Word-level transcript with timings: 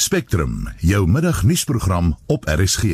Spectrum, 0.00 0.68
jou 0.78 1.08
middagnuusprogram 1.08 2.16
op 2.26 2.44
RSG. 2.48 2.84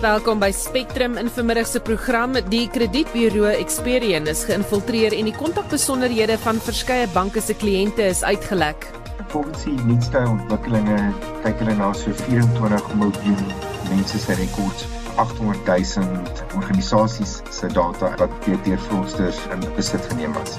Welkom 0.00 0.38
by 0.38 0.50
Spectrum 0.50 1.16
in 1.16 1.30
vermiddag 1.30 1.66
se 1.66 1.80
program. 1.80 2.34
Die 2.48 2.68
kredietburo 2.68 3.44
Experian 3.44 4.26
is 4.26 4.42
geïnfiltreer 4.44 5.14
en 5.14 5.30
die 5.30 5.36
kontakbesonderhede 5.38 6.40
van 6.42 6.58
verskeie 6.58 7.06
banke 7.14 7.40
se 7.40 7.54
kliënte 7.54 8.10
is 8.10 8.24
uitgelek. 8.26 8.90
Volgens 9.30 9.62
die 9.70 9.78
nuutste 9.86 10.26
ontwikkelinge 10.26 10.98
kyk 11.46 11.62
hulle 11.62 11.78
na 11.78 11.94
so 11.94 12.10
24 12.26 12.94
miljoen 12.98 13.48
mense 13.92 14.18
se 14.18 14.42
rekords 14.42 14.90
800 15.16 15.66
000 15.96 16.06
organisasies 16.54 17.40
se 17.50 17.66
data 17.72 18.14
wat 18.18 18.30
deur 18.44 18.78
fraudsters 18.88 19.38
in 19.52 19.64
besit 19.76 20.04
geneem 20.10 20.32
was. 20.32 20.58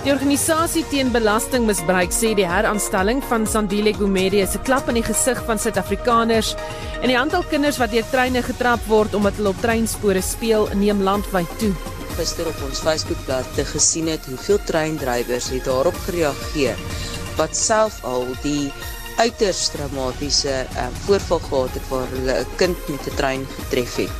Die 0.00 0.12
organisasie 0.14 0.80
teen 0.88 1.10
belastingmisbruik 1.12 2.14
sê 2.16 2.30
die 2.32 2.46
heraanstelling 2.48 3.18
van 3.28 3.44
Sandile 3.46 3.92
Gumede 3.92 4.40
is 4.40 4.56
'n 4.56 4.64
klap 4.64 4.88
in 4.88 4.96
die 4.96 5.04
gesig 5.04 5.42
van 5.44 5.58
Suid-Afrikaners 5.58 6.54
en 7.02 7.08
die 7.08 7.18
aantal 7.18 7.44
kinders 7.50 7.76
wat 7.76 7.90
deur 7.92 8.08
treine 8.10 8.42
getrap 8.42 8.80
word 8.88 9.14
omdat 9.14 9.36
hulle 9.36 9.52
op 9.52 9.60
treinspore 9.60 10.22
speel 10.22 10.68
neem 10.74 11.02
landwyd 11.02 11.58
toe. 11.58 11.74
Gister 12.16 12.48
op 12.48 12.62
ons 12.64 12.80
Facebookblad 12.80 13.44
te 13.54 13.64
gesien 13.64 14.08
het 14.08 14.24
hoeveel 14.26 14.58
treindrywers 14.64 15.50
het 15.50 15.64
daarop 15.64 15.96
gereageer 16.06 16.76
wat 17.36 17.56
self 17.56 18.04
al 18.04 18.26
die 18.42 18.72
uiters 19.20 19.68
dramatiese 19.74 20.64
uh, 20.64 20.88
voorval 21.04 21.38
gehad 21.38 21.76
het 21.76 21.88
waar 21.92 22.08
hulle 22.14 22.40
'n 22.40 22.56
kind 22.56 22.88
met 22.88 23.06
'n 23.06 23.16
trein 23.16 23.46
getref 23.58 23.96
het. 23.96 24.12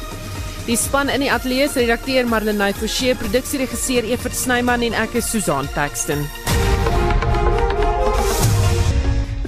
Die 0.67 0.77
span 0.77 1.09
in 1.09 1.21
die 1.21 1.33
ateljee 1.33 1.69
se 1.69 1.81
redakteur 1.81 2.29
Marlenae 2.29 2.75
Forsie, 2.75 3.15
produksieregisseur 3.15 4.05
Evert 4.05 4.37
Snyman 4.37 4.83
en 4.83 4.93
ek 4.93 5.15
is 5.15 5.31
Susan 5.31 5.69
Paxton 5.75 6.29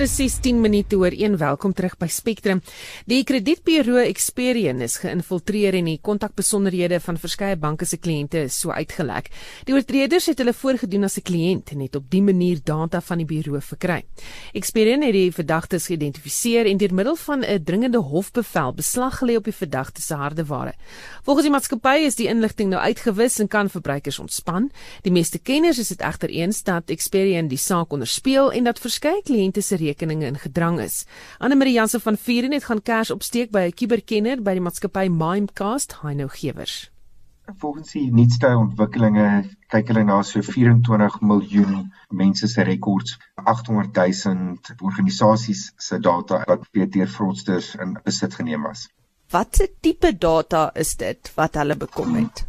presies 0.03 0.41
10 0.43 0.59
minute 0.59 0.97
oor 0.99 1.15
1. 1.15 1.37
Welkom 1.39 1.71
terug 1.79 1.93
by 1.95 2.09
Spectrum. 2.11 2.59
Die 3.07 3.21
kredietburo 3.23 4.01
Experian 4.03 4.81
is 4.83 4.97
geïnfiltreer 4.99 5.77
en 5.79 5.87
die 5.87 6.01
kontakbesonderhede 6.03 6.99
van 7.05 7.21
verskeie 7.23 7.55
banke 7.55 7.87
se 7.87 8.01
kliënte 8.03 8.41
is 8.49 8.57
so 8.59 8.75
uitgelek. 8.75 9.29
Die 9.69 9.77
oortreders 9.77 10.27
het 10.27 10.43
hulle 10.43 10.57
voorgedoen 10.59 11.07
as 11.07 11.19
'n 11.19 11.23
kliënt 11.23 11.71
en 11.71 11.85
het 11.87 11.95
op 11.95 12.11
dië 12.11 12.21
manier 12.21 12.59
data 12.65 13.01
van 13.01 13.19
die 13.19 13.27
buro 13.27 13.61
verkry. 13.61 14.03
Experian 14.53 15.03
het 15.03 15.13
die 15.13 15.31
verdagtes 15.31 15.87
geïdentifiseer 15.87 16.67
en 16.67 16.79
deur 16.79 16.95
middel 16.95 17.17
van 17.17 17.45
'n 17.45 17.63
dringende 17.63 17.99
hofbevel 17.99 18.75
beslag 18.75 19.23
gelê 19.23 19.37
op 19.37 19.45
die 19.45 19.55
verdagtes 19.55 20.07
se 20.07 20.15
hardeware. 20.15 20.75
Volgens 21.23 21.47
die 21.47 21.53
maatskappy 21.53 22.07
is 22.07 22.17
die 22.17 22.27
inligting 22.27 22.71
nou 22.71 22.83
uitgewis 22.83 23.39
en 23.39 23.49
kan 23.49 23.71
verbruikers 23.71 24.19
ontspan. 24.19 24.71
Die 25.03 25.13
meeste 25.13 25.39
kenners 25.39 25.79
is 25.79 25.89
dit 25.89 26.01
egter 26.01 26.29
eens 26.29 26.63
dat 26.63 26.91
Experian 26.91 27.49
die 27.49 27.59
saak 27.59 27.93
onderspeel 27.93 28.53
en 28.53 28.65
dat 28.65 28.81
verskeie 28.81 29.23
kliënte 29.23 29.63
se 29.63 29.77
rekeninge 29.93 30.27
in 30.33 30.41
gedrang 30.41 30.81
is. 30.81 31.05
Anne 31.39 31.61
Marie 31.61 31.77
Jansen 31.77 32.01
van 32.01 32.17
Vuren 32.17 32.57
het 32.57 32.65
gaan 32.65 32.83
kers 32.83 33.13
opsteek 33.15 33.53
by 33.53 33.69
'n 33.69 33.77
kuberkenner 33.77 34.43
by 34.43 34.57
die 34.59 34.65
maatskappy 34.65 35.07
Mimecast, 35.09 36.01
Heino 36.03 36.27
Gewers. 36.29 36.91
Volgens 37.59 37.91
die 37.93 38.13
nuutste 38.15 38.49
ontwikkelinge 38.57 39.25
kyk 39.75 39.89
hulle 39.91 40.05
na 40.07 40.21
so 40.23 40.41
24 40.47 41.17
miljoen 41.21 41.89
mense 42.09 42.49
se 42.49 42.63
rekords, 42.69 43.17
800 43.35 43.91
000 44.25 44.77
organisasies 44.81 45.73
se 45.77 45.99
data 45.99 46.45
wat 46.47 46.69
deur 46.73 47.11
fraudsters 47.17 47.75
in 47.75 47.97
besit 48.05 48.39
geneem 48.39 48.63
was. 48.63 48.87
Watse 49.33 49.69
tipe 49.81 50.13
data 50.19 50.71
is 50.85 50.95
dit 50.97 51.33
wat 51.35 51.59
hulle 51.59 51.77
bekom 51.77 52.15
het? 52.21 52.45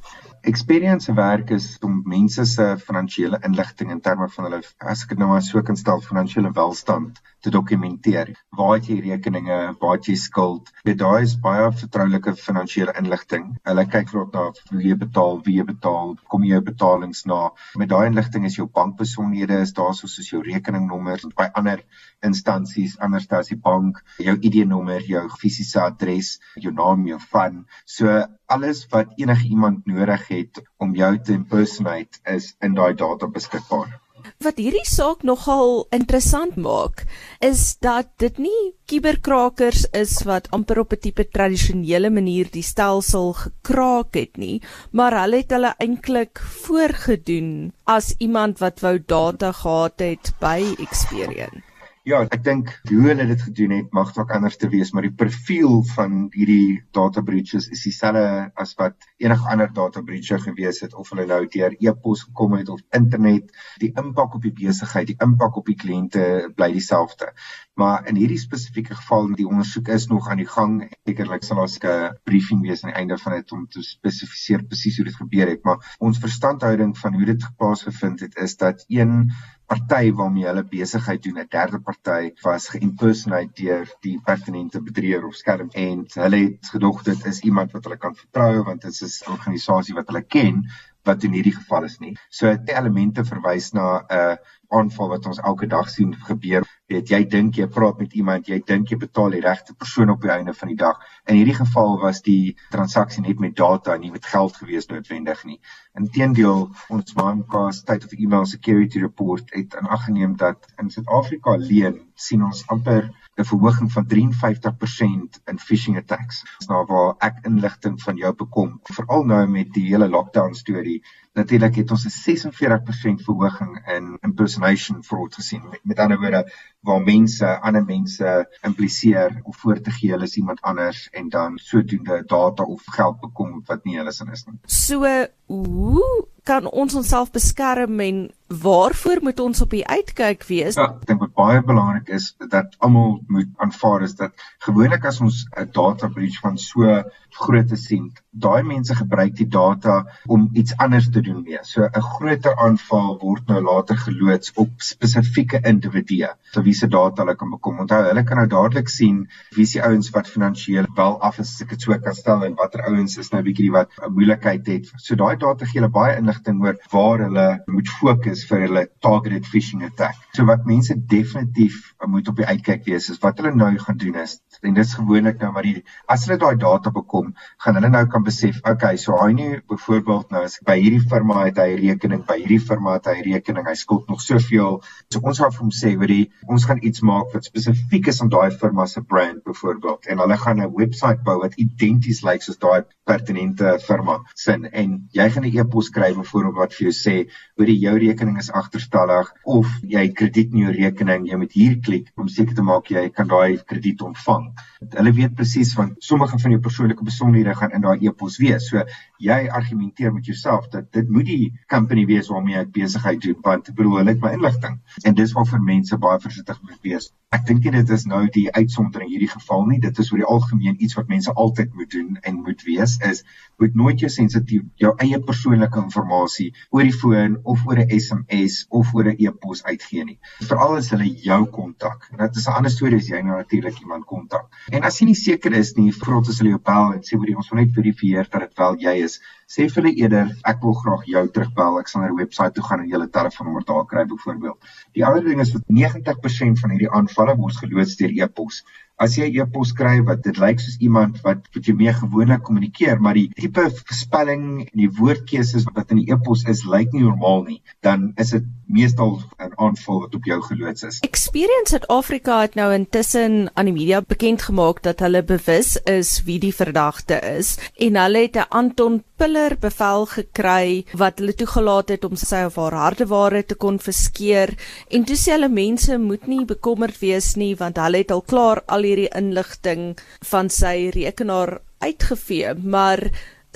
Experience 0.54 1.14
werk 1.16 1.50
is 1.58 1.68
om 1.82 2.02
mense 2.06 2.46
se 2.46 2.66
finansiële 2.86 3.40
inligting 3.48 3.92
in 3.92 4.02
terme 4.02 4.30
van 4.30 4.50
hulle 4.50 4.62
as 4.78 5.04
ek 5.08 5.16
dit 5.16 5.24
nou 5.24 5.32
maar 5.34 5.42
so 5.42 5.62
kan 5.66 5.80
stel 5.80 6.06
finansiële 6.06 6.54
welstand 6.54 7.22
te 7.44 7.52
dokumenteer. 7.52 8.32
Waar 8.56 8.78
het 8.78 8.88
jy 8.88 9.00
rekeninge, 9.04 9.58
waar 9.82 9.98
het 9.98 10.08
jy 10.08 10.16
skuld? 10.20 10.72
Dit 10.88 11.00
daai 11.02 11.26
is 11.26 11.36
baie 11.44 11.70
vertroulike 11.76 12.36
finansiële 12.40 12.96
inligting. 13.00 13.50
Hulle 13.68 13.86
kyk 13.96 14.14
ook 14.16 14.34
na 14.36 14.46
wie 14.72 14.90
jy 14.90 14.98
betaal, 15.04 15.42
wie 15.46 15.58
jy 15.60 15.68
betaal, 15.68 16.16
kom 16.32 16.48
jy 16.48 16.62
betalings 16.64 17.26
na. 17.30 17.42
Met 17.80 17.92
daai 17.92 18.08
inligting 18.12 18.48
is 18.50 18.58
jou 18.60 18.68
bankbesonderhede 18.80 19.60
is 19.66 19.76
daar 19.78 19.96
soos 19.98 20.30
jou 20.32 20.42
rekeningnommer 20.46 21.24
by 21.38 21.50
ander 21.60 21.84
instansies 22.24 22.96
anders 23.04 23.28
as 23.34 23.52
die 23.52 23.60
bank, 23.60 24.00
jou 24.22 24.36
ID-nommer, 24.40 25.04
jou 25.10 25.26
fisiese 25.42 25.82
adres, 25.84 26.38
jou 26.56 26.72
naam, 26.76 27.08
jou 27.10 27.20
van. 27.34 27.64
So 27.86 28.22
alles 28.54 28.86
wat 28.94 29.18
enige 29.18 29.50
iemand 29.50 29.86
nodig 29.90 30.28
het 30.30 30.64
om 30.78 30.96
jou 30.96 31.12
te 31.20 31.34
impersonate 31.34 32.24
is 32.38 32.54
in 32.62 32.80
daai 32.80 32.94
data 32.94 33.28
beskikbaar. 33.28 34.03
Wat 34.44 34.60
hierdie 34.60 34.86
saak 34.88 35.24
nogal 35.28 35.86
interessant 35.96 36.56
maak, 36.56 37.04
is 37.40 37.76
dat 37.84 38.10
dit 38.24 38.38
nie 38.46 38.74
kuberkrakers 38.92 39.86
is 40.00 40.16
wat 40.30 40.50
amper 40.56 40.80
op 40.84 40.94
'n 40.94 41.02
tipe 41.06 41.26
tradisionele 41.38 42.10
manier 42.10 42.48
die 42.52 42.64
stelsel 42.64 43.34
gekraak 43.34 44.16
het 44.16 44.38
nie, 44.38 44.62
maar 44.92 45.20
hulle 45.22 45.44
het 45.44 45.52
hulle 45.52 45.76
eintlik 45.80 46.40
voorgedoen 46.40 47.74
as 47.86 48.16
iemand 48.20 48.60
wat 48.60 48.80
wou 48.80 48.98
data 49.00 49.52
gehad 49.52 50.00
het 50.00 50.34
by 50.40 50.76
Experian. 50.80 51.73
Ja, 52.04 52.18
ek 52.36 52.42
dink 52.44 52.72
hoe 52.90 52.98
hulle 53.06 53.24
dit 53.30 53.44
gedoen 53.46 53.72
het 53.72 53.94
mag 53.96 54.10
dalk 54.12 54.34
anders 54.36 54.58
te 54.60 54.68
wees, 54.68 54.90
maar 54.92 55.06
die 55.06 55.14
profiel 55.16 55.78
van 55.94 56.26
hierdie 56.34 56.82
data 56.92 57.22
breaches 57.24 57.70
is 57.72 57.86
dieselfde 57.88 58.24
as 58.60 58.74
wat 58.82 59.08
enige 59.24 59.48
ander 59.54 59.72
data 59.72 60.04
breacher 60.04 60.42
gewees 60.44 60.82
het 60.84 60.98
of 61.00 61.14
hulle 61.14 61.24
nou 61.30 61.46
deur 61.54 61.78
e-pos 61.80 62.26
gekom 62.28 62.58
het 62.58 62.74
of 62.74 62.82
internet. 63.00 63.56
Die 63.80 63.94
impak 64.02 64.36
op 64.36 64.44
die 64.44 64.52
besigheid, 64.58 65.14
die 65.14 65.16
impak 65.24 65.62
op 65.62 65.72
die 65.72 65.78
kliënte 65.80 66.26
bly 66.58 66.74
dieselfde. 66.76 67.32
Maar 67.80 68.04
in 68.12 68.20
hierdie 68.20 68.42
spesifieke 68.42 69.00
geval, 69.00 69.32
die 69.40 69.48
ondersoek 69.48 69.94
is 69.96 70.10
nog 70.12 70.28
aan 70.28 70.44
die 70.44 70.50
gang. 70.58 70.76
Sekerlik 71.08 71.48
sal 71.48 71.64
ons 71.64 71.80
'n 71.80 72.20
briefing 72.28 72.68
wees 72.68 72.84
aan 72.84 72.92
die 72.92 73.00
einde 73.00 73.18
van 73.18 73.40
dit 73.40 73.56
om 73.56 73.64
te 73.68 73.80
spesifiseer 73.82 74.68
presies 74.68 75.00
hoe 75.00 75.08
dit 75.08 75.16
gebeur 75.24 75.56
het, 75.56 75.64
maar 75.64 75.96
ons 76.00 76.20
verstandhouding 76.20 76.98
van 76.98 77.16
hoe 77.16 77.26
dit 77.32 77.48
plaasgevind 77.58 78.28
het 78.28 78.36
is 78.36 78.58
dat 78.58 78.84
een 78.90 79.32
party 79.66 80.12
waarmee 80.14 80.46
hulle 80.46 80.64
besigheid 80.64 81.24
doen, 81.24 81.40
'n 81.40 81.48
derde 81.50 81.80
party 81.80 82.32
was 82.42 82.68
geïmpersonate 82.74 83.54
deur 83.62 83.94
die 84.02 84.20
pertinente 84.24 84.82
bedrieger 84.82 85.26
of 85.26 85.36
skerm 85.36 85.70
en 85.72 86.06
hulle 86.14 86.42
het 86.46 86.72
gedog 86.76 87.04
dit 87.04 87.26
is 87.26 87.40
iemand 87.42 87.72
wat 87.72 87.84
hulle 87.84 87.98
kan 87.98 88.16
vertrou 88.16 88.64
want 88.64 88.82
dit 88.82 89.02
is 89.02 89.24
'n 89.24 89.32
organisasie 89.32 89.96
wat 89.96 90.08
hulle 90.08 90.24
ken 90.24 90.66
wat 91.04 91.24
in 91.24 91.34
hierdie 91.36 91.56
geval 91.56 91.84
is 91.84 92.00
nie. 92.00 92.16
So 92.30 92.56
die 92.56 92.76
elemente 92.76 93.26
verwys 93.26 93.72
na 93.74 94.06
'n 94.10 94.38
aanval 94.70 95.10
wat 95.10 95.26
ons 95.26 95.40
elke 95.40 95.68
dag 95.68 95.90
sien 95.90 96.16
gebeur 96.16 96.64
weet 96.94 97.12
jy 97.14 97.22
dink 97.36 97.58
jy 97.60 97.68
praat 97.78 98.00
met 98.02 98.14
iemand 98.20 98.50
jy 98.52 98.60
dink 98.72 98.92
jy 98.94 98.98
betaal 99.02 99.36
die 99.36 99.42
regte 99.46 99.76
persoon 99.84 100.14
op 100.14 100.22
die 100.22 100.34
einde 100.34 100.54
van 100.60 100.72
die 100.72 100.80
dag 100.84 101.02
in 101.26 101.40
hierdie 101.40 101.58
geval 101.58 101.98
was 102.04 102.22
die 102.28 102.56
transaksie 102.76 103.26
net 103.26 103.42
met 103.46 103.56
data 103.60 103.98
nie 103.98 104.12
met 104.14 104.30
geld 104.36 104.60
gewees 104.62 104.90
noodwendig 104.92 105.44
nie 105.50 105.60
inteendeel 106.04 106.68
ons 106.98 107.18
Mimecast 107.20 107.86
State 107.86 108.10
of 108.10 108.16
Email 108.18 108.46
Security 108.54 109.02
Report 109.08 109.54
het 109.58 109.76
aangeneem 109.82 110.38
dat 110.38 110.72
in 110.82 110.90
Suid-Afrika 110.94 111.58
alleen 111.58 112.00
sien 112.16 112.44
ons 112.46 112.64
amper 112.76 113.10
'n 113.42 113.46
verhoging 113.50 113.92
van 113.92 114.06
53% 114.08 115.40
in 115.52 115.60
phishing 115.60 115.98
attacks. 115.98 116.42
Dis 116.58 116.68
nou 116.70 116.84
waar 116.86 117.16
ek 117.28 117.40
inligting 117.50 117.96
van 118.02 118.20
jou 118.22 118.34
bekom, 118.42 118.76
veral 118.98 119.24
nou 119.26 119.48
met 119.48 119.72
die 119.74 119.88
hele 119.88 120.10
lockdown 120.10 120.54
storie. 120.54 121.00
Natuurlik 121.34 121.76
het 121.76 121.92
ons 121.92 122.06
'n 122.06 122.10
46% 122.10 123.24
verhoging 123.26 123.88
in 123.96 124.18
impersonation 124.22 125.04
fraud 125.04 125.36
gesien. 125.36 125.64
Met, 125.70 125.80
met 125.84 126.00
ander 126.00 126.20
woorde, 126.20 126.52
waar 126.80 127.02
mense 127.02 127.60
ander 127.60 127.86
mense 127.86 128.58
impliseer 128.62 129.40
of 129.44 129.58
voor 129.58 129.82
te 129.82 129.92
gee 129.92 130.12
hulle 130.12 130.24
is 130.24 130.36
iemand 130.38 130.62
anders 130.62 131.10
en 131.10 131.30
dan 131.30 131.58
sodoende 131.58 132.24
data 132.26 132.64
of 132.64 132.82
geld 132.86 133.20
bekom 133.20 133.62
wat 133.66 133.84
nie 133.84 133.98
hulle 133.98 134.12
sin 134.12 134.32
is 134.32 134.46
nie. 134.46 134.60
So 134.66 135.26
hoe 135.46 136.28
kan 136.44 136.70
ons 136.72 136.94
onsself 136.94 137.32
beskerm 137.32 138.00
en 138.00 138.32
waarvoor 138.62 139.22
moet 139.22 139.40
ons 139.40 139.62
op 139.62 139.70
die 139.74 139.86
uitkyk 139.88 140.44
wees? 140.48 140.76
Ja, 140.76 140.90
ek 140.94 141.08
dink 141.10 141.22
wat 141.24 141.34
baie 141.38 141.62
belangrik 141.66 142.10
is 142.14 142.34
dat 142.52 142.76
almal 142.80 143.20
moet 143.28 143.50
aanvaar 143.64 144.06
is 144.06 144.16
dat 144.20 144.34
gewoonlik 144.66 145.06
as 145.06 145.22
ons 145.22 145.46
'n 145.58 145.70
data 145.72 146.08
breach 146.08 146.40
van 146.42 146.58
so 146.58 147.04
groot 147.34 147.68
te 147.68 147.76
sien, 147.76 148.12
daai 148.30 148.64
mense 148.64 148.96
gebruik 148.96 149.36
die 149.36 149.48
data 149.48 150.04
om 150.28 150.50
iets 150.54 150.76
anders 150.78 151.10
te 151.10 151.22
doen 151.22 151.42
mee. 151.44 151.60
So 151.64 151.84
'n 151.84 152.02
groter 152.02 152.56
aanval 152.56 153.18
word 153.22 153.48
nou 153.48 153.62
later 153.62 153.98
geloods 153.98 154.52
op 154.56 154.70
spesifieke 154.78 155.60
individue. 155.64 156.30
So 156.52 156.62
wie 156.62 156.74
se 156.74 156.88
data 156.88 157.24
hulle 157.24 157.36
kan 157.36 157.50
bekom. 157.50 157.80
Onthou, 157.80 158.04
hulle 158.04 158.24
kan 158.24 158.38
nou 158.38 158.48
dadelik 158.48 158.90
sien 158.90 159.30
wie 159.56 159.66
se 159.66 159.82
ouens 159.82 160.10
wat 160.10 160.28
finansiëel 160.28 160.86
wel 160.96 161.22
af 161.22 161.40
is, 161.40 161.58
dit 161.58 161.82
so 161.82 161.98
kan 161.98 162.14
stel 162.14 162.44
en 162.46 162.56
watter 162.56 162.82
ouens 162.86 163.18
is 163.18 163.32
nou 163.32 163.42
bietjie 163.42 163.72
wat 163.72 163.90
'n 164.02 164.14
moeilikheid 164.14 164.68
het. 164.68 164.92
So 164.98 165.16
daai 165.16 165.38
data 165.38 165.66
gee 165.66 165.82
hulle 165.82 165.92
baie 165.92 166.18
inligting 166.18 166.62
oor 166.62 166.78
waar 166.92 167.20
hulle 167.20 167.64
moet 167.66 167.90
fokus 167.90 168.43
vir 168.50 168.66
hulle 168.68 168.84
targeted 169.06 169.48
phishing 169.50 169.84
attack. 169.88 170.18
So 170.36 170.46
wat 170.50 170.66
mense 170.70 170.96
definitief 170.98 171.94
moet 172.06 172.28
op 172.28 172.42
die 172.42 172.48
uitkyk 172.50 172.86
wees 172.90 173.10
is 173.10 173.22
wat 173.24 173.40
hulle 173.42 173.56
nou 173.56 173.72
gaan 173.78 173.98
doen 173.98 174.20
is 174.24 174.40
En 174.64 174.74
dis 174.74 174.94
gewoonlik 174.96 175.42
nou 175.42 175.52
maar 175.52 175.68
die 175.68 175.84
as 176.08 176.26
hulle 176.26 176.38
daai 176.40 176.56
data 176.60 176.92
bekom, 176.96 177.34
gaan 177.64 177.76
hulle 177.80 177.90
nou 177.90 178.04
kan 178.12 178.24
besef, 178.24 178.60
okay, 178.70 178.98
so 178.98 179.18
hy 179.20 179.34
nie 179.36 179.50
byvoorbeeld 179.70 180.32
nou 180.32 180.44
as 180.48 180.60
by 180.66 180.78
hierdie 180.80 181.02
firma 181.14 181.44
het 181.46 181.60
hy 181.60 181.70
'n 181.74 181.82
rekening, 181.82 182.24
by 182.28 182.38
hierdie 182.40 182.60
firma 182.60 182.94
het 182.98 183.10
hy 183.12 183.18
'n 183.20 183.26
rekening, 183.34 183.68
hy 183.68 183.76
skuld 183.76 184.08
nog 184.10 184.22
soveel. 184.22 184.82
So 185.12 185.20
ons 185.24 185.40
gaan 185.40 185.52
vir 185.52 185.60
hom 185.60 185.72
sê, 185.72 185.98
weet 186.00 186.10
jy, 186.10 186.30
ons 186.48 186.66
gaan 186.66 186.80
iets 186.82 187.02
maak 187.02 187.34
wat 187.34 187.46
spesifiek 187.46 188.08
is 188.08 188.22
aan 188.22 188.30
daai 188.30 188.52
firma 188.52 188.86
se 188.86 189.02
brand 189.02 189.44
byvoorbeeld 189.44 190.08
en 190.08 190.20
hulle 190.20 190.38
gaan 190.38 190.62
'n 190.62 190.72
webwerf 190.74 191.24
bou 191.24 191.38
wat 191.42 191.56
identies 191.58 192.24
lyk 192.24 192.42
soos 192.42 192.58
daai 192.58 192.84
pertinente 193.06 193.80
firma 193.88 194.20
sin 194.36 194.66
en 194.66 195.10
jy 195.12 195.30
gaan 195.30 195.46
'n 195.46 195.58
e-pos 195.60 195.90
kry 195.90 196.14
byvoorbeeld 196.14 196.56
wat 196.56 196.74
vir 196.74 196.88
jou 196.88 196.96
sê, 196.96 197.16
weet 197.58 197.70
jy, 197.70 197.78
jou 197.88 197.98
rekening 197.98 198.38
is 198.38 198.52
agterstallig 198.52 199.32
of 199.46 199.68
jy 199.84 200.08
krediet 200.14 200.54
in 200.54 200.60
jou 200.66 200.72
rekening, 200.72 201.28
jy 201.28 201.38
moet 201.38 201.52
hier 201.52 201.80
klik 201.82 202.12
om 202.18 202.28
seker 202.28 202.56
te 202.56 202.62
maak 202.62 202.90
jy 202.90 203.10
kan 203.10 203.28
daai 203.28 203.58
krediet 203.58 204.02
ontvang. 204.02 204.53
Hulle 204.98 205.14
weet 205.20 205.36
presies 205.40 205.74
want 205.80 205.96
sommige 206.04 206.40
van 206.44 206.56
jou 206.56 206.62
persoonlike 206.68 207.08
besonderhede 207.08 207.56
gaan 207.60 207.76
in 207.78 207.86
daai 207.86 208.08
e-pos 208.08 208.38
wees. 208.44 208.70
So 208.70 208.84
jy 209.28 209.40
argumenteer 209.62 210.14
met 210.14 210.26
jouself 210.26 210.70
dat 210.76 210.92
dit 210.92 211.10
moet 211.10 211.26
die 211.30 211.52
company 211.76 212.06
wees 212.10 212.32
waarmee 212.34 212.60
ek 212.62 212.72
besigheid 212.76 213.22
doen 213.26 213.40
want 213.42 213.70
ek 213.70 213.76
bedoel 213.80 214.00
hulle 214.02 214.16
het 214.16 214.24
my 214.24 214.34
inligting 214.38 214.80
en 215.04 215.20
dis 215.20 215.36
waarvoor 215.38 215.64
mense 215.74 215.98
baie 216.08 216.20
versigtig 216.28 216.62
moet 216.62 216.80
wees. 216.90 217.12
Ek 217.34 217.48
dink 217.48 217.64
nie 217.66 217.72
dit 217.72 217.90
is 217.90 218.06
nou 218.06 218.28
die 218.30 218.48
uitsondering 218.52 219.10
hierdie 219.10 219.32
geval 219.32 219.66
nie. 219.66 219.80
Dit 219.80 220.00
is 220.00 220.12
oor 220.12 220.22
die 220.22 220.30
algemeen 220.36 220.78
iets 220.80 220.98
wat 221.00 221.10
mense 221.10 221.34
altyd 221.34 221.74
moet 221.74 221.90
doen 221.92 222.18
en 222.22 222.42
moet 222.46 222.62
wees 222.68 222.98
is 223.10 223.24
moet 223.62 223.76
nooit 223.76 224.00
jou 224.00 224.10
sensitief 224.10 224.64
jou 224.82 224.94
eie 225.02 225.20
persoonlike 225.20 225.74
inligting 225.80 226.52
oor 226.72 226.84
die 226.84 226.94
foon 226.94 227.38
of 227.44 227.66
oor 227.68 227.80
'n 227.80 227.90
SMS 228.00 228.66
of 228.70 228.94
oor 228.94 229.10
'n 229.10 229.16
e-pos 229.18 229.64
uitgee 229.64 230.06
nie. 230.06 230.20
Veral 230.42 230.78
as 230.78 230.90
hulle 230.90 231.10
jou 231.30 231.46
kontak. 231.46 232.10
En 232.12 232.18
dit 232.18 232.36
is 232.36 232.48
'n 232.48 232.58
ander 232.58 232.72
storie 232.72 232.98
as 232.98 233.10
jy 233.10 233.22
nou 233.22 233.38
natuurlik 233.38 233.80
iemand 233.80 234.06
kontak. 234.06 234.46
En 234.72 234.84
as 234.84 235.00
jy 235.00 235.06
nie 235.06 235.16
seker 235.16 235.54
is 235.54 235.76
nie, 235.76 235.92
vra 235.92 236.22
hulle 236.22 236.38
hulle 236.38 236.50
jou 236.50 236.60
bel 236.60 236.94
en 236.94 237.02
sê 237.02 237.18
hoor 237.18 237.30
jy 237.30 237.36
ons 237.36 237.50
wil 237.50 237.60
net 237.60 237.74
verifieer 237.74 238.28
dat 238.30 238.42
dit 238.42 238.58
wel 238.58 238.76
jy 238.80 238.96
is 239.04 239.20
sê 239.54 239.68
vir 239.70 239.80
hulle 239.80 239.94
eerder 240.02 240.30
ek 240.50 240.64
wil 240.66 240.74
graag 240.82 241.04
jou 241.14 241.24
terugbel. 241.36 241.80
Ek 241.82 241.92
sal 241.92 242.02
na 242.02 242.12
die 242.12 242.20
webwerf 242.22 242.56
toe 242.56 242.64
gaan 242.68 242.82
en 242.84 242.90
julle 242.94 243.10
telefoonnommer 243.18 243.66
daar 243.70 243.86
kry 243.92 244.06
byvoorbeeld. 244.10 244.72
Die 244.98 245.06
ander 245.06 245.26
ding 245.28 245.44
is 245.44 245.54
dat 245.54 245.68
90% 245.82 246.64
van 246.64 246.74
hierdie 246.74 246.90
aanvalle 247.00 247.38
word 247.42 247.60
geloods 247.62 247.98
deur 248.00 248.16
e-pos 248.18 248.64
as 249.04 249.18
jy 249.18 249.28
'n 249.30 249.44
e-pos 249.44 249.74
kry 249.76 249.98
wat 250.08 250.24
dit 250.24 250.38
lyk 250.40 250.62
soos 250.64 250.78
iemand 250.80 251.20
wat 251.26 251.44
wat 251.54 251.68
jy 251.68 251.76
mee 251.76 251.94
gewoonlik 251.94 252.44
kommunikeer, 252.48 253.00
maar 253.02 253.18
die 253.20 253.30
tipe 253.36 253.66
spelling 253.92 254.44
en 254.64 254.80
die 254.84 254.92
woordkeuses 255.00 255.66
wat 255.76 255.92
in 255.92 256.04
die 256.04 256.12
e-pos 256.14 256.46
is 256.48 256.64
lyk 256.66 256.94
nie 256.94 257.04
normaal 257.04 257.44
nie, 257.48 257.62
dan 257.82 258.12
is 258.18 258.32
dit 258.36 258.46
meestal 258.68 259.20
'n 259.40 259.52
aanval 259.56 260.00
wat 260.06 260.16
op 260.16 260.24
jou 260.26 260.42
geloods 260.42 260.84
is. 260.84 261.00
Experience 261.00 261.70
Suid-Afrika 261.74 262.42
het 262.42 262.56
nou 262.56 262.74
intussen 262.74 263.50
aan 263.54 263.66
die 263.66 263.74
media 263.74 264.02
bekend 264.02 264.42
gemaak 264.42 264.82
dat 264.84 265.00
hulle 265.00 265.24
bewus 265.24 265.78
is 265.84 266.24
wie 266.24 266.40
die 266.40 266.54
verdagte 266.56 267.20
is 267.38 267.58
en 267.78 267.96
hulle 267.96 268.22
het 268.28 268.36
'n 268.36 268.50
Anton 268.50 269.04
Piller 269.18 269.58
bevel 269.60 270.06
gekry 270.06 270.86
wat 270.94 271.20
hulle 271.20 271.34
toegelaat 271.34 271.90
het 271.90 272.04
om 272.04 272.16
sy 272.16 272.44
of 272.46 272.56
haar 272.56 272.74
hardeware 272.74 273.46
te 273.46 273.56
konfiskeer 273.56 274.56
en 274.90 275.04
toe 275.04 275.16
sê 275.16 275.32
hulle 275.32 275.50
mense 275.50 275.98
moet 275.98 276.28
nie 276.28 276.46
bekommerd 276.46 277.00
wees 277.00 277.36
nie 277.36 277.56
want 277.56 277.78
hulle 277.78 277.98
het 277.98 278.12
al 278.12 278.22
klaar 278.22 278.62
al 278.68 278.84
al 278.84 278.90
hierdie 278.94 279.12
inligting 279.18 279.94
van 280.30 280.50
sy 280.54 280.92
rekenaar 280.94 281.58
uitgevee, 281.84 282.54
maar 282.62 283.02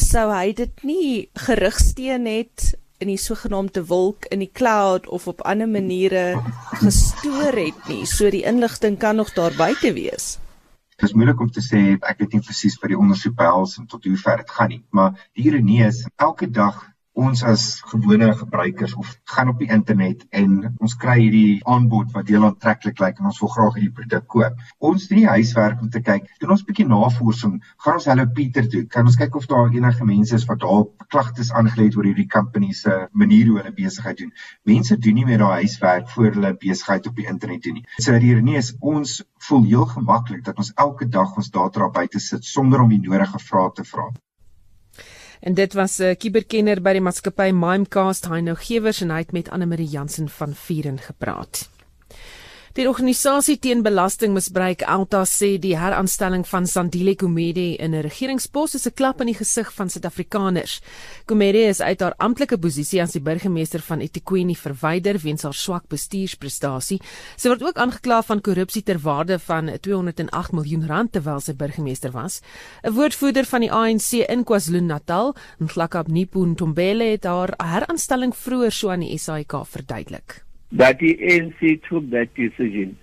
sou 0.02 0.28
hy 0.34 0.52
dit 0.58 0.84
nie 0.86 1.30
gerigsteen 1.48 2.26
het 2.30 2.74
in 2.98 3.12
die 3.12 3.20
sogenaamde 3.22 3.84
wolk 3.90 4.26
in 4.34 4.42
die 4.42 4.50
cloud 4.50 5.08
of 5.14 5.28
op 5.30 5.44
ander 5.46 5.70
maniere 5.70 6.42
gestoor 6.82 7.54
het 7.58 7.90
nie. 7.90 8.06
So 8.10 8.32
die 8.34 8.44
inligting 8.50 8.98
kan 8.98 9.22
nog 9.22 9.34
daar 9.38 9.54
buite 9.58 9.94
wees. 9.94 10.38
Dit 10.98 11.12
is 11.12 11.14
moeilik 11.14 11.40
om 11.40 11.52
te 11.54 11.62
sê 11.62 11.82
ek 12.02 12.24
weet 12.24 12.34
nie 12.34 12.46
presies 12.46 12.80
wat 12.82 12.90
die 12.90 12.98
ondersoek 12.98 13.38
behels 13.38 13.78
en 13.78 13.86
tot 13.86 14.06
hoe 14.10 14.18
ver 14.18 14.42
dit 14.42 14.54
gaan 14.58 14.74
nie, 14.74 14.84
maar 14.90 15.14
die 15.38 15.46
ironie 15.52 15.84
is 15.86 16.02
elke 16.18 16.50
dag 16.50 16.82
ons 17.18 17.42
as 17.50 17.64
gewone 17.90 18.30
gebruikers 18.40 18.94
of 19.02 19.10
gaan 19.34 19.50
op 19.50 19.62
die 19.62 19.70
internet 19.74 20.24
en 20.42 20.52
ons 20.78 20.94
kry 21.02 21.16
hierdie 21.20 21.62
aanbod 21.66 22.12
wat 22.14 22.30
heel 22.30 22.46
aantreklik 22.46 23.02
lyk 23.02 23.22
en 23.22 23.30
ons 23.32 23.40
wil 23.42 23.52
graag 23.56 23.80
hierdie 23.80 23.96
produk 24.00 24.28
koop. 24.34 24.60
Ons 24.90 25.08
doen 25.10 25.24
die 25.24 25.32
huiswerk 25.32 25.82
om 25.82 25.90
te 25.94 26.02
kyk, 26.06 26.28
doen 26.42 26.54
ons 26.54 26.62
'n 26.62 26.70
bietjie 26.70 26.88
navorsing, 26.92 27.56
gaan 27.86 27.98
ons 28.00 28.06
Hello 28.12 28.26
Pieter 28.38 28.70
toe, 28.70 28.84
kan 28.86 29.10
ons 29.10 29.18
kyk 29.18 29.36
of 29.36 29.48
daar 29.50 29.74
enige 29.74 30.06
mense 30.06 30.36
is 30.36 30.46
wat 30.52 30.62
daar 30.62 30.86
klagtes 31.10 31.52
aangelê 31.52 31.88
het 31.90 31.98
oor 31.98 32.10
hierdie 32.10 32.28
company 32.38 32.72
se 32.74 33.08
manier 33.12 33.48
hoe 33.48 33.58
hulle 33.62 33.74
besigheid 33.74 34.18
doen. 34.18 34.32
Mense 34.64 34.98
doen 34.98 35.16
nie 35.16 35.26
meer 35.26 35.42
daai 35.42 35.64
huiswerk 35.64 36.10
voor 36.10 36.32
hulle 36.38 36.54
besigheid 36.54 37.08
op 37.08 37.16
die 37.16 37.28
internet 37.28 37.64
doen 37.64 37.82
nie. 37.82 37.86
So 37.98 38.14
hier 38.14 38.42
nie 38.42 38.58
is 38.62 38.76
ons 38.80 39.24
voel 39.50 39.64
heel 39.64 39.90
gemaklik 39.98 40.46
dat 40.46 40.58
ons 40.58 40.72
elke 40.76 41.10
dag 41.10 41.36
ons 41.36 41.50
data 41.50 41.80
daar 41.80 41.92
buite 41.92 42.20
sit 42.20 42.46
sonder 42.46 42.82
om 42.82 42.90
die 42.94 43.02
nodige 43.02 43.40
vrae 43.50 43.74
te 43.74 43.84
vra. 43.84 44.12
En 45.40 45.54
dit 45.54 45.74
was 45.74 45.98
'n 46.00 46.04
uh, 46.04 46.16
kuberkenner 46.16 46.82
by 46.82 46.94
die 46.94 47.02
maatskappy 47.02 47.52
Mimecast, 47.52 48.28
hy 48.28 48.40
nou 48.42 48.56
gewers 48.56 49.02
en 49.02 49.12
hy 49.12 49.18
het 49.18 49.32
met 49.32 49.50
Anne 49.50 49.66
Marie 49.66 49.90
Jansen 49.90 50.30
van 50.30 50.54
Vieren 50.56 51.00
gepraat. 51.00 51.70
Die 52.78 52.86
organisasie 52.86 53.56
teen 53.58 53.80
belastingmisbruik 53.82 54.84
Alta 54.86 55.24
sê 55.26 55.56
die 55.58 55.72
heraanstelling 55.82 56.44
van 56.46 56.68
Sandile 56.70 57.16
Gumede 57.18 57.74
in 57.82 57.96
'n 57.96 58.04
regeringspos 58.06 58.76
is 58.76 58.86
'n 58.86 58.94
klap 58.94 59.22
in 59.22 59.28
die 59.28 59.40
gesig 59.40 59.74
van 59.74 59.90
Suid-Afrikaners. 59.90 60.82
Gumede 61.26 61.58
is 61.58 61.82
uit 61.82 62.00
haar 62.02 62.14
amptelike 62.18 62.58
posisie 62.58 63.02
as 63.02 63.14
die 63.14 63.20
burgemeester 63.20 63.82
van 63.82 64.02
eThekwini 64.02 64.56
verwyder 64.56 65.18
weens 65.18 65.42
haar 65.42 65.54
swak 65.54 65.88
bestuursprestasie. 65.88 67.02
Sy 67.36 67.48
word 67.50 67.64
ook 67.64 67.78
aangekla 67.78 68.22
van 68.22 68.42
korrupsie 68.42 68.84
ter 68.84 69.00
waarde 69.00 69.40
van 69.40 69.80
208 69.82 70.52
miljoen 70.52 70.88
rand 70.88 71.12
terwyl 71.12 71.40
sy 71.40 71.54
burgemeester 71.54 72.12
was. 72.12 72.42
'n 72.84 72.94
Woordvoerder 72.94 73.46
van 73.46 73.62
die 73.62 73.72
ANC 73.72 74.14
in 74.30 74.44
KwaZulu-Natal, 74.44 75.36
Nhlakab 75.60 76.08
Nipun 76.08 76.56
Tombele, 76.56 77.04
het 77.04 77.24
haar 77.24 77.54
heraanstelling 77.58 78.36
vroeër 78.36 78.72
so 78.72 78.90
aan 78.90 79.00
die 79.00 79.18
SAIK 79.18 79.66
verduidelik. 79.66 80.47
That 80.72 81.00
the 81.00 81.18
ANC 81.18 81.84
took 81.88 82.10
that 82.10 82.34
decision 82.36 82.98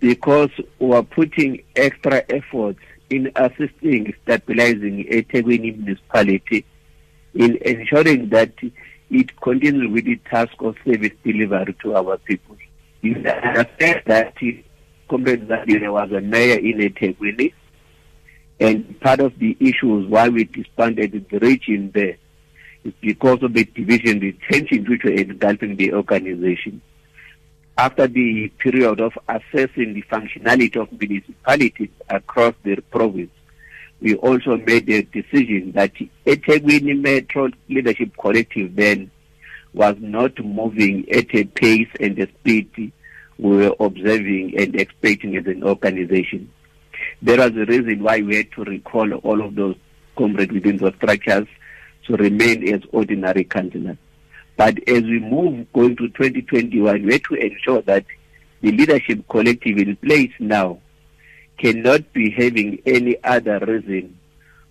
because 0.00 0.50
we 0.78 0.92
are 0.92 1.02
putting 1.02 1.62
extra 1.74 2.22
efforts 2.30 2.78
in 3.10 3.32
assisting 3.36 4.12
stabilizing 4.22 5.04
eThekwini 5.10 5.76
municipality 5.76 6.64
in 7.34 7.58
ensuring 7.62 8.28
that 8.28 8.52
it 9.10 9.40
continues 9.40 9.90
with 9.90 10.04
the 10.04 10.16
task 10.30 10.52
of 10.60 10.76
service 10.84 11.12
delivery 11.24 11.74
to 11.82 11.96
our 11.96 12.18
people. 12.18 12.56
You 13.00 13.16
understand 13.16 14.02
that 14.06 14.34
Comrade 15.08 15.48
there 15.48 15.92
was 15.92 16.12
a 16.12 16.20
mayor 16.20 16.58
in 16.58 16.78
eThekwini 16.78 17.52
and 18.60 19.00
part 19.00 19.20
of 19.20 19.38
the 19.38 19.56
issues 19.60 20.06
why 20.08 20.28
we 20.28 20.44
disbanded 20.44 21.26
the 21.30 21.38
region 21.38 21.90
there 21.94 22.16
because 23.00 23.42
of 23.42 23.52
the 23.52 23.64
division, 23.64 24.20
the 24.20 24.36
tensions 24.50 24.88
which 24.88 25.04
were 25.04 25.10
engulfing 25.10 25.76
the 25.76 25.92
organization. 25.92 26.80
After 27.76 28.08
the 28.08 28.48
period 28.58 29.00
of 29.00 29.12
assessing 29.28 29.94
the 29.94 30.02
functionality 30.10 30.76
of 30.76 30.90
municipalities 30.98 31.90
across 32.08 32.54
the 32.64 32.76
province, 32.90 33.30
we 34.00 34.14
also 34.16 34.56
made 34.56 34.88
a 34.88 35.02
decision 35.02 35.72
that 35.72 35.92
eThekwini 36.26 37.00
Metro 37.00 37.48
Leadership 37.68 38.16
Collective 38.20 38.74
then 38.74 39.10
was 39.74 39.96
not 40.00 40.38
moving 40.44 41.08
at 41.10 41.34
a 41.34 41.44
pace 41.44 41.88
and 42.00 42.18
a 42.18 42.28
speed 42.28 42.92
we 43.38 43.56
were 43.56 43.74
observing 43.78 44.58
and 44.58 44.74
expecting 44.74 45.36
as 45.36 45.46
an 45.46 45.62
organization. 45.62 46.50
There 47.22 47.38
was 47.38 47.52
a 47.52 47.64
reason 47.64 48.02
why 48.02 48.20
we 48.22 48.36
had 48.36 48.50
to 48.52 48.64
recall 48.64 49.12
all 49.14 49.40
of 49.40 49.54
those 49.54 49.76
comrades 50.16 50.52
within 50.52 50.78
the 50.78 50.92
structures 50.96 51.46
to 52.08 52.16
remain 52.16 52.74
as 52.74 52.82
ordinary 52.92 53.44
councillors. 53.44 53.96
But 54.56 54.76
as 54.88 55.02
we 55.04 55.20
move 55.20 55.72
going 55.72 55.96
to 55.96 56.08
2021, 56.08 57.02
we 57.04 57.12
have 57.12 57.22
to 57.24 57.34
ensure 57.34 57.82
that 57.82 58.04
the 58.60 58.72
leadership 58.72 59.28
collective 59.28 59.78
in 59.78 59.94
place 59.96 60.32
now 60.40 60.80
cannot 61.58 62.12
be 62.12 62.30
having 62.30 62.82
any 62.84 63.22
other 63.22 63.60
reason 63.60 64.18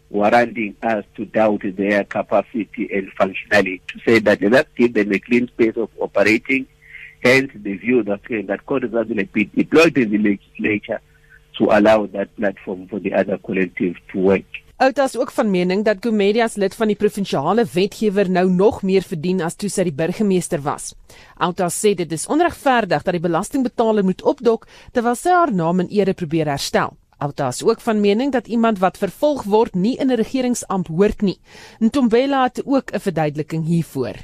warranting 0.10 0.75
us 0.84 1.03
to 1.15 1.25
doubt 1.25 1.62
their 1.63 2.03
capacity 2.06 2.89
and 2.94 3.12
functionality 3.15 3.82
to 3.88 4.00
say 4.06 4.20
that 4.20 4.41
let's 4.41 4.70
give 4.75 4.94
them 4.94 5.12
a 5.13 5.20
clean 5.20 5.48
space 5.48 5.75
of 5.75 5.89
operating. 6.00 6.67
Hence 7.24 7.51
the 7.56 7.75
view 7.77 8.03
that, 8.03 8.22
that 8.48 8.65
court 8.65 8.84
is 8.84 8.91
will 8.91 9.06
be 9.06 9.46
deployed 9.46 9.98
in 9.98 10.12
the 10.12 10.17
legislature 10.17 11.01
to 11.58 11.65
allow 11.65 12.06
that 12.08 12.36
platform 12.38 12.88
for 12.88 13.00
the 13.00 13.13
other 13.13 13.38
collective 13.38 13.96
to 14.12 14.20
work. 14.20 14.46
Outa 14.77 15.03
is 15.03 15.17
ook 15.17 15.31
van 15.31 15.50
mening 15.50 15.84
dat 15.84 15.98
Gumede 16.05 16.43
as 16.43 16.55
lid 16.55 16.75
van 16.77 16.91
die 16.91 16.96
provinsiale 16.96 17.63
wetgewer 17.74 18.27
nou 18.29 18.43
nog 18.50 18.84
meer 18.86 19.01
verdien 19.01 19.39
as 19.41 19.55
toe 19.57 19.72
sy 19.74 19.88
die 19.88 19.93
burgemeester 19.98 20.62
was. 20.62 20.91
Outa 21.41 21.65
sê 21.74 21.96
dit 21.98 22.12
is 22.13 22.27
onregverdig 22.29 23.01
dat 23.01 23.17
die 23.17 23.24
belastingbetaler 23.24 24.05
moet 24.05 24.22
opdok 24.22 24.67
terwyl 24.93 25.17
sy 25.17 25.34
haar 25.34 25.50
naam 25.50 25.81
en 25.81 25.89
ere 25.89 26.13
probeer 26.13 26.51
herstel. 26.53 26.93
Outa 27.17 27.48
is 27.50 27.63
ook 27.65 27.81
van 27.81 28.03
mening 28.05 28.36
dat 28.38 28.53
iemand 28.53 28.77
wat 28.77 29.01
vervolg 29.01 29.48
word 29.50 29.74
nie 29.74 29.96
in 29.98 30.12
'n 30.12 30.22
regeringsamp 30.22 30.93
hoort 30.93 31.25
nie. 31.25 31.39
Ntombela 31.81 32.43
het 32.43 32.62
ook 32.65 32.93
'n 32.93 33.00
verduideliking 33.00 33.65
hiervoor. 33.65 34.15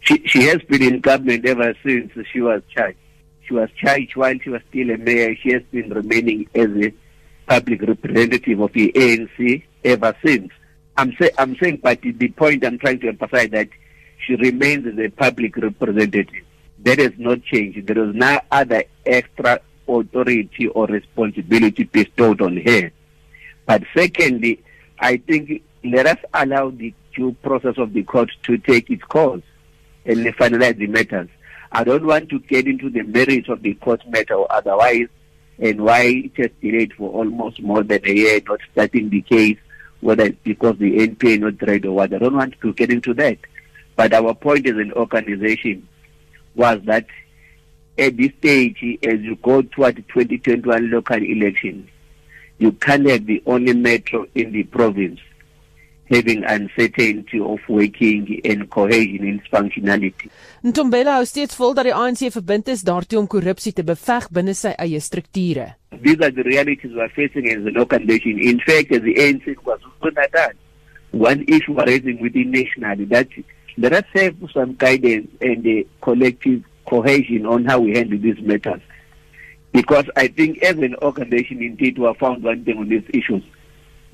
She, 0.00 0.20
she 0.22 0.46
has 0.46 0.62
been 0.68 0.82
in 0.86 1.02
government 1.02 1.44
ever 1.44 1.74
since 1.82 2.14
she 2.30 2.40
was 2.40 2.62
charged. 2.68 3.02
She 3.42 3.54
was 3.54 3.70
charged 3.74 4.14
while 4.14 4.38
she 4.38 4.50
was 4.50 4.62
still 4.68 4.90
a 4.90 4.96
mayor. 4.98 5.34
She 5.34 5.50
has 5.50 5.62
been 5.70 5.92
remaining 5.92 6.48
as 6.54 6.70
a 6.86 6.92
public 7.46 7.80
representative 7.80 8.60
of 8.62 8.70
the 8.72 8.92
ANC 8.94 9.64
ever 9.86 10.14
since. 10.24 10.52
I'm, 10.98 11.14
say, 11.16 11.30
I'm 11.38 11.56
saying, 11.56 11.80
but 11.82 12.00
the 12.02 12.28
point 12.28 12.64
I'm 12.64 12.78
trying 12.78 13.00
to 13.00 13.08
emphasize 13.08 13.50
that 13.50 13.68
she 14.26 14.34
remains 14.36 14.86
as 14.86 14.98
a 14.98 15.08
public 15.10 15.56
representative. 15.56 16.44
That 16.80 16.98
has 16.98 17.12
not 17.16 17.42
changed. 17.42 17.86
There 17.86 17.98
is 17.98 18.14
no 18.14 18.40
other 18.50 18.84
extra 19.04 19.60
authority 19.88 20.68
or 20.68 20.86
responsibility 20.86 21.84
bestowed 21.84 22.40
on 22.40 22.56
her. 22.58 22.90
But 23.66 23.84
secondly, 23.94 24.62
I 24.98 25.18
think 25.18 25.62
let 25.84 26.06
us 26.06 26.18
allow 26.34 26.70
the 26.70 26.92
due 27.14 27.32
process 27.42 27.74
of 27.78 27.92
the 27.92 28.02
court 28.02 28.30
to 28.44 28.58
take 28.58 28.90
its 28.90 29.04
course 29.04 29.42
and 30.04 30.26
finalize 30.36 30.76
the 30.76 30.86
matters. 30.86 31.28
I 31.72 31.84
don't 31.84 32.06
want 32.06 32.28
to 32.30 32.38
get 32.38 32.66
into 32.66 32.90
the 32.90 33.02
merits 33.02 33.48
of 33.48 33.62
the 33.62 33.74
court 33.74 34.06
matter 34.08 34.34
or 34.34 34.50
otherwise 34.52 35.08
and 35.58 35.80
why 35.82 36.02
it 36.02 36.36
has 36.36 36.50
delayed 36.60 36.92
for 36.94 37.10
almost 37.10 37.60
more 37.62 37.82
than 37.82 38.00
a 38.04 38.12
year 38.12 38.40
not 38.46 38.60
starting 38.72 39.10
the 39.10 39.22
case, 39.22 39.58
whether 40.00 40.24
it's 40.24 40.38
because 40.44 40.78
the 40.78 41.06
NPA 41.06 41.40
not 41.40 41.62
ready 41.66 41.88
or 41.88 41.92
what. 41.92 42.12
I 42.12 42.18
don't 42.18 42.36
want 42.36 42.60
to 42.60 42.72
get 42.72 42.90
into 42.90 43.14
that. 43.14 43.38
But 43.94 44.12
our 44.12 44.34
point 44.34 44.66
as 44.66 44.76
an 44.76 44.92
organization 44.92 45.88
was 46.54 46.80
that 46.84 47.06
at 47.98 48.16
this 48.16 48.32
stage, 48.38 48.78
as 49.02 49.20
you 49.20 49.36
go 49.36 49.62
toward 49.62 49.96
the 49.96 50.02
2021 50.02 50.90
local 50.90 51.22
elections, 51.22 51.88
you 52.58 52.72
can't 52.72 53.08
have 53.08 53.26
the 53.26 53.42
only 53.46 53.72
metro 53.72 54.26
in 54.34 54.52
the 54.52 54.64
province 54.64 55.20
having 56.08 56.44
uncertainty 56.44 57.40
of 57.40 57.58
working 57.68 58.40
and 58.44 58.70
cohesion 58.70 59.26
in 59.26 59.38
its 59.38 59.48
functionality. 59.48 60.30
Ntombela 60.62 61.16
hou 61.18 61.26
steeds 61.26 61.58
vol 61.58 61.74
dat 61.74 61.88
die 61.88 61.94
ANC 61.94 62.28
verbind 62.34 62.70
is 62.70 62.84
daartoe 62.86 63.18
om 63.20 63.26
korrupsie 63.30 63.74
te 63.74 63.84
beveg 63.86 64.28
binne 64.34 64.54
sy 64.54 64.74
eie 64.82 65.00
strukture. 65.02 65.72
These 66.02 66.20
are 66.22 66.30
the 66.30 66.46
realities 66.46 66.94
we 66.94 67.02
are 67.02 67.12
facing 67.16 67.50
as 67.50 67.66
an 67.66 67.78
organization. 67.80 68.38
In 68.38 68.60
fact, 68.60 68.92
as 68.92 69.02
the 69.02 69.16
ANC 69.18 69.56
was 69.64 69.80
Natal, 70.02 70.52
one 71.10 71.44
issue 71.48 71.72
we 71.72 71.82
are 71.82 71.86
raising 71.86 72.20
within 72.20 72.50
nationally 72.50 73.06
that 73.06 73.28
let 73.78 73.92
us 73.92 74.04
have 74.14 74.36
some 74.54 74.74
guidance 74.74 75.28
and 75.40 75.62
the 75.62 75.86
collective 76.02 76.62
cohesion 76.86 77.46
on 77.46 77.64
how 77.64 77.80
we 77.80 77.96
handle 77.96 78.18
these 78.18 78.40
matters. 78.40 78.80
Because 79.72 80.06
I 80.16 80.28
think 80.28 80.62
as 80.62 80.76
an 80.78 80.94
organization, 81.02 81.60
indeed, 81.60 81.98
we 81.98 82.06
have 82.06 82.16
found 82.16 82.42
one 82.42 82.64
thing 82.64 82.78
on 82.78 82.88
these 82.88 83.04
issues 83.12 83.42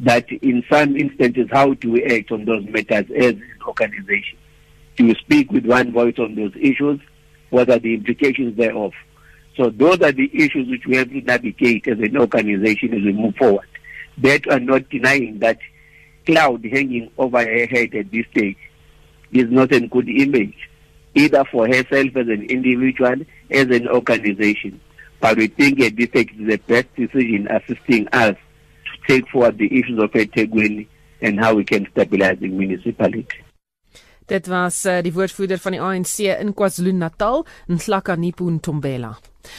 that 0.01 0.31
in 0.31 0.65
some 0.71 0.97
instances, 0.97 1.49
how 1.51 1.75
do 1.75 1.93
we 1.93 2.05
act 2.05 2.33
on 2.33 2.45
those 2.45 2.65
matters 2.67 3.07
as 3.17 3.35
an 3.35 3.43
organization? 3.67 4.39
Do 4.97 5.07
you 5.07 5.15
speak 5.15 5.51
with 5.53 5.67
one 5.67 5.93
voice 5.93 6.19
on 6.19 6.35
those 6.35 6.53
issues? 6.57 7.01
What 7.51 7.71
are 7.71 7.79
the 7.79 7.95
implications 7.95 8.57
thereof? 8.57 8.93
So 9.57 9.71
those 9.71 10.01
are 10.01 10.13
the 10.13 10.31
issues 10.33 10.69
which 10.69 10.87
we 10.87 10.97
have 10.97 11.11
to 11.11 11.21
navigate 11.21 11.87
as 11.87 11.99
an 11.99 12.17
organization 12.17 12.95
as 12.95 13.03
we 13.03 13.13
move 13.13 13.37
forward. 13.37 13.67
That 14.19 14.51
are 14.51 14.61
not 14.61 14.89
denying 14.89 15.39
that 15.41 15.59
cloud 16.27 16.65
hanging 16.65 17.11
over 17.19 17.39
her 17.39 17.67
head 17.67 17.95
at 17.95 18.11
this 18.11 18.27
stage 18.31 18.57
is 19.33 19.51
not 19.51 19.73
a 19.73 19.81
good 19.81 20.09
image, 20.09 20.57
either 21.15 21.45
for 21.51 21.67
herself 21.67 22.17
as 22.17 22.29
an 22.29 22.47
individual, 22.49 23.17
as 23.51 23.67
an 23.67 23.89
organization. 23.89 24.81
But 25.21 25.37
we 25.37 25.47
think 25.49 25.81
at 25.81 25.97
this 25.97 26.09
stage 26.09 26.33
is 26.33 26.49
the 26.49 26.57
best 26.57 26.95
decision 26.97 27.49
assisting 27.49 28.09
us 28.09 28.37
take 29.09 29.29
forward 29.31 29.59
the 29.59 29.71
issues 29.71 29.99
of 30.03 30.11
eThekwini 30.13 30.87
and 31.23 31.41
how 31.41 31.55
we 31.55 31.65
can 31.65 31.87
stabilize 31.91 32.39
the 32.41 32.49
municipality. 32.49 33.43
Dit 34.27 34.47
was 34.47 34.85
uh, 34.87 35.01
die 35.03 35.13
woordvoerder 35.13 35.59
van 35.59 35.75
die 35.75 35.81
ANC 35.83 36.19
in 36.31 36.55
KwaZulu-Natal, 36.55 37.43
Nhlakanipo 37.69 38.47
Ntombela. 38.51 39.17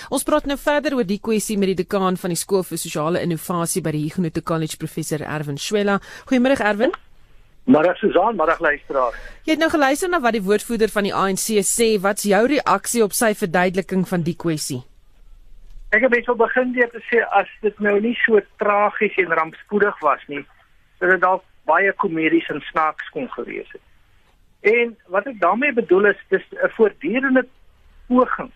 Ons 0.10 0.24
praat 0.24 0.48
nou 0.48 0.56
verder 0.58 0.96
oor 0.96 1.08
die 1.08 1.20
kwessie 1.20 1.58
met 1.60 1.74
die 1.74 1.82
dekaan 1.84 2.16
van 2.20 2.32
die 2.32 2.40
skool 2.40 2.64
vir 2.66 2.80
sosiale 2.80 3.22
innovasie 3.26 3.84
by 3.84 3.92
die 3.96 4.06
Huguenot 4.06 4.40
College 4.48 4.80
professor 4.80 5.22
Erwin 5.22 5.60
Swela. 5.60 6.00
Goeiemôre 6.30 6.58
Erwin. 6.64 6.96
Maar 7.66 7.96
Susan, 8.00 8.36
maar 8.36 8.58
luisteraar. 8.60 9.16
Jy 9.44 9.54
het 9.56 9.60
nou 9.60 9.70
geluister 9.72 10.10
na 10.12 10.20
wat 10.24 10.36
die 10.36 10.44
woordvoerder 10.44 10.92
van 10.92 11.08
die 11.08 11.14
ANC 11.16 11.60
sê. 11.68 11.94
Wat's 12.00 12.26
jou 12.28 12.42
reaksie 12.48 13.04
op 13.04 13.16
sy 13.16 13.32
verduideliking 13.40 14.08
van 14.08 14.24
die 14.24 14.36
kwessie? 14.36 14.82
Ek 15.94 16.02
het 16.02 16.10
besou 16.10 16.34
begin 16.36 16.72
deur 16.74 16.90
te 16.90 17.02
sê 17.06 17.20
as 17.38 17.50
dit 17.62 17.80
nou 17.86 18.00
nie 18.02 18.16
so 18.24 18.40
tragies 18.58 19.18
en 19.22 19.34
rampspoedig 19.38 20.00
was 20.02 20.22
nie, 20.32 20.42
sou 20.98 21.10
dit 21.12 21.22
dalk 21.22 21.44
baie 21.70 21.92
komedies 22.02 22.48
en 22.50 22.64
snaaks 22.72 23.12
kon 23.14 23.28
gewees 23.36 23.70
het. 23.76 23.84
En 24.74 24.96
wat 25.14 25.28
ek 25.30 25.38
daarmee 25.44 25.76
bedoel 25.78 26.10
is 26.14 26.24
dis 26.34 26.46
'n 26.52 26.72
voortdurende 26.78 27.46
poging 28.08 28.52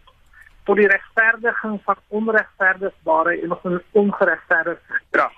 tot 0.65 0.75
die 0.77 0.87
regverdiging 0.87 1.79
van 1.83 1.97
onregverdigbare 2.07 3.41
en 3.41 3.81
ongeregverdigde 3.91 4.93
gedrag. 4.99 5.33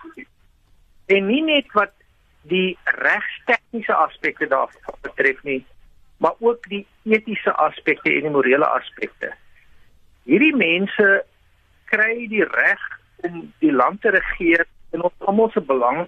En 1.06 1.26
nie 1.26 1.44
net 1.44 1.72
wat 1.74 1.92
die 2.42 2.78
regstegniese 2.84 3.94
aspekte 3.94 4.48
daarvan 4.48 4.96
betref 5.02 5.44
nie, 5.44 5.66
maar 6.18 6.34
ook 6.40 6.70
die 6.70 6.88
etiese 7.04 7.52
aspekte 7.52 8.14
en 8.14 8.22
die 8.22 8.30
morele 8.30 8.66
aspekte. 8.66 9.34
Hierdie 10.24 10.56
mense 10.56 11.26
kry 11.92 12.28
die 12.32 12.46
reg 12.46 12.82
om 13.28 13.54
die 13.60 13.74
land 13.74 14.02
te 14.02 14.14
regeer 14.16 14.66
in 14.96 15.04
ons 15.04 15.28
almal 15.30 15.50
se 15.54 15.62
belang 15.62 16.08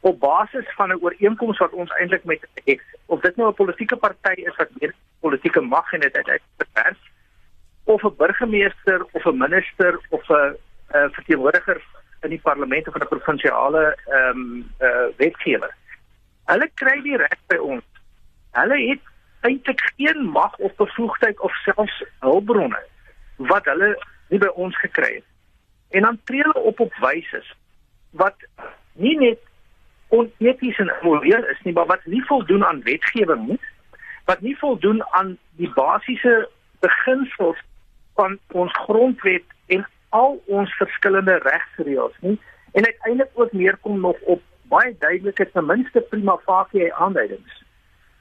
op 0.00 0.20
basis 0.20 0.68
van 0.76 0.90
'n 0.92 1.02
ooreenkoms 1.02 1.58
wat 1.58 1.72
ons 1.72 1.90
eintlik 1.98 2.24
met 2.24 2.46
het. 2.64 2.82
Of 3.06 3.20
dit 3.20 3.36
nou 3.36 3.48
'n 3.48 3.54
politieke 3.54 3.96
party 3.96 4.34
is 4.50 4.56
wat 4.56 4.70
meer 4.80 4.94
politieke 5.20 5.60
mag 5.60 5.92
en 5.92 6.00
dit 6.00 6.14
uiteindelik 6.14 6.42
bevers 6.56 7.00
of 7.84 8.02
'n 8.02 8.16
burgemeester 8.16 9.06
of 9.12 9.24
'n 9.24 9.36
minister 9.36 10.00
of 10.08 10.28
'n 10.28 10.56
verteenwoordiger 11.12 11.82
in 12.20 12.30
die 12.30 12.40
parlement 12.40 12.88
of 12.88 12.94
'n 12.94 13.08
provinsiale 13.08 13.96
ehm 14.06 14.38
um, 14.38 14.72
uh, 14.80 15.06
wetgewer. 15.16 15.74
Hulle 16.44 16.70
kry 16.74 17.02
die 17.02 17.16
reg 17.16 17.38
by 17.46 17.56
ons. 17.56 17.84
Hulle 18.50 18.78
het 18.88 19.00
eintlik 19.40 19.80
geen 19.96 20.24
mag 20.24 20.56
of 20.56 20.74
bevoegdheid 20.74 21.40
of 21.40 21.52
selfs 21.54 22.04
hulpbronne 22.18 22.80
wat 23.36 23.64
hulle 23.64 23.90
nie 24.28 24.40
by 24.42 24.50
ons 24.54 24.76
gekry 24.78 25.14
het. 25.14 25.26
En 25.90 26.02
dan 26.02 26.20
tree 26.24 26.42
hulle 26.42 26.66
op 26.70 26.80
op 26.80 26.94
wyse 27.02 27.42
wat 28.10 28.36
nie 28.92 29.16
net 29.18 29.40
oneties 30.08 30.78
en 30.78 30.92
immoreel 31.00 31.44
is 31.52 31.60
nie, 31.62 31.72
maar 31.72 31.86
wat 31.86 32.04
nie 32.04 32.24
voldoen 32.24 32.64
aan 32.64 32.82
wetgewing 32.82 33.46
nie, 33.48 33.60
wat 34.24 34.40
nie 34.40 34.56
voldoen 34.58 35.04
aan 35.16 35.36
die 35.60 35.70
basiese 35.74 36.48
beginsels 36.80 37.60
van 38.14 38.38
ons 38.52 38.72
grondwet 38.72 39.44
en 39.66 39.86
al 40.08 40.38
ons 40.46 40.72
verskillende 40.80 41.36
regsreëls 41.44 42.16
nie 42.20 42.38
en 42.72 42.84
uiteindelik 42.84 43.30
ook 43.34 43.52
neerkom 43.52 44.00
nog 44.00 44.20
op 44.20 44.42
baie 44.72 44.94
duidelike 44.98 45.50
ten 45.52 45.66
minste 45.66 46.00
prima 46.00 46.36
facie 46.44 46.94
aanduidings 46.94 47.62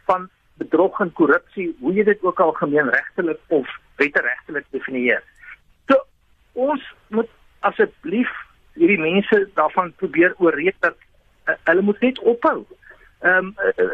van 0.06 0.30
bedrog 0.62 1.00
en 1.00 1.14
korrupsie 1.14 1.70
hoe 1.80 1.94
jy 1.94 2.04
dit 2.08 2.24
ook 2.24 2.40
al 2.40 2.52
gemeenregtelik 2.52 3.40
of 3.48 3.68
wetteregtelik 3.96 4.66
definieer. 4.70 5.24
Ons 6.58 6.84
moet 7.14 7.30
asseblief 7.68 8.32
hierdie 8.78 9.00
mense 9.02 9.44
daarvan 9.58 9.94
probeer 10.02 10.34
ooreed 10.42 10.76
dat 10.86 10.98
uh, 10.98 11.56
hulle 11.70 11.86
moet 11.86 12.02
net 12.06 12.20
ophou. 12.20 12.66
Ehm 13.26 13.52
um, 13.52 13.54
uh, 13.58 13.86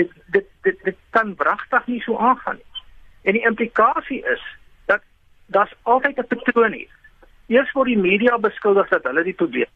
uh, 0.00 0.08
dit 0.36 0.46
dit 0.62 0.84
dit 0.84 0.96
kan 1.16 1.34
wragtig 1.36 1.86
nie 1.86 2.00
so 2.04 2.16
aangaan 2.16 2.56
nie. 2.56 2.82
En 3.22 3.36
die 3.36 3.44
implikasie 3.44 4.22
is 4.32 4.42
dat 4.86 5.04
daar's 5.46 5.76
altyd 5.82 6.18
'n 6.18 6.26
patroon 6.32 6.72
hier 6.72 6.98
eers 7.50 7.72
word 7.72 7.90
die 7.90 7.98
media 7.98 8.38
beskuldig 8.38 8.88
dat 8.88 9.06
hulle 9.08 9.24
die 9.26 9.34
probleem. 9.34 9.70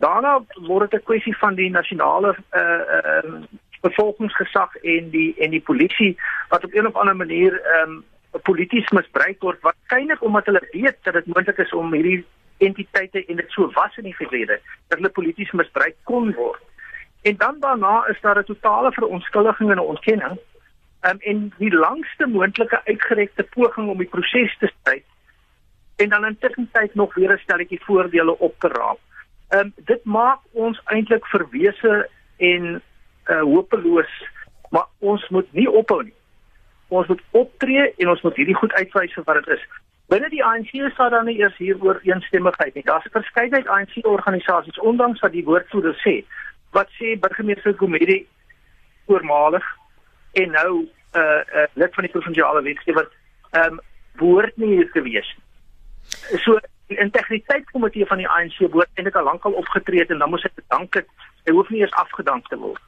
Daarna 0.00 0.38
word 0.66 0.90
dit 0.90 1.00
'n 1.00 1.04
kwessie 1.04 1.36
van 1.36 1.54
die 1.54 1.70
nasionale 1.70 2.36
uh 2.52 2.82
uh 2.96 3.42
bevolkingsgesag 3.80 4.76
en 4.76 5.10
die 5.10 5.34
en 5.38 5.50
die 5.50 5.60
polisie 5.60 6.16
wat 6.48 6.64
op 6.64 6.74
een 6.74 6.86
of 6.86 6.94
ander 6.94 7.16
manier 7.16 7.52
um 7.80 8.04
polities 8.38 8.90
misbruik 8.90 9.42
word 9.42 9.60
waarskynlik 9.60 10.22
omdat 10.22 10.44
hulle 10.44 10.68
weet 10.70 10.98
dat 11.02 11.14
dit 11.14 11.26
moontlik 11.26 11.58
is 11.58 11.72
om 11.72 11.92
hierdie 11.92 12.24
entiteite 12.58 13.24
en 13.26 13.36
dit 13.36 13.50
so 13.50 13.70
was 13.74 13.96
in 13.96 14.04
die 14.04 14.16
verlede 14.16 14.60
dat 14.88 14.98
hulle 14.98 15.08
polities 15.08 15.50
misbruik 15.50 15.96
kon 16.04 16.32
word. 16.34 16.62
En 17.22 17.36
dan 17.36 17.60
daarna 17.60 18.06
is 18.06 18.20
daar 18.20 18.38
'n 18.38 18.44
totale 18.44 18.92
verontskuldiging 18.92 19.70
en 19.70 19.76
'n 19.76 19.90
ontkenning 19.94 20.38
um, 21.00 21.18
en 21.20 21.52
die 21.58 21.74
langste 21.74 22.26
moontlike 22.26 22.80
uitgerekte 22.84 23.42
poging 23.42 23.88
om 23.88 23.98
die 23.98 24.08
proses 24.08 24.56
te 24.58 24.72
stryd 24.80 25.04
en 25.96 26.08
dan 26.08 26.24
intussen 26.24 26.68
tyd 26.72 26.94
nog 26.94 27.14
weer 27.14 27.32
'n 27.32 27.38
stelletjie 27.38 27.84
voordele 27.84 28.38
op 28.38 28.54
te 28.58 28.68
raap. 28.68 28.98
Ehm 29.48 29.60
um, 29.60 29.72
dit 29.76 30.04
maak 30.04 30.40
ons 30.52 30.80
eintlik 30.84 31.26
verwese 31.26 32.08
en 32.36 32.82
uh 33.26 33.42
hopeloos, 33.42 34.12
maar 34.70 34.86
ons 34.98 35.28
moet 35.28 35.52
nie 35.52 35.70
ophou 35.70 36.02
nie. 36.02 36.14
Ons 36.90 37.06
moet 37.06 37.22
optree 37.38 37.86
en 38.02 38.08
ons 38.12 38.22
moet 38.26 38.36
hierdie 38.42 38.58
goed 38.58 38.72
uitwys 38.74 39.12
vir 39.14 39.26
wat 39.28 39.40
dit 39.40 39.54
is. 39.56 39.64
Binne 40.10 40.28
die 40.32 40.42
ANC 40.44 40.72
staan 40.92 41.12
dan 41.14 41.28
nie 41.30 41.38
eers 41.38 41.56
hieroor 41.62 42.00
eensstemmigheid 42.02 42.74
nie. 42.74 42.82
Daar's 42.84 43.06
'n 43.06 43.18
verskeidenheid 43.18 43.68
ANC 43.68 43.94
organisasies 44.02 44.78
ondanks 44.78 45.20
wat 45.20 45.32
die 45.32 45.44
woordvoerder 45.44 45.94
sê, 46.02 46.24
wat 46.72 46.88
sê 46.98 47.18
burgemeester 47.18 47.74
Komedi 47.74 48.26
voormalig 49.06 49.66
en 50.32 50.50
nou 50.50 50.72
'n 50.82 51.18
uh, 51.18 51.42
uh, 51.54 51.66
lid 51.74 51.94
van 51.94 52.04
die 52.04 52.12
provinsiale 52.12 52.62
wetgewer 52.62 53.08
ehm 53.50 53.72
um, 53.72 53.80
behoort 54.18 54.56
nie 54.56 54.74
hier 54.74 54.90
te 54.90 55.02
wees 55.02 55.36
nie. 55.36 56.38
So 56.42 56.58
die 56.86 56.98
integriteitskomitee 56.98 58.06
van 58.06 58.18
die 58.18 58.28
ANC 58.28 58.58
behoort 58.58 58.90
eintlik 58.94 59.14
al 59.14 59.24
lankal 59.24 59.52
opgetree 59.52 60.00
het 60.00 60.10
en 60.10 60.18
dan 60.18 60.30
moes 60.30 60.42
hy 60.42 60.50
bedank 60.54 60.94
het. 60.94 61.08
Hy 61.44 61.52
hoef 61.52 61.68
nie 61.68 61.80
eens 61.80 61.98
afgedank 62.02 62.48
te 62.48 62.58
word 62.58 62.82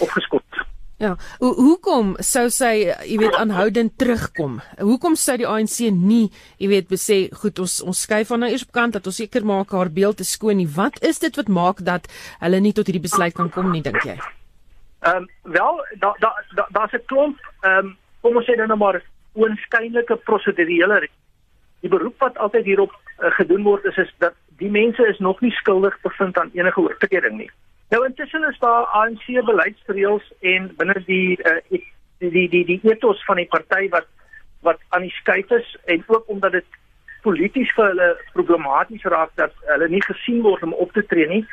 of 0.00 0.10
geskort. 0.10 0.73
Ja, 1.02 1.16
Ho 1.40 1.48
hoekom 1.58 2.12
sou 2.22 2.46
sy, 2.54 2.84
jy 2.86 3.16
weet, 3.18 3.34
aanhoudend 3.34 3.96
terugkom? 3.98 4.60
Hoekom 4.78 5.16
sou 5.18 5.34
die 5.40 5.48
ANC 5.48 5.88
nie, 5.90 6.28
jy 6.62 6.68
weet, 6.70 6.86
besê 6.92 7.16
goed, 7.34 7.58
ons 7.58 7.80
ons 7.82 8.02
skuif 8.06 8.30
van 8.30 8.44
nou 8.44 8.50
eers 8.52 8.62
op 8.62 8.70
kant 8.76 8.94
dat 8.94 9.08
ons 9.10 9.18
seker 9.18 9.42
maak 9.42 9.74
haar 9.74 9.90
beeld 9.90 10.22
is 10.22 10.30
skoon 10.36 10.60
nie. 10.62 10.68
Wat 10.70 11.00
is 11.02 11.18
dit 11.18 11.34
wat 11.40 11.50
maak 11.50 11.82
dat 11.82 12.06
hulle 12.44 12.62
nie 12.62 12.72
tot 12.76 12.86
hierdie 12.86 13.02
besluit 13.02 13.34
kan 13.34 13.50
kom 13.50 13.72
nie, 13.74 13.82
dink 13.82 14.06
jy? 14.06 14.14
Ehm 15.04 15.24
um, 15.24 15.28
wel, 15.42 15.82
daar 15.98 16.16
da, 16.22 16.30
da, 16.54 16.68
daar's 16.70 16.94
da 16.94 17.02
'n 17.02 17.06
klomp 17.10 17.42
ehm 17.66 17.90
um, 17.90 17.96
kom 18.22 18.36
ons 18.36 18.46
sê 18.46 18.56
dan 18.56 18.70
nou 18.70 18.78
maar 18.78 19.02
oënskynlike 19.34 20.16
prosedurele 20.24 21.08
die 21.82 21.90
beroep 21.90 22.16
wat 22.22 22.38
altyd 22.38 22.64
hierop 22.64 22.92
uh, 22.94 23.30
gedoen 23.36 23.66
word 23.66 23.84
is 23.84 23.96
is 23.96 24.12
dat 24.18 24.34
die 24.62 24.70
mense 24.70 25.02
is 25.10 25.18
nog 25.18 25.40
nie 25.40 25.52
skuldig 25.52 25.98
bevind 26.02 26.38
aan 26.38 26.50
enige 26.54 26.80
oortreding 26.80 27.36
nie. 27.36 27.50
Nou 27.90 28.06
intussen 28.06 28.48
is 28.48 28.58
daar 28.58 28.84
ANC 28.84 29.26
beleidsreëls 29.26 30.32
en 30.40 30.70
binne 30.76 31.02
die, 31.06 31.38
uh, 31.44 31.60
die 31.68 31.84
die 32.18 32.48
die 32.48 32.64
die 32.64 32.80
ethos 32.82 33.24
van 33.24 33.36
die 33.36 33.50
party 33.50 33.88
wat 33.88 34.06
wat 34.60 34.80
aan 34.88 35.04
die 35.04 35.12
skuif 35.20 35.50
is 35.50 35.76
en 35.84 36.04
ook 36.06 36.24
omdat 36.26 36.52
dit 36.52 36.64
polities 37.22 37.72
vir 37.76 37.86
hulle 37.92 38.08
problematies 38.32 39.04
raak 39.04 39.30
dat 39.34 39.52
hulle 39.66 39.88
nie 39.88 40.02
gesien 40.02 40.40
word 40.42 40.62
om 40.62 40.72
op 40.72 40.92
te 40.92 41.04
tree 41.06 41.28
nie 41.28 41.44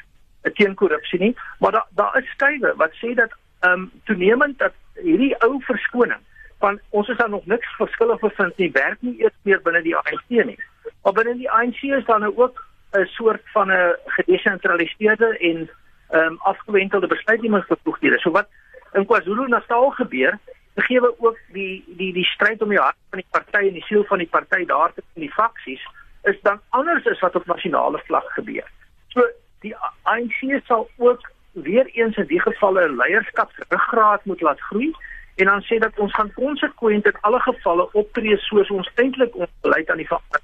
teen 0.50 0.76
korrupsie 0.76 1.20
nie, 1.20 1.36
maar 1.60 1.72
daar 1.72 1.88
daar 1.90 2.18
is 2.18 2.30
skuwe 2.34 2.74
wat 2.76 2.94
sê 3.02 3.14
dat 3.14 3.32
ehm 3.60 3.74
um, 3.74 3.92
toenemend 4.04 4.58
dat 4.60 4.74
hierdie 4.94 5.36
ou 5.46 5.62
verskoning 5.64 6.22
van 6.60 6.80
ons 6.90 7.08
is 7.08 7.18
daar 7.18 7.30
nog 7.30 7.46
niks 7.46 7.76
verskillig 7.78 8.20
bevind 8.20 8.58
nie, 8.58 8.72
werk 8.72 9.02
nie 9.02 9.16
eers 9.22 9.38
meer 9.42 9.62
binne 9.62 9.82
die 9.82 9.96
ANC 9.96 10.30
nie. 10.30 10.60
Maar 11.04 11.14
binne 11.14 11.36
die 11.38 11.50
ANC 11.50 11.82
is 11.82 12.06
daar 12.06 12.20
nou 12.20 12.34
ook 12.38 12.66
'n 12.94 13.06
soort 13.06 13.42
van 13.54 13.72
'n 13.72 13.96
gedesentraliseerde 14.06 15.38
en 15.38 15.70
ehm 16.12 16.32
um, 16.32 16.38
afgewentelde 16.40 17.08
besluitnemingsbevoegdhede. 17.08 18.20
So 18.20 18.32
wat 18.32 18.48
in 18.94 19.06
KwaZulu-Natal 19.06 19.90
gebeur, 19.90 20.40
gegee 20.76 21.20
ook 21.20 21.38
die 21.54 21.84
die 21.88 22.14
die 22.14 22.26
stryd 22.26 22.62
om 22.62 22.70
die 22.70 22.80
hart 22.80 22.98
van 23.10 23.20
die 23.20 23.28
party 23.32 23.68
en 23.68 23.74
die 23.74 23.88
siel 23.88 24.04
van 24.04 24.18
die 24.18 24.28
party 24.28 24.66
daar 24.66 24.94
te 24.94 25.04
in 25.14 25.28
die 25.28 25.34
faksies 25.34 25.84
is 26.24 26.42
dan 26.42 26.60
anders 26.70 27.08
as 27.08 27.20
wat 27.20 27.36
op 27.36 27.46
nasionale 27.46 28.02
vlak 28.06 28.28
gebeur. 28.38 28.68
So 29.08 29.26
die 29.60 29.76
ANC 30.04 30.62
sal 30.66 30.90
ook 30.98 31.32
weer 31.52 31.86
eens 31.86 32.18
in 32.18 32.28
die 32.28 32.42
gevalle 32.42 32.88
'n 32.88 32.96
leierskapsruggraat 32.96 34.26
moet 34.26 34.42
laat 34.42 34.62
groei 34.62 34.94
en 35.36 35.46
dan 35.46 35.62
sê 35.62 35.78
dat 35.80 36.00
ons 36.00 36.14
gaan 36.14 36.34
konsekwent 36.34 37.06
in 37.06 37.22
alle 37.22 37.40
gevalle 37.40 37.94
optree 37.94 38.38
soos 38.38 38.70
ons 38.70 38.92
eintlik 38.96 39.36
ons 39.36 39.50
beleid 39.62 39.90
aan 39.90 39.98
die 39.98 40.08
verander. 40.08 40.42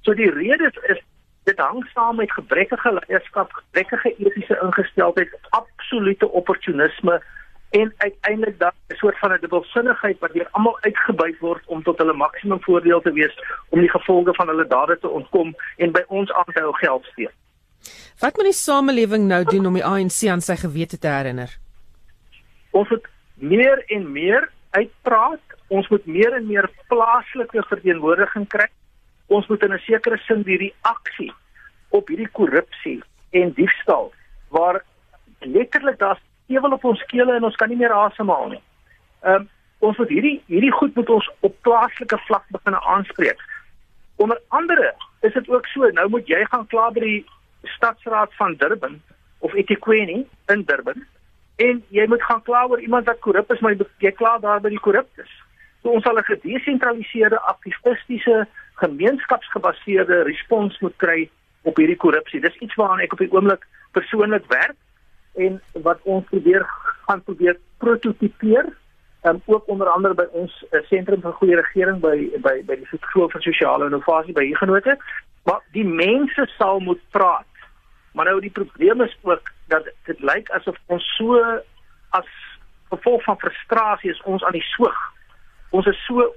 So 0.00 0.14
die 0.14 0.30
rede 0.30 0.72
is 0.82 1.00
dit 1.44 1.58
hang 1.58 1.84
saam 1.92 2.16
met 2.16 2.32
gebrekkige 2.32 2.92
leierskap, 2.92 3.52
gebrekkige 3.52 4.14
etiese 4.16 4.58
ingesteldheid, 4.62 5.38
absolute 5.50 6.30
opportunisme 6.30 7.22
en 7.70 7.94
uiteindelik 7.96 8.58
dan 8.58 8.72
'n 8.88 8.94
soort 8.94 9.18
van 9.18 9.32
'n 9.32 9.40
dubbelsinnigheid 9.40 10.18
wat 10.18 10.32
deur 10.32 10.48
almal 10.50 10.78
uitgebuit 10.80 11.38
word 11.38 11.62
om 11.66 11.82
tot 11.82 11.98
hulle 11.98 12.12
maksimum 12.12 12.62
voordeel 12.62 13.00
te 13.00 13.12
wees 13.12 13.34
om 13.68 13.80
die 13.80 13.90
gevolge 13.90 14.34
van 14.34 14.48
hulle 14.48 14.66
dade 14.66 14.98
te 14.98 15.08
ontkom 15.08 15.56
en 15.76 15.92
by 15.92 16.04
ons 16.06 16.32
aan 16.32 16.52
te 16.52 16.60
hou 16.60 16.72
geld 16.72 17.04
steel. 17.04 17.30
Wat 18.18 18.36
moet 18.36 18.44
die 18.44 18.52
samelewing 18.52 19.26
nou 19.26 19.44
doen 19.44 19.66
om 19.66 19.74
die 19.74 19.84
ANC 19.84 20.28
aan 20.30 20.40
sy 20.40 20.56
gewete 20.56 20.98
te 20.98 21.08
herinner? 21.08 21.58
Ons 22.70 22.88
moet 22.88 23.06
meer 23.34 23.84
en 23.86 24.12
meer 24.12 24.50
uitpraat. 24.70 25.40
Ons 25.66 25.88
moet 25.88 26.06
meer 26.06 26.32
en 26.32 26.46
meer 26.46 26.70
plaaslike 26.86 27.64
verteenwoordiging 27.68 28.48
kry. 28.48 28.68
Ons 29.26 29.46
moet 29.46 29.62
in 29.62 29.72
'n 29.72 29.78
sekere 29.78 30.18
sin 30.26 30.42
die 30.42 30.58
reaksie 30.58 31.32
op 31.88 32.08
hierdie 32.08 32.28
korrupsie 32.32 33.02
en 33.30 33.52
diefstal 33.52 34.12
waar 34.48 34.84
letterlik 35.40 35.98
daar 35.98 36.20
ewel 36.46 36.72
op 36.72 36.84
ons 36.84 37.04
kele 37.06 37.34
en 37.34 37.44
ons 37.44 37.56
kan 37.56 37.68
nie 37.68 37.76
meer 37.76 37.92
asemhaal 37.92 38.48
nie. 38.48 38.62
Ehm 39.22 39.34
um, 39.34 39.48
ons 39.78 39.96
moet 39.96 40.08
hierdie 40.08 40.42
hierdie 40.46 40.72
goed 40.72 40.94
moet 40.94 41.10
ons 41.10 41.30
op 41.40 41.56
plaaslike 41.60 42.18
vlak 42.26 42.44
begin 42.48 42.74
aanspreek. 42.74 43.40
Onder 44.16 44.40
andere 44.48 44.94
is 45.20 45.32
dit 45.32 45.48
ook 45.48 45.66
so, 45.66 45.88
nou 45.90 46.08
moet 46.08 46.28
jy 46.28 46.44
gaan 46.44 46.66
kla 46.66 46.90
by 46.90 47.00
die 47.00 47.26
stadsraad 47.76 48.32
van 48.38 48.54
Durban 48.56 49.00
of 49.38 49.54
eThekwini 49.54 50.26
in 50.52 50.62
Durban 50.64 51.04
en 51.56 51.82
jy 51.88 52.06
moet 52.08 52.22
gaan 52.22 52.42
kla 52.42 52.64
oor 52.66 52.80
iemand 52.80 53.06
wat 53.06 53.18
korrup 53.18 53.52
is, 53.52 53.60
maar 53.60 53.76
jy 53.98 54.12
kla 54.12 54.38
daar 54.38 54.60
by 54.60 54.72
die 54.72 54.80
korruptes. 54.80 55.30
So 55.84 55.92
ons 55.92 56.04
sal 56.04 56.16
'n 56.16 56.24
gedesentraliseerde, 56.24 57.40
aktivistiese, 57.40 58.46
gemeenskapsgebaseerde 58.80 60.22
respons 60.22 60.78
moet 60.80 60.96
kry 60.96 61.30
op 61.62 61.76
hierdie 61.76 61.96
korrupsie. 61.96 62.40
Dis 62.40 62.56
iets 62.64 62.74
waaraan 62.74 63.00
ek 63.04 63.12
op 63.12 63.18
die 63.18 63.32
oomblik 63.32 63.66
persoonlik 63.92 64.46
werk 64.48 64.76
en 65.36 65.60
wat 65.72 66.00
ons 66.02 66.24
probeer 66.24 66.64
gaan 67.06 67.22
probeer 67.22 67.58
prototipeer 67.78 68.72
um, 69.22 69.42
ook 69.44 69.68
onder 69.68 69.88
andere 69.88 70.14
by 70.14 70.26
ons 70.32 70.64
uh, 70.70 70.80
sentrum 70.88 71.20
vir 71.20 71.32
goeie 71.32 71.56
regering 71.56 72.00
by 72.00 72.16
by 72.40 72.62
by 72.64 72.76
die 72.80 73.00
skool 73.04 73.28
vir 73.28 73.42
sosiale 73.42 73.86
innovasie 73.86 74.32
by 74.32 74.46
Huguenot 74.48 74.88
maar 75.44 75.60
die 75.76 75.84
mense 75.84 76.46
sal 76.56 76.80
moet 76.80 77.00
praat. 77.10 77.52
Maar 78.12 78.24
nou 78.24 78.40
die 78.40 78.50
probleem 78.50 79.00
is 79.00 79.16
ook 79.22 79.52
dat 79.68 79.84
dit 80.06 80.20
lyk 80.20 80.48
asof 80.50 80.80
ons 80.86 81.04
so 81.16 81.60
as 82.16 82.30
gevolg 82.88 83.22
van 83.28 83.38
frustrasie 83.38 84.10
is 84.10 84.22
ons 84.22 84.44
aan 84.44 84.56
die 84.56 84.68
soog 84.72 85.13
ons 85.74 85.90
is 85.90 86.00
so 86.06 86.30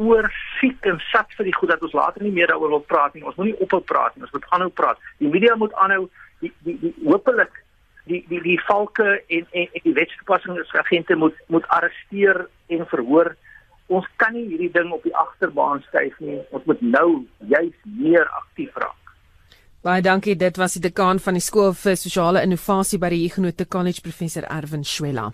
oor 0.00 0.28
siek 0.58 0.88
en 0.88 1.00
sat 1.10 1.34
vir 1.36 1.50
die 1.50 1.56
goed 1.58 1.70
dat 1.74 1.82
ons 1.84 1.96
later 1.96 2.24
nie 2.24 2.32
meer 2.34 2.50
daaroor 2.50 2.78
wil 2.78 2.86
praat 2.92 3.14
nie 3.14 3.24
ons 3.28 3.36
moet 3.36 3.52
nie 3.52 3.60
ophou 3.64 3.82
praat 3.92 4.16
nie 4.16 4.24
ons 4.26 4.34
moet 4.36 4.48
aanhou 4.56 4.70
praat 4.82 5.02
die 5.20 5.32
media 5.32 5.58
moet 5.60 5.76
aanhou 5.84 6.06
die 6.40 6.52
die, 6.66 6.78
die 6.80 6.94
hopelik 7.04 7.62
die 8.04 8.24
die 8.28 8.40
die 8.42 8.58
valke 8.66 9.22
en 9.26 9.46
en, 9.50 9.68
en 9.72 9.84
die 9.84 9.94
wetstoepassingsagente 9.94 11.16
moet 11.16 11.36
moet 11.46 11.66
arresteer 11.68 12.46
en 12.66 12.86
verhoor. 12.86 13.36
Ons 13.86 14.06
kan 14.16 14.32
nie 14.32 14.46
hierdie 14.48 14.70
ding 14.72 14.92
op 14.94 15.02
die 15.04 15.14
agterbaan 15.16 15.82
skuif 15.86 16.18
nie. 16.24 16.40
Ons 16.50 16.64
moet 16.66 16.82
nou 16.82 17.08
juis 17.38 17.74
meer 17.84 18.28
aktief 18.40 18.74
raak. 18.74 19.14
Baie 19.82 20.02
dankie. 20.02 20.36
Dit 20.38 20.56
was 20.56 20.78
die 20.78 20.82
dekaan 20.82 21.18
van 21.20 21.36
die 21.36 21.42
skool 21.42 21.74
vir 21.74 21.98
sosiale 21.98 22.42
innovasie 22.46 23.00
by 23.02 23.10
die 23.12 23.24
Huguenot 23.26 23.66
College 23.68 24.02
professor 24.02 24.46
Erwin 24.46 24.86
Schwella. 24.86 25.32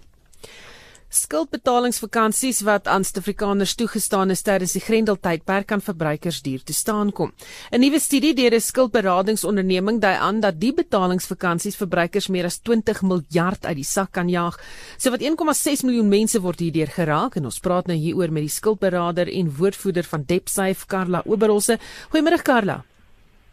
Skuldbetalingsvakansies 1.08 2.58
wat 2.68 2.84
aan 2.84 3.00
Suid-Afrikaners 3.00 3.72
toegestaan 3.80 4.28
is 4.28 4.42
tydens 4.44 4.74
die 4.76 4.82
Grendeltydperk 4.84 5.70
kan 5.70 5.80
verbruikers 5.80 6.42
duur 6.44 6.60
te 6.60 6.74
staan 6.76 7.12
kom. 7.16 7.32
'n 7.72 7.80
Nuwe 7.80 7.98
studie 7.98 8.34
deur 8.34 8.52
'n 8.52 8.60
skuldberadingsonderneming 8.60 10.00
dui 10.00 10.12
aan 10.12 10.40
dat 10.40 10.60
die 10.60 10.72
betalingsvakansies 10.72 11.76
verbruikers 11.76 12.28
meer 12.28 12.44
as 12.44 12.58
20 12.58 13.02
miljard 13.02 13.64
uit 13.64 13.76
die 13.76 13.84
sak 13.84 14.12
kan 14.12 14.28
jaag. 14.28 14.60
Sowat 14.98 15.22
1,6 15.22 15.82
miljoen 15.82 16.08
mense 16.08 16.40
word 16.40 16.60
hierdeur 16.60 16.92
geraak 16.92 17.36
en 17.36 17.44
ons 17.44 17.60
praat 17.60 17.86
nou 17.86 17.96
hieroor 17.96 18.30
met 18.30 18.42
die 18.42 18.56
skuldberader 18.60 19.32
en 19.32 19.56
woordvoerder 19.56 20.04
van 20.04 20.24
DebtSafe, 20.26 20.86
Karla 20.86 21.22
Oberholse. 21.24 21.78
Goeiemôre 22.12 22.42
Karla. 22.42 22.84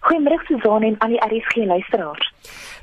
Goeiemôre 0.06 0.38
Susan 0.46 0.84
en 0.86 0.98
al 1.02 1.16
die 1.16 1.22
RSG 1.26 1.66
luisteraars. 1.66 2.32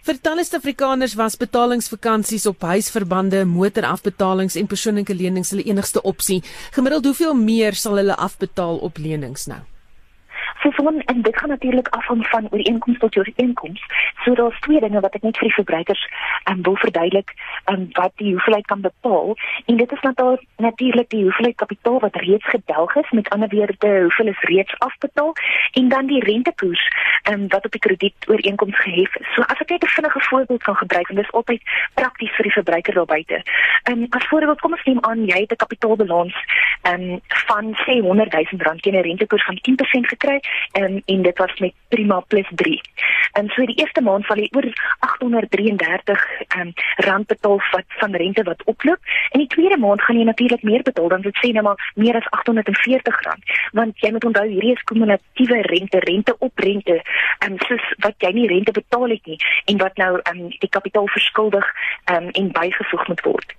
Vir 0.03 0.19
talle 0.19 0.43
Suid-Afrikaners 0.43 1.15
was 1.15 1.39
betalingsvakansies 1.39 2.49
op 2.51 2.65
huisverbande, 2.67 3.45
motorafbetalings 3.47 4.59
en 4.59 4.67
persoonlike 4.67 5.15
lenings 5.15 5.55
hulle 5.55 5.69
enigste 5.71 6.03
opsie. 6.03 6.41
Gemiddeld 6.75 7.07
hoeveel 7.07 7.39
meer 7.39 7.79
sal 7.79 8.01
hulle 8.03 8.19
afbetaal 8.19 8.83
op 8.83 8.99
lenings 8.99 9.47
nou? 9.47 9.63
So 10.63 10.71
van 10.71 11.01
en 11.01 11.23
dit 11.23 11.39
gaan 11.39 11.49
natuurlik 11.49 11.89
afhang 11.89 12.27
van 12.27 12.47
ooreenkoms 12.51 12.99
tot 12.99 13.17
ooreenkoms. 13.17 13.83
So 14.25 14.35
daar's 14.35 14.61
twee 14.61 14.81
dinge 14.81 15.01
wat 15.01 15.15
ek 15.15 15.23
net 15.23 15.39
vir 15.39 15.49
die 15.49 15.55
verbruikers 15.55 16.03
um, 16.51 16.63
wil 16.63 16.77
verduidelik, 16.77 17.35
um, 17.65 17.89
wat 17.93 18.13
die 18.17 18.33
hoeveelheid 18.33 18.67
kan 18.67 18.81
bepaal. 18.81 19.37
En 19.67 19.77
dit 19.77 19.93
is 19.93 20.01
natuurlik 20.57 21.09
die 21.11 21.23
hoeveelheid 21.23 21.57
kapitaal 21.57 21.99
wat 22.01 22.17
reeds 22.17 22.47
gedelg 22.49 22.95
is, 22.97 23.11
met 23.11 23.29
ander 23.29 23.49
woorde, 23.51 24.01
hoeveel 24.01 24.27
is 24.27 24.41
reeds 24.41 24.79
afbetaal 24.79 25.33
en 25.73 25.89
dan 25.89 26.07
die 26.07 26.25
rentekoers 26.25 26.89
um, 27.31 27.49
wat 27.49 27.65
op 27.65 27.71
die 27.71 27.81
krediet 27.81 28.29
ooreenkoms 28.29 28.79
gehef 28.81 29.17
is. 29.17 29.35
So 29.35 29.43
as 29.43 29.59
ek 29.59 29.71
net 29.71 29.83
'n 29.83 29.95
vinnige 29.97 30.21
voorbeeld 30.21 30.63
kan 30.63 30.77
gebruik 30.77 31.09
en 31.09 31.17
dis 31.17 31.33
altyd 31.33 31.63
prakties 31.95 32.35
vir 32.37 32.43
die 32.43 32.57
verbruiker 32.59 32.95
daar 32.95 33.11
buite. 33.15 33.43
Um, 33.91 34.07
as 34.11 34.27
voorbeeld 34.27 34.61
kom 34.61 34.73
ons 34.73 34.85
neem 34.85 35.01
aan 35.01 35.27
jy 35.27 35.41
het 35.41 35.53
'n 35.53 35.65
kapitaalbalans 35.65 36.37
um, 36.83 37.21
van 37.29 37.75
sê 37.85 38.01
100 38.01 38.33
000 38.33 38.63
rand 38.63 38.83
teen 38.83 38.95
'n 38.95 39.03
rentekoers 39.03 39.45
van 39.45 39.59
10% 39.61 40.07
gekry 40.07 40.41
en 40.73 41.03
en 41.07 41.23
dit 41.23 41.39
was 41.39 41.59
met 41.59 41.75
prima 41.89 42.21
plus 42.21 42.49
3. 42.55 42.81
En 43.33 43.49
so 43.49 43.67
die 43.67 43.77
eerste 43.77 44.01
maand 44.01 44.25
sal 44.25 44.41
jy 44.41 44.49
oor 44.57 44.67
833 44.99 46.25
um, 46.59 46.73
rand 47.07 47.27
betaal 47.27 47.61
wat 47.73 47.97
van 48.01 48.17
rente 48.23 48.43
wat 48.43 48.65
oploop. 48.65 49.01
En 49.31 49.41
die 49.41 49.49
tweede 49.49 49.79
maand 49.79 50.03
gaan 50.03 50.19
jy 50.19 50.25
natuurlik 50.25 50.63
meer 50.63 50.83
betaal 50.83 51.09
dan 51.09 51.25
dit 51.25 51.39
sê 51.41 51.53
nou 51.53 51.65
maar 51.65 51.93
meer 51.95 52.17
as 52.17 52.29
840 52.31 53.23
rand. 53.27 53.55
Want 53.73 54.05
jy 54.05 54.13
moet 54.13 54.25
onthou 54.25 54.47
hierdie 54.49 54.75
is 54.77 54.85
kumulatiewe 54.91 55.61
rente, 55.69 55.99
rente 55.99 56.37
op 56.39 56.65
rente. 56.67 57.01
En 57.39 57.57
soos 57.69 57.89
wat 58.05 58.15
jy 58.19 58.33
nie 58.37 58.49
rente 58.49 58.73
betaal 58.73 59.09
het 59.17 59.27
nie 59.27 59.39
en 59.65 59.81
wat 59.81 59.97
nou 59.97 60.13
um, 60.33 60.45
die 60.59 60.69
kapitaal 60.69 61.09
verskuldig 61.09 61.67
um, 62.13 62.29
en 62.29 62.53
bygevoeg 62.53 63.09
moet 63.09 63.25
word. 63.25 63.57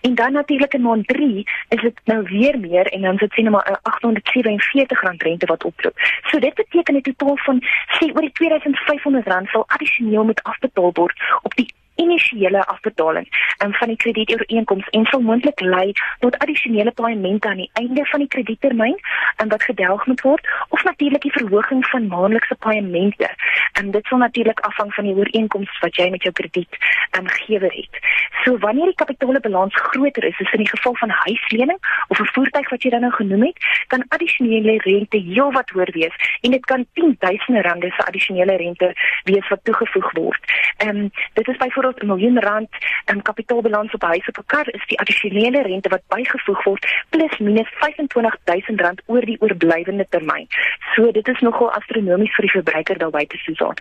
En 0.00 0.14
dan 0.14 0.32
natuurlik 0.32 0.74
in 0.74 0.82
maand 0.82 1.06
3 1.08 1.46
is 1.68 1.82
dit 1.82 2.00
nou 2.04 2.22
weer 2.30 2.58
meer 2.58 2.86
en 2.86 3.02
dan 3.02 3.18
sit 3.18 3.32
sien 3.32 3.50
maar 3.50 3.66
'n 3.70 3.78
R847 3.90 5.16
rente 5.16 5.46
wat 5.46 5.64
oploop. 5.64 5.94
So 6.30 6.35
dit 6.40 6.54
beteken 6.54 6.94
'n 6.94 7.02
totaal 7.02 7.36
van 7.36 7.62
sê 7.96 8.04
oor 8.14 8.20
die 8.20 8.32
R2500 8.32 9.50
sal 9.50 9.64
addisioneel 9.66 10.24
moet 10.24 10.42
afbetaal 10.42 10.90
word 10.92 11.16
op 11.42 11.54
die 11.54 11.68
initiële 11.96 12.66
afbetaling 12.66 13.28
um, 13.64 13.72
van 13.74 13.88
die 13.88 13.96
kredieooreenkoms 13.96 14.88
en 14.88 15.04
sal 15.04 15.20
moontlik 15.20 15.60
lei 15.60 15.92
tot 16.18 16.38
addisionele 16.38 16.90
paemente 16.90 17.48
aan 17.48 17.62
die 17.64 17.70
einde 17.72 18.04
van 18.04 18.24
die 18.24 18.28
krediettermyn 18.28 18.98
en 19.36 19.48
wat 19.48 19.62
gedelg 19.62 20.06
moet 20.06 20.20
word 20.20 20.48
of 20.68 20.84
natuurlik 20.84 21.22
die 21.22 21.32
verhoging 21.32 21.86
van 21.86 22.06
maandelikse 22.06 22.54
paemente. 22.54 23.30
En 23.72 23.90
dit 23.90 24.06
sal 24.06 24.18
natuurlik 24.18 24.60
afhang 24.60 24.94
van 24.94 25.04
die 25.04 25.14
ooreenkoms 25.14 25.78
wat 25.78 25.96
jy 25.96 26.10
met 26.10 26.22
jou 26.22 26.32
kredietgewer 26.32 27.72
um, 27.72 27.78
het. 27.80 28.00
So 28.44 28.58
wanneer 28.58 28.92
die 28.92 28.94
kapitaalbalans 28.94 29.74
groter 29.74 30.24
is, 30.24 30.38
is 30.38 30.52
in 30.52 30.64
die 30.64 30.68
geval 30.68 30.94
van 30.96 31.10
huislening 31.10 31.78
of 32.08 32.20
'n 32.20 32.32
voertuig 32.32 32.70
wat 32.70 32.82
jy 32.82 32.90
dan 32.90 33.00
nou 33.00 33.12
genoem 33.12 33.42
het, 33.42 33.58
kan 33.86 34.04
addisionele 34.08 34.78
rente 34.78 35.16
heelwat 35.16 35.70
hoër 35.70 35.92
wees 35.92 36.14
en 36.40 36.50
dit 36.50 36.64
kan 36.64 36.86
10000 36.92 37.64
rande 37.66 37.90
se 37.90 38.06
addisionele 38.06 38.56
rente 38.56 38.94
wees 39.24 39.48
wat 39.48 39.64
toegevoeg 39.64 40.12
word. 40.12 40.42
Ehm 40.76 40.88
um, 40.96 41.10
dit 41.32 41.48
is 41.48 41.56
byvoorbeeld 41.56 41.85
byvoorbeeld 41.86 42.02
'n 42.02 42.06
miljoen 42.06 42.40
rand 42.40 42.68
in 43.04 43.22
kapitaalbalans 43.22 43.94
op 43.94 44.02
'n 44.02 44.06
huis 44.06 44.28
of 44.28 44.38
'n 44.38 44.46
kar 44.46 44.68
is 44.74 44.86
die 44.86 44.98
addisionele 44.98 45.62
rente 45.62 45.88
wat 45.88 46.02
bygevoeg 46.08 46.64
word 46.64 46.86
plus 47.08 47.38
minus 47.38 47.70
R25000 47.88 49.02
oor 49.06 49.20
die 49.20 49.40
oorblywende 49.40 50.06
termyn. 50.08 50.46
So 50.94 51.10
dit 51.10 51.28
is 51.28 51.40
nogal 51.40 51.70
astronomies 51.70 52.34
vir 52.34 52.42
die 52.42 52.50
verbruiker 52.50 52.98
daar 52.98 53.10
buite 53.10 53.36
Susan. 53.36 53.74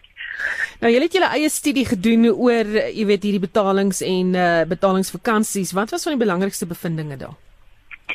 Nou 0.80 0.91
julle 0.94 1.04
het 1.04 1.13
julle 1.13 1.30
eie 1.30 1.50
studie 1.50 1.86
gedoen 1.86 2.26
oor 2.26 2.65
jy 2.94 3.06
weet 3.06 3.24
hierdie 3.24 3.48
betalings 3.48 4.02
en 4.02 4.36
uh, 4.36 4.62
betalingsvakansies. 4.68 5.72
Wat 5.72 5.89
was 5.89 6.04
van 6.04 6.18
die 6.18 6.26
belangrikste 6.26 6.65
bevindinge 6.65 7.18
daar? 7.18 7.36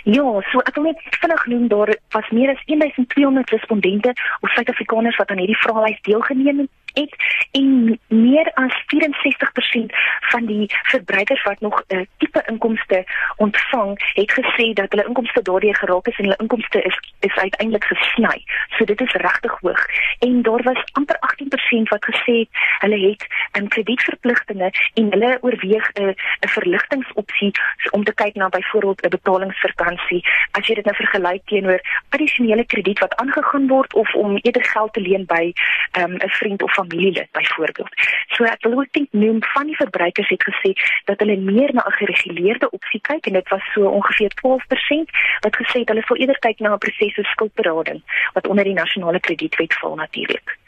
Ja, 0.05 0.41
so 0.51 0.61
ek 0.65 0.75
wil 0.75 0.85
net 0.85 1.01
vinnig 1.21 1.47
noem 1.47 1.69
daar 1.69 1.91
was 2.15 2.29
meer 2.31 2.51
as 2.51 2.63
1200 2.65 3.51
respondente 3.51 4.15
of 4.41 4.51
Suid-Afrikaners 4.51 5.17
wat 5.17 5.31
aan 5.31 5.39
hierdie 5.39 5.59
vraelys 5.59 6.01
deelgeneem 6.03 6.59
het 6.59 6.71
het 6.95 7.15
en 7.51 7.99
meer 8.09 8.51
as 8.55 8.75
64% 8.87 9.95
van 10.21 10.47
die 10.47 10.67
verbruikers 10.83 11.43
wat 11.43 11.61
nog 11.61 11.83
'n 11.89 11.97
uh, 11.97 12.05
tipe 12.19 12.43
inkomste 12.47 13.05
ontvang, 13.37 14.13
het 14.15 14.33
gesê 14.33 14.73
dat 14.73 14.91
hulle 14.91 15.07
inkomste 15.07 15.43
daardie 15.43 15.77
geraak 15.77 16.07
is 16.07 16.17
en 16.17 16.25
hulle 16.25 16.43
inkomste 16.43 16.83
is 16.83 16.99
is 17.21 17.37
uiteindelik 17.37 17.85
gesny. 17.85 18.43
So 18.69 18.85
dit 18.85 19.01
is 19.01 19.13
regtig 19.13 19.59
hoog. 19.61 19.87
En 20.19 20.43
daar 20.43 20.63
was 20.63 20.85
amper 20.93 21.17
18% 21.17 21.89
wat 21.89 22.05
gesê 22.05 22.35
het 22.39 22.49
hulle 22.79 23.09
het 23.09 23.27
'n 23.53 23.69
kredietverpligtinge 23.69 24.71
en 24.95 25.11
hulle 25.11 25.39
oorweeg 25.41 25.91
'n 25.93 26.15
'n 26.41 26.49
verligtingopsie 26.49 27.53
om 27.91 28.05
te 28.05 28.15
kyk 28.15 28.35
na 28.35 28.49
byvoorbeeld 28.49 29.03
'n 29.03 29.09
betalingsvakansie. 29.09 30.25
As 30.51 30.67
jy 30.67 30.75
dit 30.75 30.85
nou 30.85 30.97
vergelyk 30.97 31.43
teenoor 31.45 31.81
addisionele 32.09 32.65
krediet 32.65 32.99
wat 32.99 33.17
aangegaan 33.17 33.67
word 33.67 33.95
of 33.95 34.15
om 34.15 34.39
eerder 34.43 34.65
geld 34.65 34.93
te 34.93 35.01
leen 35.01 35.25
by 35.27 35.53
ehm, 35.93 36.13
'n 36.13 36.23
um, 36.23 36.31
vriend 36.31 36.63
of 36.63 36.79
familielid 36.81 37.29
byvoorbeeld. 37.33 37.93
So 38.37 38.45
ek 38.45 38.63
wil 38.63 38.79
ook 38.79 38.93
dink 38.97 39.09
noem 39.13 39.39
van 39.55 39.67
die 39.67 39.77
verbruikers 39.77 40.29
het 40.29 40.45
gesê 40.51 40.71
dat 41.05 41.19
hulle 41.23 41.37
meer 41.37 41.71
na 41.75 41.85
'n 41.87 41.99
gereguleerde 42.01 42.71
opsie 42.71 43.01
kyk 43.01 43.27
en 43.27 43.33
dit 43.33 43.49
was 43.49 43.65
so 43.75 43.89
ongeveer 43.99 44.33
12% 44.43 45.11
wat 45.45 45.57
gesê 45.61 45.77
het 45.83 45.89
hulle 45.89 46.07
sou 46.07 46.19
eerder 46.19 46.39
kyk 46.39 46.59
na 46.59 46.73
'n 46.75 46.79
proses 46.79 47.15
so 47.15 47.23
skuldberading 47.23 48.03
wat 48.33 48.47
onder 48.47 48.65
die 48.65 48.79
nasionale 48.83 49.21
kredietwet 49.21 49.75
val 49.75 49.95
natuurlik. 49.95 50.59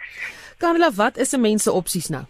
Kamela, 0.59 0.91
wat 0.91 1.17
is 1.17 1.33
'n 1.33 1.41
mens 1.41 1.63
se 1.63 1.73
opsies 1.73 2.09
nou? 2.09 2.25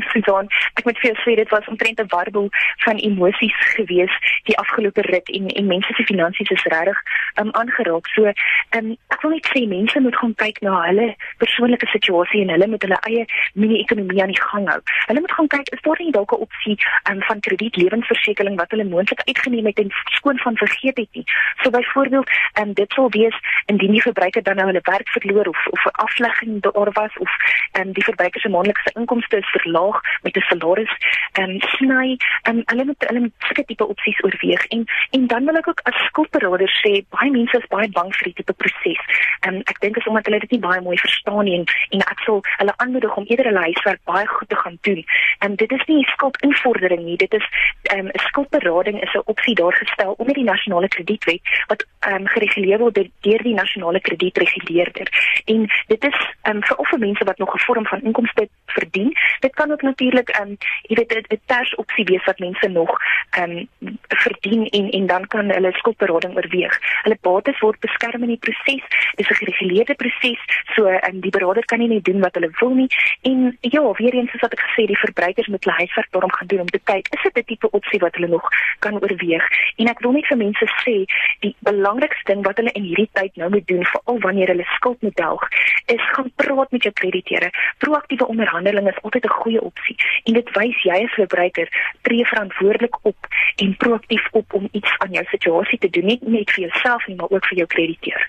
Susan, 0.00 0.48
ek 0.74 0.84
moet 0.84 0.98
vir 0.98 1.12
jou 1.12 1.18
sê 1.22 1.36
dit 1.36 1.50
was 1.50 1.68
omtrent 1.68 2.00
'n 2.00 2.08
warbel 2.08 2.48
van 2.84 2.96
emosies 2.96 3.58
gewees 3.76 4.14
die 4.44 4.56
afgelope 4.58 5.00
rit 5.00 5.28
en 5.28 5.48
en 5.48 5.66
mense 5.66 5.94
se 5.94 6.04
finansies 6.04 6.50
is 6.50 6.64
regtig 6.64 6.98
um, 7.40 7.50
aangeraak. 7.52 8.06
So, 8.14 8.32
um, 8.76 8.96
ek 9.14 9.22
wil 9.22 9.30
net 9.30 9.46
sê 9.52 9.66
mense 9.68 10.00
moet 10.00 10.16
gaan 10.16 10.34
kyk 10.34 10.60
na 10.60 10.82
hulle 10.86 11.14
persoonlike 11.38 11.86
situasie 11.86 12.42
en 12.42 12.48
hulle 12.54 12.66
moet 12.66 12.82
hulle 12.82 12.98
eie 13.08 13.24
mini-ekonomie 13.54 14.22
aan 14.22 14.32
die 14.34 14.42
gang 14.42 14.68
hou. 14.68 14.80
Hulle 15.06 15.20
moet 15.20 15.32
gaan 15.32 15.50
kyk 15.56 15.68
is 15.76 15.82
daar 15.82 16.00
nie 16.00 16.12
dalk 16.12 16.32
'n 16.32 16.44
opsie 16.46 16.76
um, 17.10 17.20
van 17.28 17.40
krediet 17.40 17.76
lewensversekering 17.76 18.56
wat 18.56 18.70
hulle 18.70 18.84
moontlik 18.84 19.22
uitgeneem 19.28 19.66
het 19.66 19.78
en 19.78 19.90
skoon 20.18 20.38
van 20.38 20.56
vergeet 20.56 20.96
het 20.96 21.12
nie. 21.12 21.24
So 21.62 21.70
byvoorbeeld, 21.70 22.28
um, 22.60 22.72
dit 22.72 22.92
sou 22.92 23.08
wees 23.10 23.36
indien 23.66 23.92
die 23.92 24.02
verbruiker 24.02 24.42
dan 24.42 24.56
nou 24.56 24.66
hulle 24.66 24.80
werk 24.82 25.08
verloor 25.08 25.46
of 25.46 25.66
of 25.66 25.84
'n 25.84 25.96
aflegging 26.06 26.60
daar 26.60 26.92
was 26.92 27.14
of 27.18 27.30
um, 27.78 27.92
die 27.92 28.04
verbruiker 28.04 28.40
se 28.40 28.48
maandelikse 28.48 28.92
inkomste 28.94 29.36
is 29.36 29.50
verlaag 29.50 29.81
verlaag 29.82 30.00
met 30.22 30.36
'n 30.36 30.40
salaris 30.40 30.92
um, 31.40 31.60
sny 31.60 32.16
um, 32.48 32.62
hulle 32.64 32.84
moet 32.84 33.04
hulle 33.06 33.20
moet 33.20 33.32
sulke 33.38 33.64
tipe 33.64 33.86
opsies 33.86 34.22
oorweeg 34.24 34.66
en 34.66 34.84
en 35.10 35.26
dan 35.26 35.44
wil 35.44 35.56
ek 35.56 35.68
ook 35.68 35.80
as 35.82 36.04
skuldberader 36.06 36.72
sê 36.82 37.04
baie 37.10 37.30
mense 37.30 37.56
is 37.56 37.66
baie 37.68 37.88
bang 37.88 38.14
vir 38.14 38.24
die 38.24 38.34
tipe 38.34 38.52
proses. 38.52 39.00
Um, 39.46 39.56
ek 39.72 39.80
dink 39.80 39.96
is 39.96 40.06
omdat 40.06 40.26
hulle 40.26 40.38
dit 40.38 40.50
nie 40.50 40.60
baie 40.60 40.80
mooi 40.80 40.98
verstaan 40.98 41.44
nie 41.44 41.58
en 41.58 41.64
en 41.90 42.00
ek 42.00 42.20
sal 42.26 42.42
hulle 42.58 42.74
aanmoedig 42.76 43.16
om 43.16 43.24
eerder 43.26 43.50
hulle 43.50 43.66
huiswerk 43.68 44.00
baie 44.04 44.26
goed 44.26 44.48
te 44.48 44.56
gaan 44.56 44.78
doen. 44.80 45.04
En 45.38 45.56
dit 45.56 45.72
is 45.72 45.84
nie 45.86 46.04
skuldinvordering 46.14 47.02
nie, 47.04 47.16
dit 47.16 47.34
is 47.34 47.46
'n 47.92 47.98
um, 47.98 48.10
skuldberading 48.28 49.02
is 49.02 49.14
'n 49.14 49.22
opsie 49.24 49.54
daar 49.54 49.72
gestel 49.72 50.14
onder 50.18 50.34
die 50.34 50.44
nasionale 50.44 50.88
kredietwet 50.88 51.40
wat 51.66 51.86
um, 52.08 52.26
gereguleer 52.26 52.78
word 52.78 52.94
deur 53.20 53.42
die 53.42 53.54
nasionale 53.54 54.00
kredietreguleerder. 54.00 55.08
En 55.44 55.66
dit 55.86 56.04
is 56.04 56.18
um, 56.48 56.62
vir 56.62 56.76
of 56.76 56.88
vir 56.88 56.98
mense 56.98 57.24
wat 57.24 57.38
nog 57.38 57.54
'n 57.54 57.64
vorm 57.66 57.86
van 57.86 58.02
inkomste 58.02 58.48
verdien. 58.66 59.12
Dit 59.40 59.54
kan 59.54 59.71
ook 59.72 59.82
natuurlik 59.82 60.28
ehm 60.28 60.48
um, 60.48 60.56
jy 60.88 60.96
weet 60.96 61.26
'n 61.28 61.40
ters 61.46 61.74
opsie 61.74 62.04
wees 62.04 62.24
wat 62.24 62.38
mense 62.38 62.68
nog 62.68 62.90
ehm 63.30 63.66
um, 63.80 63.98
verdien 64.08 64.66
en 64.66 64.90
en 64.90 65.06
dan 65.06 65.26
kan 65.26 65.50
hulle 65.50 65.72
skuldberading 65.72 66.36
oorweeg. 66.36 66.78
Hulle 67.02 67.18
bates 67.20 67.60
word 67.60 67.80
beskerm 67.80 68.22
in 68.22 68.34
die 68.34 68.42
proses. 68.46 68.84
Dis 69.14 69.28
'n 69.28 69.40
gereguleerde 69.40 69.94
proses, 69.94 70.40
so 70.74 70.86
ehm 70.86 71.14
um, 71.14 71.20
die 71.20 71.30
beraader 71.30 71.64
kan 71.64 71.78
nie 71.78 71.88
net 71.88 72.04
doen 72.04 72.20
wat 72.20 72.34
hulle 72.34 72.50
wil 72.60 72.74
nie. 72.74 72.90
En 73.22 73.58
ja, 73.60 73.82
weer 73.92 74.14
eens 74.14 74.30
soos 74.30 74.40
wat 74.40 74.52
ek 74.52 74.64
gesê, 74.66 74.86
die 74.86 74.98
verbruikers 75.04 75.46
moet 75.46 75.64
hulle 75.64 75.76
huiswerk 75.76 76.10
daarom 76.10 76.32
gaan 76.32 76.46
doen 76.46 76.60
om 76.60 76.66
te 76.66 76.80
kyk 76.84 77.06
is 77.10 77.22
dit 77.22 77.36
'n 77.38 77.44
tipe 77.44 77.70
opsie 77.70 78.00
wat 78.00 78.14
hulle 78.14 78.28
nog 78.28 78.48
kan 78.78 78.94
oorweeg. 79.02 79.44
En 79.76 79.86
ek 79.88 80.00
wil 80.00 80.12
net 80.12 80.26
vir 80.26 80.36
mense 80.36 80.66
sê, 80.84 80.96
die 81.40 81.54
belangrikste 81.58 82.32
ding 82.32 82.44
wat 82.46 82.56
hulle 82.56 82.72
in 82.72 82.82
hierdie 82.82 83.10
tyd 83.12 83.36
nou 83.36 83.50
moet 83.50 83.66
doen, 83.66 83.84
veral 83.84 84.18
wanneer 84.20 84.48
hulle 84.48 84.66
skuld 84.76 85.02
moet 85.02 85.16
delg, 85.16 85.48
is 85.86 86.04
gaan 86.14 86.32
praat 86.36 86.70
met 86.70 86.82
jou 86.82 86.92
krediteure. 86.92 87.50
Proaktiewe 87.78 88.26
onderhandeling 88.26 88.88
is 88.88 89.02
altyd 89.02 89.24
'n 89.24 89.38
goeie 89.42 89.61
opsie 89.62 89.96
en 90.24 90.38
dit 90.38 90.52
wys 90.56 90.84
jy 90.86 90.98
as 91.06 91.16
verbruiker 91.18 91.70
tree 92.06 92.26
verantwoordelik 92.26 92.98
op 93.02 93.30
en 93.56 93.74
proaktief 93.76 94.28
op 94.32 94.54
om 94.58 94.68
iets 94.72 94.94
aan 94.98 95.16
jou 95.16 95.24
situasie 95.30 95.78
te 95.78 95.90
doen, 95.90 96.10
nie 96.12 96.18
net 96.22 96.50
vir 96.54 96.68
jouself 96.68 97.06
nie, 97.06 97.16
maar 97.16 97.30
ook 97.30 97.46
vir 97.50 97.62
jou 97.62 97.68
krediteur. 97.76 98.28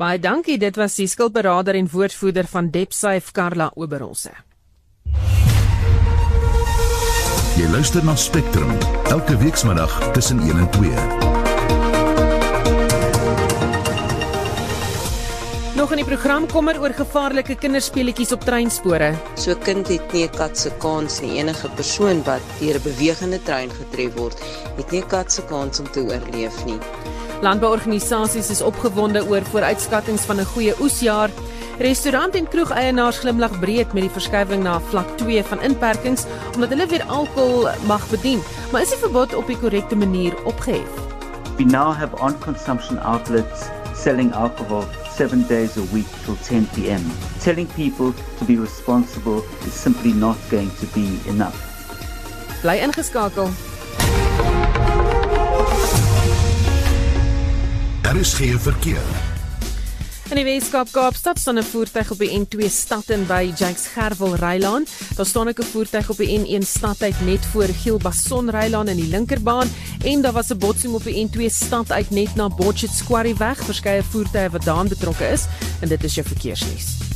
Baie 0.00 0.18
dankie, 0.18 0.58
dit 0.58 0.76
was 0.80 0.96
die 0.96 1.08
skuldberader 1.10 1.76
en 1.76 1.90
woordvoerder 1.92 2.48
van 2.48 2.70
DebtSafe 2.72 3.32
Karla 3.36 3.70
Oberholse. 3.74 4.32
Jy 7.60 7.68
luister 7.68 8.04
na 8.04 8.16
Spectrum 8.16 8.72
elke 9.10 9.36
weekmiddag 9.36 10.12
tussen 10.16 10.40
1 10.40 10.58
en 10.58 10.70
2. 10.70 11.39
Nog 15.80 15.94
in 15.94 16.02
die 16.02 16.04
program 16.04 16.44
kommer 16.44 16.76
oor 16.76 16.92
gevaarlike 16.92 17.54
kinderspeletjies 17.56 18.34
op 18.36 18.42
treinspore. 18.44 19.14
So 19.40 19.54
kind 19.64 19.88
het 19.88 20.12
nie 20.12 20.26
'n 20.26 20.36
kat 20.36 20.58
se 20.58 20.70
kans 20.78 21.20
nie. 21.20 21.38
Enige 21.38 21.68
persoon 21.68 22.22
wat 22.24 22.42
deur 22.58 22.76
'n 22.76 22.82
bewegende 22.82 23.42
trein 23.42 23.70
getref 23.70 24.12
word, 24.14 24.38
het 24.76 24.90
nie 24.90 25.00
'n 25.00 25.08
kat 25.08 25.32
se 25.32 25.42
kans 25.42 25.80
om 25.80 25.90
te 25.90 26.00
oorleef 26.00 26.64
nie. 26.64 26.78
Landbouorganisasies 27.40 28.50
is 28.50 28.60
opgewonde 28.60 29.24
oor 29.28 29.42
vooruitskattinge 29.42 30.18
van 30.18 30.40
'n 30.40 30.44
goeie 30.44 30.74
oesjaar. 30.80 31.30
Restaurant 31.78 32.34
en 32.34 32.48
kroegeienaars 32.48 33.18
glimlag 33.18 33.58
breed 33.58 33.92
met 33.92 34.02
die 34.02 34.16
verskywing 34.18 34.62
na 34.62 34.80
vlak 34.80 35.16
2 35.16 35.44
van 35.44 35.62
inperkings 35.62 36.24
omdat 36.54 36.68
hulle 36.68 36.86
weer 36.86 37.04
alkohol 37.04 37.68
mag 37.86 38.08
bedien. 38.10 38.42
Maar 38.72 38.82
is 38.82 38.88
die 38.88 38.98
verbod 38.98 39.34
op 39.34 39.46
die 39.46 39.58
korrekte 39.58 39.96
manier 39.96 40.34
opgehef? 40.44 40.92
We 41.56 41.64
now 41.64 41.94
have 41.94 42.16
on-consumption 42.16 42.98
outlets 42.98 43.79
selling 44.00 44.32
alcohol 44.32 44.84
seven 45.10 45.42
days 45.46 45.76
a 45.76 45.82
week 45.92 46.06
till 46.24 46.36
10 46.36 46.66
p.m. 46.74 47.02
Telling 47.40 47.66
people 47.66 48.14
to 48.38 48.44
be 48.46 48.56
responsible 48.56 49.42
is 49.66 49.74
simply 49.74 50.12
not 50.12 50.38
going 50.50 50.70
to 50.80 50.86
be 50.94 51.20
enough. 51.28 51.56
Bly 52.62 52.78
ingeskakel. 52.78 53.48
Daar 58.02 58.16
is 58.16 58.34
geen 58.34 58.58
verkeer. 58.58 59.29
In 60.30 60.38
die 60.38 60.44
Weskaap 60.46 60.92
Kaapstad 60.94 61.40
staan 61.42 61.58
'n 61.58 61.62
voertuig 61.62 62.10
op 62.10 62.18
die 62.18 62.30
N2 62.38 62.68
stad 62.70 63.10
in 63.10 63.26
by 63.26 63.52
Jakes 63.56 63.86
Gerwel 63.86 64.34
Rylaan. 64.34 64.86
Daar 65.16 65.26
staan 65.26 65.48
ook 65.48 65.58
'n 65.58 65.72
voertuig 65.72 66.10
op 66.10 66.16
die 66.16 66.38
N1 66.38 66.66
stad 66.66 67.02
uit 67.02 67.20
net 67.24 67.46
voor 67.46 67.64
Gielbason 67.64 68.50
Rylaan 68.50 68.88
in 68.88 68.96
die 68.96 69.08
linkerbaan 69.08 69.68
en 70.04 70.22
daar 70.22 70.32
was 70.32 70.50
'n 70.50 70.58
botsing 70.58 70.94
op 70.94 71.04
die 71.04 71.28
N2 71.28 71.48
stad 71.48 71.92
uit 71.92 72.10
net 72.10 72.34
na 72.34 72.48
Botchet 72.48 73.04
Quarry 73.04 73.36
weg. 73.36 73.64
Verskeie 73.64 74.02
voertuie 74.02 74.48
wat 74.50 74.64
daarin 74.64 74.88
betrokke 74.88 75.24
is 75.24 75.44
en 75.80 75.88
dit 75.88 76.04
is 76.04 76.14
jou 76.14 76.26
verkeersnuus. 76.26 77.09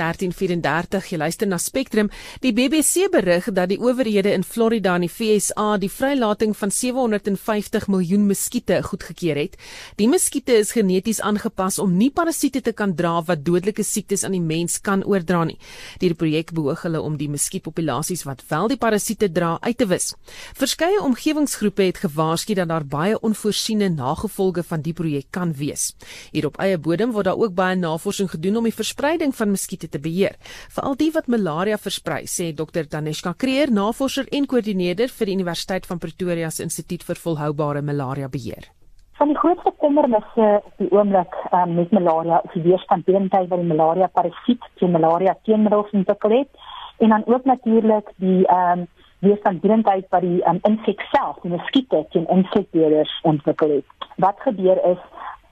1334 0.00 1.10
jy 1.12 1.18
luister 1.20 1.48
na 1.48 1.58
Spectrum. 1.60 2.08
Die 2.40 2.52
BBC 2.56 3.10
berig 3.12 3.50
dat 3.52 3.68
die 3.70 3.78
owerhede 3.80 4.32
in 4.32 4.44
Florida 4.44 4.94
in 4.96 5.04
die 5.04 5.12
FSA 5.12 5.76
die 5.82 5.90
vrylating 5.92 6.54
van 6.56 6.72
750 6.72 7.88
miljoen 7.92 8.26
muskiete 8.28 8.80
goedgekeur 8.86 9.36
het. 9.36 9.58
Die 10.00 10.08
muskiete 10.08 10.56
is 10.56 10.72
geneties 10.76 11.20
aangepas 11.20 11.78
om 11.82 11.96
nie 11.96 12.10
parasiete 12.10 12.62
te 12.64 12.72
kan 12.72 12.94
dra 12.96 13.18
wat 13.28 13.44
dodelike 13.44 13.84
siektes 13.84 14.24
aan 14.24 14.36
die 14.36 14.42
mens 14.42 14.78
kan 14.80 15.04
oordra 15.04 15.44
nie. 15.44 15.58
Die 16.00 16.12
projek 16.14 16.54
beoog 16.56 16.86
hulle 16.86 17.02
om 17.04 17.18
die 17.20 17.28
muskietpopulasies 17.30 18.24
wat 18.28 18.44
wel 18.48 18.72
die 18.72 18.80
parasiete 18.80 19.28
dra 19.32 19.56
uit 19.60 19.78
te 19.78 19.86
wis. 19.90 20.14
Verskeie 20.56 21.00
omgewingsgroepe 21.04 21.90
het 21.90 22.00
gewaarsku 22.04 22.56
dat 22.56 22.70
daar 22.72 22.86
baie 22.86 23.18
onvoorsiene 23.20 23.90
nagevolge 23.92 24.64
van 24.66 24.82
die 24.82 24.96
projek 24.96 25.28
kan 25.30 25.52
wees. 25.56 25.90
Hier 26.32 26.46
op 26.48 26.58
eie 26.62 26.78
bodem 26.78 27.12
word 27.12 27.28
daar 27.28 27.38
ook 27.38 27.54
baie 27.54 27.76
navorsing 27.76 28.30
gedoen 28.30 28.56
om 28.60 28.68
die 28.68 28.74
verspreiding 28.74 29.34
van 29.36 29.52
muskiete 29.52 29.89
te 29.90 30.00
beheer, 30.02 30.36
veral 30.74 30.96
die 30.98 31.10
wat 31.14 31.28
malaria 31.28 31.78
versprei, 31.78 32.24
sê 32.26 32.50
Dr. 32.56 32.86
Daneshka 32.90 33.34
Kreer, 33.36 33.72
navorser 33.74 34.28
en 34.32 34.46
koördineerder 34.46 35.12
vir 35.18 35.30
die 35.30 35.38
Universiteit 35.38 35.86
van 35.90 35.98
Pretoria 36.02 36.50
se 36.50 36.64
Instituut 36.66 37.04
vir 37.06 37.18
Volhoubare 37.24 37.82
Malaria 37.82 38.28
Beheer. 38.28 38.70
Van 39.20 39.28
die 39.28 39.36
grootste 39.36 39.72
kommernisse 39.82 40.46
op 40.64 40.72
die 40.80 40.88
oomblik 40.96 41.34
um, 41.52 41.74
met 41.76 41.90
malaria 41.92 42.40
is 42.46 42.54
die 42.54 42.62
weerstandbeenheid 42.70 43.50
wat 43.50 43.60
die 43.60 43.68
malaria 43.68 44.08
parasiet 44.14 44.64
teen 44.80 44.94
malaria 44.94 45.34
teenmiddels 45.44 45.92
ontwikkel 45.92 46.38
het 46.38 46.64
en 47.04 47.12
dan 47.12 47.26
ook 47.26 47.44
natuurlik 47.44 48.08
die 48.16 48.46
um, 48.48 48.86
weerstandbeenheid 49.20 50.06
wat 50.08 50.24
die 50.24 50.40
um, 50.48 50.60
insek 50.68 51.04
self, 51.12 51.36
die 51.42 51.52
muskiete 51.52 52.04
teen 52.14 52.28
insekbeerders 52.32 53.12
ontwikkel. 53.28 53.80
Wat 54.24 54.40
gebeur 54.46 54.80
is 54.92 55.02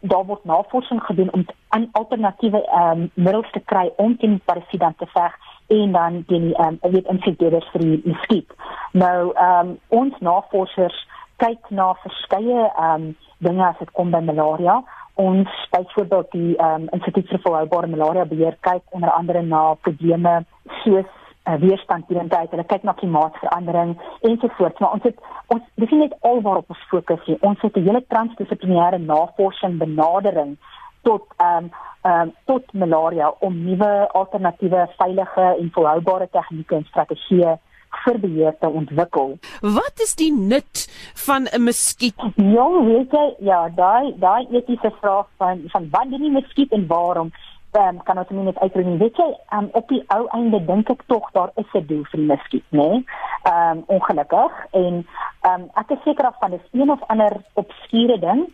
daar 0.01 0.25
word 0.25 0.45
navorsing 0.45 1.03
gedoen 1.03 1.33
om 1.33 1.47
aan 1.69 1.89
alternatiewe 1.93 2.65
ehm 2.67 3.01
um, 3.01 3.11
middels 3.15 3.51
te 3.51 3.61
kry 3.61 3.93
om 3.97 4.17
teen 4.17 4.31
die 4.31 4.45
parasiet 4.45 4.81
dan 4.81 4.95
te 4.95 5.07
veg 5.07 5.35
en 5.67 5.93
dan 5.93 6.25
teen 6.27 6.43
die 6.43 6.57
ehm 6.57 6.79
um, 6.83 6.93
weet 6.93 7.07
insekbeerders 7.07 7.69
vir 7.73 7.81
die 7.81 8.01
muskiet. 8.05 8.53
Nou 8.93 9.33
ehm 9.35 9.69
um, 9.69 9.79
ons 9.89 10.15
navorsers 10.21 11.07
kyk 11.37 11.71
na 11.71 11.95
verskeie 12.05 12.63
ehm 12.69 12.95
um, 12.95 13.17
dinge 13.39 13.67
as 13.67 13.79
dit 13.79 13.91
kom 13.91 14.11
by 14.11 14.21
malaria. 14.21 14.83
Ons 15.15 15.51
byvoorbeeld 15.71 16.31
die 16.33 16.57
ehm 16.57 16.83
um, 16.83 16.89
Instituut 16.99 17.29
vir 17.29 17.43
Volhoubare 17.45 17.87
Malaria 17.87 18.25
Beheer 18.25 18.57
kyk 18.61 18.83
onder 18.91 19.11
andere 19.11 19.43
na 19.43 19.75
probleme 19.75 20.45
soos 20.83 21.18
uh, 21.49 21.57
weerstand 21.61 22.07
teen 22.09 22.29
tyd. 22.29 22.51
Hulle 22.51 22.65
kyk 22.65 22.83
na 22.87 22.95
klimaatsverandering 23.01 23.97
ensovoorts, 24.29 24.81
maar 24.81 24.97
ons 24.99 25.07
het 25.09 25.21
ons 25.55 25.63
dis 25.81 25.91
nie 25.95 26.05
net 26.05 26.17
alwaarop 26.31 26.75
ons 26.75 26.89
fokus 26.91 27.23
nie. 27.27 27.39
Ons 27.41 27.63
het 27.65 27.77
'n 27.77 27.87
hele 27.89 28.05
transdissiplinêre 28.15 28.99
navorsing 28.99 29.79
benadering 29.79 30.57
tot 31.03 31.25
ehm 31.37 31.65
um, 31.65 31.71
ehm 32.03 32.21
um, 32.21 32.35
tot 32.45 32.73
malaria 32.73 33.33
om 33.41 33.65
nuwe 33.65 34.09
alternatiewe 34.13 34.89
veilige 34.97 35.47
en 35.61 35.71
volhoubare 35.73 36.29
tegnieke 36.31 36.75
en 36.75 36.87
strategieë 36.91 37.59
vir 38.05 38.19
beheer 38.19 38.57
te 38.61 38.69
ontwikkel. 38.69 39.37
Wat 39.61 40.03
is 40.05 40.15
die 40.15 40.33
nut 40.33 40.89
van 41.27 41.49
'n 41.53 41.63
muskiet? 41.63 42.15
Ja, 42.37 42.69
weet 42.85 43.11
jy, 43.11 43.35
ja, 43.39 43.69
daai 43.69 44.15
daai 44.19 44.47
etiese 44.51 44.93
vraag 45.01 45.27
van 45.37 45.63
van 45.67 45.89
wat 45.91 46.11
doen 46.11 46.21
die 46.21 46.37
muskiet 46.41 46.73
en 46.73 46.87
waarom? 46.87 47.33
Um, 47.73 48.03
kan 48.03 48.19
ons 48.19 48.31
net 48.31 48.59
uitbring 48.59 48.99
weet 48.99 49.17
jy 49.17 49.31
um, 49.53 49.69
op 49.73 49.89
die 49.89 50.05
ou 50.15 50.27
einde 50.37 50.65
dink 50.65 50.91
ek 50.91 51.03
tog 51.07 51.31
daar 51.33 51.51
is 51.57 51.75
'n 51.75 51.87
doel 51.87 52.05
vir 52.13 52.21
muskiet 52.21 52.65
nê? 52.71 52.89
Nee? 52.89 53.05
um, 53.49 53.83
ongelukkig. 53.87 54.53
En 54.71 55.07
um, 55.51 55.69
ek 55.75 55.91
is 55.97 56.03
seker 56.05 56.29
of 56.29 56.39
van 56.41 56.51
dis 56.51 56.67
een 56.73 56.91
of 56.91 57.03
ander 57.07 57.37
obskure 57.53 58.19
ding. 58.19 58.49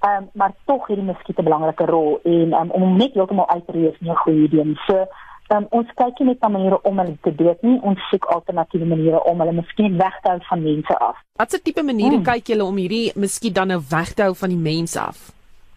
Um, 0.00 0.30
maar 0.32 0.52
tog 0.64 0.86
het 0.86 0.96
die 0.96 1.04
muskiet 1.04 1.38
'n 1.38 1.44
belangrike 1.44 1.84
rol 1.84 2.20
en 2.24 2.52
um, 2.52 2.70
om 2.70 2.96
net 2.96 3.12
heeltemal 3.14 3.48
uit 3.48 3.66
te 3.66 3.72
reis 3.72 4.00
nie 4.00 4.10
'n 4.10 4.22
goeie 4.24 4.42
idee 4.44 4.64
nie. 4.64 4.80
So 4.86 5.06
um, 5.48 5.66
ons 5.70 5.88
kyk 5.94 6.18
nie 6.18 6.28
net 6.28 6.40
na 6.40 6.48
maniere 6.48 6.82
om 6.82 6.98
hulle 6.98 7.16
te 7.20 7.34
dood 7.34 7.62
nie. 7.62 7.80
Ons 7.82 8.08
soek 8.08 8.24
alternatiewe 8.24 8.86
maniere 8.86 9.24
om 9.24 9.40
hulle 9.40 9.52
miskien 9.52 9.96
weg 9.96 10.20
te 10.22 10.28
hou 10.30 10.40
van 10.42 10.62
mense 10.62 10.98
af. 10.98 11.16
Watse 11.36 11.62
tipe 11.62 11.82
maniere 11.82 12.14
hmm. 12.14 12.24
kyk 12.24 12.46
julle 12.46 12.64
om 12.64 12.76
hierdie 12.76 13.12
muskiet 13.14 13.54
dan 13.54 13.68
nou 13.68 13.82
weg 13.90 14.12
te 14.12 14.22
hou 14.22 14.34
van 14.34 14.48
die 14.48 14.58
mense 14.58 15.00
af? 15.00 15.32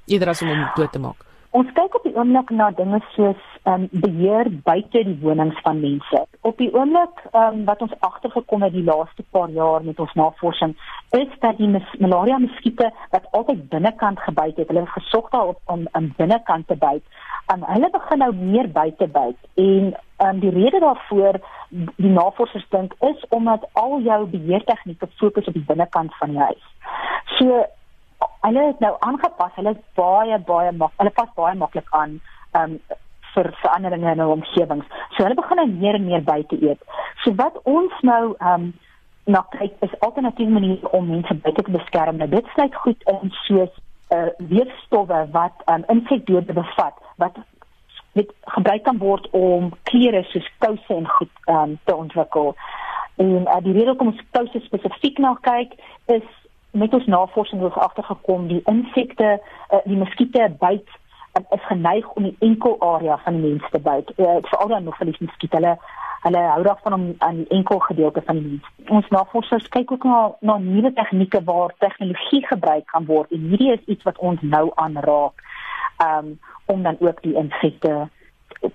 Eerder 0.06 0.30
as 0.30 0.42
om 0.42 0.48
hom 0.48 0.72
dood 0.76 0.92
te 0.92 1.00
maak 1.00 1.33
Ons 1.54 1.70
kyk 1.78 1.94
op 2.00 2.06
die 2.08 2.16
oomblik 2.18 2.50
na 2.50 2.72
dinge 2.74 2.98
soos 3.14 3.42
ehm 3.64 3.84
um, 3.86 4.02
beheer 4.04 4.48
buite 4.66 5.04
die 5.06 5.20
wonings 5.22 5.60
van 5.62 5.78
mense. 5.80 6.22
Op 6.50 6.58
die 6.58 6.72
oomblik 6.74 7.20
ehm 7.32 7.60
um, 7.60 7.66
wat 7.68 7.84
ons 7.86 7.94
agtergekom 8.08 8.66
het 8.66 8.74
die 8.74 8.86
laaste 8.88 9.26
paar 9.36 9.54
jaar 9.54 9.86
met 9.86 10.00
ons 10.02 10.16
navorsing 10.18 10.74
is 11.20 11.36
dat 11.46 11.62
die 11.62 11.70
malaria 12.00 12.40
muskiete 12.42 12.90
wat 13.12 13.28
altyd 13.40 13.70
binnekant 13.70 14.24
gebyt 14.26 14.58
het, 14.58 14.68
hulle 14.74 14.86
gesog 14.96 15.30
daarop 15.36 15.62
om 15.76 15.86
in 16.00 16.10
binnekant 16.18 16.68
te 16.68 16.80
byt. 16.86 17.06
Um, 17.54 17.62
hulle 17.70 17.92
begin 18.00 18.24
nou 18.26 18.32
meer 18.40 18.72
buite 18.80 19.08
byt 19.20 19.48
en 19.68 19.94
um, 20.26 20.42
die 20.42 20.56
rede 20.58 20.82
daarvoor 20.88 21.40
die 22.02 22.16
navorsers 22.18 22.66
dink 22.74 22.98
is 23.12 23.30
omdat 23.30 23.70
al 23.86 24.00
jou 24.02 24.20
beheertegnieke 24.34 25.08
fokus 25.22 25.48
op 25.48 25.62
die 25.62 25.70
binnekant 25.70 26.18
van 26.18 26.34
die 26.34 26.44
huis. 26.50 26.68
So 27.38 27.64
hulle 28.42 28.66
het 28.68 28.80
nou 28.80 28.96
aangepas. 29.00 29.56
Hulle 29.56 29.76
is 29.76 29.84
baie 29.96 30.40
baie 30.40 30.72
mak 30.72 30.92
hulle 31.02 31.14
pas 31.16 31.30
baie 31.36 31.56
maklik 31.56 31.90
aan 31.90 32.20
um 32.60 32.80
vir 33.34 33.50
veranderinge 33.62 34.12
in 34.12 34.20
hulle 34.20 34.38
omgewings. 34.38 34.90
So 35.16 35.24
hulle 35.24 35.40
begin 35.40 35.62
nou 35.62 35.68
meer 35.72 35.98
en 36.00 36.06
meer 36.06 36.24
buite 36.24 36.60
eet. 36.62 36.82
So 37.24 37.34
wat 37.40 37.58
ons 37.64 37.94
nou 38.02 38.36
um 38.52 38.74
na 39.26 39.46
kyk 39.56 39.80
is 39.88 40.00
alternatiewe 40.00 40.52
maniere 40.52 40.92
om 40.92 41.08
mense 41.08 41.34
buite 41.46 41.64
te 41.64 41.72
beskerm. 41.72 42.20
Nou 42.20 42.30
dit 42.30 42.54
sluit 42.54 42.76
goed 42.86 43.10
in 43.16 43.34
soos 43.46 43.82
uh 44.14 44.30
weefstowwe 44.38 45.26
wat 45.32 45.66
um 45.72 45.88
insekdode 45.96 46.54
bevat 46.54 47.02
wat 47.24 47.40
met 48.14 48.30
gebruik 48.56 48.84
kan 48.84 48.98
word 49.02 49.30
om 49.32 49.72
klere 49.90 50.24
soos 50.30 50.50
kouse 50.58 50.94
en 50.94 51.08
goed 51.08 51.32
um 51.50 51.80
te 51.84 51.96
ontwikkel. 51.96 52.56
En 53.16 53.42
uh, 53.42 53.58
die 53.62 53.74
rede 53.74 53.94
hoekom 53.94 54.14
ons 54.14 54.24
kouse 54.32 54.60
spesifiek 54.66 55.20
na 55.22 55.36
kyk 55.46 55.76
is 56.14 56.26
met 56.74 56.94
ons 56.94 57.06
navorsing 57.06 57.62
het 57.62 57.70
ons 57.70 57.84
agtergekom 57.86 58.48
die 58.50 58.62
insekte 58.70 59.38
uh, 59.38 59.80
die 59.86 59.98
muskiete 59.98 60.48
byt 60.60 60.88
uh, 61.38 61.44
is 61.58 61.66
geneig 61.70 62.08
om 62.18 62.24
die 62.24 62.36
enkel 62.40 62.80
area 62.82 63.18
van 63.26 63.38
die 63.38 63.50
mens 63.50 63.68
te 63.72 63.80
byt. 63.80 64.10
Uh, 64.18 64.40
veral 64.50 64.72
dan 64.72 64.88
nog 64.90 64.98
vir 64.98 65.12
die 65.12 65.20
muskiete. 65.20 65.60
Hulle 65.60 65.78
hulle 66.24 66.42
hou 66.48 66.64
daarvan 66.64 66.94
om 66.96 67.06
aan 67.18 67.42
die 67.42 67.48
enkel 67.58 67.80
gedeelte 67.84 68.22
van 68.26 68.40
die 68.40 68.46
mens. 68.48 68.72
Ons 68.98 69.10
navorsers 69.12 69.68
kyk 69.76 69.92
ook 69.92 70.08
na 70.08 70.20
na 70.40 70.58
nuwe 70.58 70.94
tegnieke 70.94 71.44
waar 71.44 71.76
tegnologie 71.84 72.42
gebruik 72.48 72.88
kan 72.96 73.06
word 73.06 73.32
en 73.32 73.50
hierdie 73.52 73.74
is 73.74 73.86
iets 73.86 74.08
wat 74.08 74.18
ons 74.18 74.42
nou 74.42 74.72
aanraak 74.76 75.44
um, 76.06 76.40
om 76.66 76.84
dan 76.84 76.98
ook 77.00 77.22
die 77.22 77.36
insekte 77.36 78.08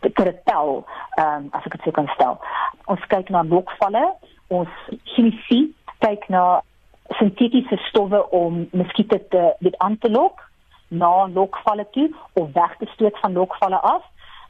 te 0.01 0.35
tel 0.45 0.85
um, 1.19 1.49
as 1.51 1.65
ek 1.65 1.79
dit 1.79 1.89
sou 1.89 1.97
kan 1.97 2.11
stel. 2.15 2.39
Ons 2.85 3.07
kyk 3.09 3.33
na 3.33 3.43
lokvalle 3.49 4.05
ons 4.49 4.69
chemie 5.15 5.75
kyk 5.99 6.29
na 6.29 6.61
sintetiese 7.19 7.77
stowwe 7.89 8.31
om 8.31 8.69
muskiete 8.73 9.19
te 9.29 9.43
dit 9.59 9.77
aan 9.79 9.99
te 9.99 10.11
lok 10.11 10.45
na 10.89 11.27
lokvalle 11.27 11.87
toe 11.91 12.09
of 12.33 12.53
weg 12.53 12.77
te 12.79 12.87
stoot 12.95 13.19
van 13.21 13.33
lokvalle 13.33 13.81
af. 13.81 14.05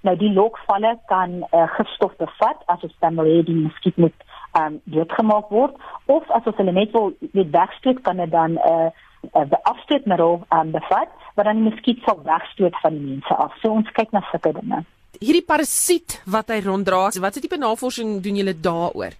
Nou 0.06 0.16
die 0.16 0.32
lokvalle 0.32 0.98
kan 1.06 1.42
uh, 1.50 1.66
gifstof 1.76 2.14
bevat 2.16 2.62
as 2.66 2.80
dit 2.80 2.94
dan 2.98 3.14
maar 3.14 3.24
die 3.24 3.60
muskiet 3.64 3.96
moet 3.96 4.14
um, 4.58 4.80
doodgemaak 4.84 5.50
word 5.50 5.74
of 6.06 6.30
as 6.30 6.46
ons 6.46 6.56
hulle 6.60 6.72
net 6.72 6.92
wil 6.94 7.10
net 7.32 7.50
wegstoot 7.50 8.02
kan 8.06 8.22
dit 8.22 8.30
dan 8.30 8.54
'n 8.54 8.60
uh, 8.70 8.90
uh, 9.34 9.58
afstootmiddel 9.72 10.40
um, 10.54 10.70
bevat 10.70 11.10
wat 11.34 11.44
dan 11.44 11.60
die 11.62 11.70
muskiet 11.70 12.02
sal 12.06 12.22
wegstoot 12.22 12.80
van 12.82 12.92
die 12.92 13.06
mense 13.10 13.34
af. 13.34 13.52
So 13.62 13.70
ons 13.70 13.90
kyk 13.92 14.10
na 14.12 14.22
sulke 14.30 14.52
dinge. 14.52 14.84
Hierdie 15.18 15.46
parasiet 15.46 16.22
wat 16.26 16.48
hy 16.48 16.60
ronddra, 16.62 17.08
wat 17.20 17.34
se 17.34 17.40
tipe 17.40 17.58
navorsing 17.58 18.20
doen 18.22 18.36
julle 18.36 18.54
daaroor? 18.60 19.14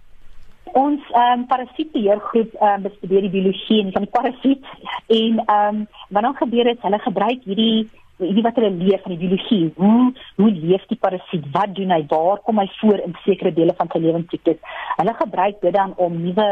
Ons 0.72 1.00
ehm 1.12 1.40
um, 1.40 1.46
parasietbeheergroep 1.46 2.54
ehm 2.58 2.74
um, 2.74 2.82
bestudeer 2.82 3.20
die 3.26 3.34
biologie 3.36 3.92
van 3.92 4.04
die 4.04 4.16
parasiet 4.18 4.66
en 5.06 5.38
ehm 5.44 5.76
um, 5.76 5.86
wat 6.08 6.22
dan 6.22 6.36
gebeur 6.42 6.66
is 6.66 6.82
hulle 6.82 6.98
gebruik 6.98 7.44
hierdie 7.44 7.88
hierdie 8.18 8.42
wat 8.42 8.56
hulle 8.58 8.70
leer 8.74 9.00
van 9.02 9.14
die 9.14 9.20
biologie. 9.22 9.72
Hoe 9.76 10.12
hoe 10.36 10.50
leef 10.50 10.86
die 10.90 10.98
parasiet? 10.98 11.46
Wat 11.54 11.74
doen 11.74 11.94
hy? 11.94 12.00
Waar 12.10 12.42
kom 12.46 12.58
hy 12.58 12.66
voor 12.80 12.98
in 13.04 13.14
sekere 13.24 13.52
dele 13.54 13.74
van 13.78 13.90
sy 13.92 14.02
lewensiklus? 14.02 14.58
Hulle 14.96 15.14
gebruik 15.20 15.60
dit 15.62 15.74
dan 15.74 15.94
om 15.96 16.18
nuwe 16.22 16.48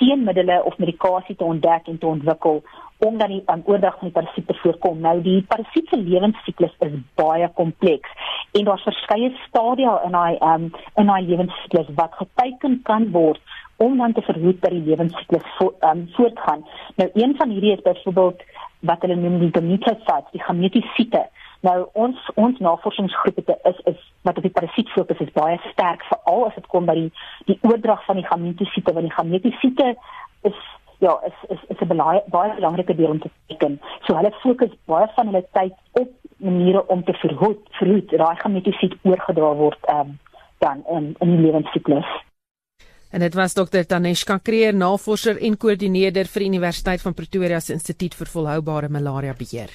teenmiddels 0.00 0.64
of 0.64 0.78
medikasie 0.78 1.36
te 1.36 1.44
ontdek 1.44 1.86
en 1.86 1.98
te 1.98 2.06
ontwikkel 2.06 2.62
om 2.98 3.18
dan 3.18 3.30
die 3.30 3.42
um, 3.46 3.62
oordrag 3.64 3.98
van 3.98 4.10
die 4.10 4.16
parasiet 4.16 4.46
te 4.46 4.56
voorkom. 4.62 5.00
Nou 5.00 5.20
die 5.22 5.42
parasiet 5.50 5.90
se 5.90 5.98
lewensiklus 6.00 6.74
is 6.86 6.98
baie 7.20 7.48
kompleks 7.60 8.34
en 8.58 8.66
daar's 8.66 8.86
verskeie 8.86 9.30
stadia 9.46 9.98
in 10.08 10.16
hy 10.18 10.34
um, 10.42 10.68
in 11.00 11.12
hy 11.12 11.20
lewensiklus 11.28 11.90
wat 12.00 12.16
geteken 12.18 12.80
kan 12.88 13.10
word 13.14 13.42
om 13.78 13.98
dan 13.98 14.12
te 14.12 14.24
verhoed 14.26 14.58
dat 14.62 14.74
die 14.74 14.82
lewensiklus 14.88 15.44
vo, 15.58 15.70
um, 15.86 16.08
voortgaan. 16.16 16.64
Nou 16.98 17.10
een 17.14 17.36
van 17.38 17.54
hierdie 17.54 17.76
is 17.76 17.84
byvoorbeeld 17.86 18.42
wat 18.80 19.02
hulle 19.02 19.18
noem 19.18 19.38
die 19.42 19.52
gametosites, 19.54 20.32
die 20.34 20.42
gametosiete. 20.42 21.26
Nou 21.66 21.88
ons 21.92 22.30
ons 22.34 22.58
navorsingsgroep 22.62 23.36
het 23.40 23.48
is 23.70 23.78
is 23.92 24.02
wat 24.22 24.36
op 24.36 24.44
die 24.46 24.54
parasiet 24.54 24.90
fokus 24.94 25.22
is 25.24 25.32
baie 25.34 25.58
sterk 25.72 26.04
veral 26.10 26.46
as 26.46 26.54
dit 26.54 26.66
kom 26.66 26.86
by 26.86 26.94
die 26.94 27.08
die 27.50 27.58
oordrag 27.66 28.04
van 28.06 28.20
die 28.20 28.26
gametosiete 28.26 28.94
want 28.94 29.08
die 29.08 29.16
gametosiete 29.16 29.94
is 30.50 30.60
ja, 30.98 31.18
is 31.26 31.34
is 31.48 31.64
is 31.68 31.80
'n 31.80 31.96
baie 31.96 32.22
baie 32.26 32.54
belangrike 32.54 32.94
deel 32.94 33.10
om 33.10 33.20
te 33.20 33.30
teken. 33.46 33.80
So 34.06 34.14
hulle 34.14 34.32
fokus 34.42 34.70
baie 34.84 35.08
van 35.16 35.26
hulle 35.26 35.44
tyd 35.52 35.74
op 35.92 36.10
maniere 36.36 36.86
om 36.86 37.04
te 37.04 37.12
verhoed 37.12 37.62
verhoed 37.78 38.10
daai 38.10 38.36
gametosied 38.36 38.94
oorgedra 39.02 39.54
word 39.54 39.90
um, 39.90 40.18
dan 40.58 40.84
in 40.88 41.14
in 41.18 41.36
die 41.36 41.44
lewensiklus. 41.46 42.06
En 43.10 43.20
dit 43.20 43.34
was 43.34 43.54
Dr 43.54 43.84
Taneshka 43.86 44.38
Kreer, 44.38 44.74
navorser 44.74 45.38
en 45.40 45.56
koördineerder 45.56 46.26
vir 46.26 46.42
Universiteit 46.42 47.02
van 47.02 47.14
Pretoria 47.14 47.60
se 47.60 47.72
Instituut 47.72 48.14
vir 48.14 48.26
Volhoubare 48.26 48.88
Malaria 48.88 49.34
Beheer. 49.38 49.70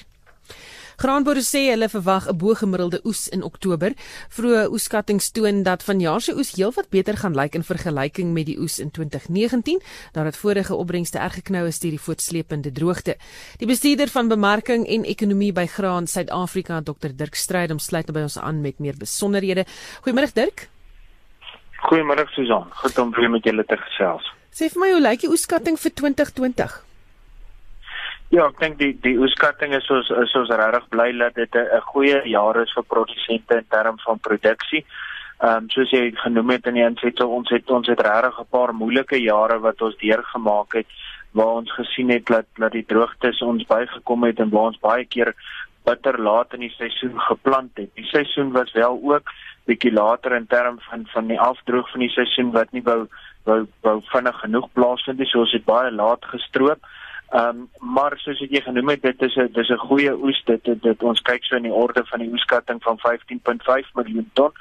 Graanboere 0.96 1.42
sê 1.42 1.70
hulle 1.72 1.88
verwag 1.88 2.28
'n 2.28 2.36
bo-gemiddelde 2.38 3.00
oes 3.04 3.28
in 3.28 3.42
Oktober. 3.42 3.92
Vroeë 4.30 4.70
oeskattinge 4.70 5.32
toon 5.32 5.62
dat 5.62 5.82
vanjaar 5.82 6.20
se 6.20 6.32
oes 6.32 6.54
heelwat 6.56 6.90
beter 6.90 7.16
gaan 7.16 7.34
lyk 7.34 7.54
in 7.54 7.62
vergelyking 7.62 8.32
met 8.32 8.46
die 8.46 8.58
oes 8.58 8.78
in 8.78 8.90
2019, 8.90 9.80
nadat 10.12 10.36
vorige 10.36 10.74
opbrengste 10.74 11.18
erg 11.18 11.34
geknou 11.34 11.66
is 11.66 11.78
deur 11.78 11.90
die 11.90 12.00
voortsleepende 12.00 12.72
droogte. 12.72 13.16
Die 13.58 13.66
bestuurder 13.66 14.08
van 14.08 14.28
bemarking 14.28 14.86
en 14.86 15.04
ekonomie 15.04 15.52
by 15.52 15.66
Graan 15.66 16.06
Suid-Afrika, 16.06 16.80
Dr 16.80 17.10
Dirk 17.16 17.34
Strydom, 17.34 17.78
sluit 17.78 18.12
by 18.12 18.20
ons 18.20 18.38
aan 18.38 18.60
met 18.60 18.78
meer 18.78 18.94
besonderhede. 18.96 19.64
Goeiemôre 20.04 20.32
Dirk. 20.32 20.68
Goeiemôre 21.90 22.26
Susan. 22.28 22.70
Goed 22.70 22.98
om 22.98 23.10
weer 23.10 23.30
met 23.30 23.44
julle 23.44 23.64
te 23.64 23.76
gesels. 23.76 24.32
Sê 24.54 24.70
vir 24.70 24.80
my 24.80 24.92
hoe 24.92 25.00
lyk 25.00 25.20
die 25.20 25.28
oeskatting 25.28 25.76
vir 25.76 25.90
2020? 25.90 26.83
Ja, 28.34 28.48
ek 28.50 28.56
dink 28.58 28.80
die 28.80 28.94
die 29.04 29.14
oeskatting 29.22 29.76
is 29.76 29.86
ons 29.94 30.08
is 30.10 30.32
ons 30.34 30.48
regtig 30.58 30.86
bly 30.90 31.04
dat 31.18 31.36
dit 31.38 31.54
'n 31.54 31.82
goeie 31.92 32.18
jaar 32.26 32.56
is 32.62 32.72
vir 32.74 32.84
produsente 32.94 33.58
in 33.60 33.66
terme 33.70 34.00
van 34.06 34.18
produksie. 34.18 34.82
Ehm 35.38 35.56
um, 35.56 35.68
soos 35.70 35.90
jy 35.90 36.10
genoem 36.22 36.50
het 36.50 36.66
in 36.66 36.74
die 36.74 36.82
inset, 36.82 37.20
ons 37.20 37.50
het 37.50 37.70
ons 37.70 37.86
het 37.86 38.00
regtig 38.00 38.40
'n 38.40 38.50
paar 38.50 38.72
moeilike 38.74 39.20
jare 39.22 39.58
wat 39.60 39.82
ons 39.82 39.96
deurgemaak 40.02 40.74
het 40.74 40.86
waar 41.32 41.54
ons 41.60 41.70
gesien 41.78 42.10
het 42.10 42.26
dat 42.26 42.46
dat 42.58 42.72
die 42.72 42.86
droogtes 42.86 43.42
ons 43.42 43.66
bygekom 43.66 44.24
het 44.24 44.40
en 44.40 44.50
waar 44.50 44.70
ons 44.72 44.80
baie 44.80 45.04
keer 45.04 45.34
bitter 45.84 46.18
laat 46.18 46.54
in 46.54 46.60
die 46.60 46.74
seisoen 46.74 47.20
geplant 47.20 47.70
het. 47.76 47.94
Die 47.94 48.10
seisoen 48.10 48.52
was 48.52 48.72
wel 48.72 48.98
ook 49.02 49.30
bietjie 49.66 49.92
later 49.92 50.32
in 50.32 50.46
terme 50.46 50.80
van 50.90 51.06
van 51.12 51.26
die 51.26 51.40
afdroog 51.40 51.90
van 51.90 52.00
die 52.00 52.14
seisoen 52.18 52.50
wat 52.50 52.72
nie 52.72 52.82
wou 52.82 53.06
wou 53.44 53.66
wou 53.82 54.00
vinnig 54.10 54.40
genoeg 54.40 54.68
plaasvind 54.72 55.18
nie, 55.18 55.26
so 55.26 55.38
ons 55.38 55.52
het 55.52 55.64
baie 55.64 55.90
laat 55.90 56.24
gestroop. 56.24 56.80
Ehm 57.34 57.48
um, 57.48 57.68
maar 57.94 58.14
soos 58.22 58.38
jy 58.38 58.60
genoem 58.62 58.92
het, 58.92 59.02
dit 59.02 59.22
is 59.22 59.36
'n 59.36 59.52
dis 59.52 59.68
'n 59.68 59.86
goeie 59.88 60.12
oes 60.26 60.42
dit, 60.44 60.64
dit 60.64 60.82
dit 60.82 61.02
ons 61.02 61.20
kyk 61.20 61.44
so 61.44 61.56
in 61.56 61.66
die 61.66 61.78
orde 61.84 62.04
van 62.06 62.20
die 62.20 62.30
oeskatting 62.30 62.82
van 62.82 62.98
15.5 62.98 63.88
miljoen 63.94 64.30
ton. 64.32 64.52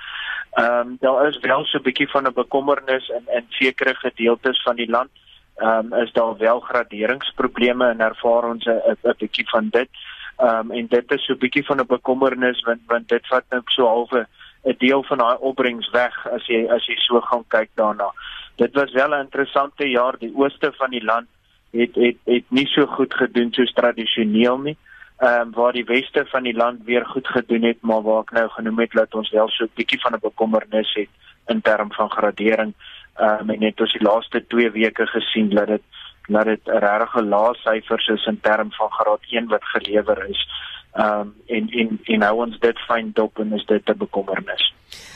Ehm 0.54 0.88
um, 0.88 0.98
daar 1.00 1.28
is 1.28 1.38
wel 1.40 1.66
so 1.66 1.78
'n 1.78 1.84
bietjie 1.84 2.10
van 2.10 2.28
'n 2.28 2.34
bekommernis 2.34 3.10
in 3.10 3.26
in 3.38 3.46
sekere 3.50 3.96
gedeeltes 3.96 4.62
van 4.64 4.76
die 4.76 4.90
land. 4.90 5.10
Ehm 5.56 5.94
um, 5.94 6.02
is 6.02 6.12
daar 6.14 6.38
wel 6.38 6.60
graderingsprobleme 6.60 7.90
en 7.90 8.00
ervaar 8.00 8.44
ons 8.44 8.66
'n 8.66 9.14
bietjie 9.18 9.50
van 9.50 9.70
dit. 9.70 9.90
Ehm 10.38 10.58
um, 10.58 10.72
en 10.72 10.88
dit 10.88 11.12
is 11.12 11.26
so 11.26 11.34
'n 11.34 11.38
bietjie 11.38 11.66
van 11.66 11.80
'n 11.80 11.86
bekommernis 11.86 12.62
want 12.62 12.82
want 12.88 13.08
dit 13.08 13.28
vat 13.28 13.44
nou 13.50 13.62
so 13.66 13.86
halfe 13.88 14.28
'n 14.64 14.76
deel 14.78 15.04
van 15.04 15.18
daai 15.18 15.38
opbrengs 15.40 15.90
weg 15.90 16.28
as 16.28 16.48
jy 16.48 16.66
as 16.70 16.86
jy 16.86 16.96
so 16.96 17.22
gaan 17.22 17.46
kyk 17.48 17.70
daarna. 17.76 18.12
Dit 18.56 18.74
was 18.74 18.92
wel 18.92 19.10
'n 19.10 19.26
interessante 19.26 19.90
jaar 19.90 20.18
die 20.18 20.34
ooste 20.36 20.74
van 20.74 20.90
die 20.90 21.04
land 21.04 21.28
het 21.74 21.96
het 21.96 22.18
het 22.30 22.50
nie 22.50 22.68
so 22.68 22.86
goed 22.86 23.14
gedoen 23.14 23.52
soos 23.54 23.74
tradisioneel 23.74 24.58
nie. 24.58 24.78
Ehm 25.18 25.42
um, 25.42 25.52
waar 25.52 25.74
die 25.74 25.86
weste 25.86 26.26
van 26.26 26.44
die 26.44 26.56
land 26.56 26.84
weer 26.86 27.06
goed 27.06 27.28
gedoen 27.28 27.64
het, 27.64 27.82
maar 27.82 28.02
waar 28.02 28.22
ek 28.22 28.32
nou 28.32 28.48
genoem 28.50 28.80
het 28.80 28.92
dat 28.92 29.16
ons 29.16 29.30
wel 29.32 29.50
so 29.50 29.64
'n 29.64 29.76
bietjie 29.76 30.02
van 30.02 30.14
'n 30.14 30.28
bekommernis 30.30 30.94
het 30.94 31.10
in 31.48 31.62
terme 31.62 31.94
van 31.94 32.10
gradering. 32.10 32.74
Ehm 33.16 33.40
um, 33.40 33.50
en 33.50 33.60
net 33.60 33.82
ons 33.82 33.94
die 33.94 34.02
laaste 34.02 34.48
2 34.48 34.72
weke 34.72 35.06
gesien 35.08 35.50
dat 35.50 35.68
dit 35.68 35.82
dat 36.28 36.46
dit 36.46 36.60
'n 36.66 36.78
regte 36.78 37.24
lae 37.24 37.54
syfers 37.54 38.08
is 38.08 38.26
in 38.26 38.40
terme 38.40 38.72
van 38.72 38.92
graad 38.92 39.20
1 39.30 39.48
wat 39.48 39.64
gelewer 39.64 40.30
is. 40.30 40.48
Ehm 40.94 41.20
um, 41.20 41.36
en 41.48 41.70
en 41.70 42.00
en 42.04 42.20
nou 42.20 42.36
ons 42.46 42.60
dit 42.60 42.80
fyn 42.80 43.12
dop 43.14 43.40
en 43.40 43.54
is 43.54 43.66
dit 43.66 43.90
'n 43.90 43.98
bekommernis. 43.98 44.74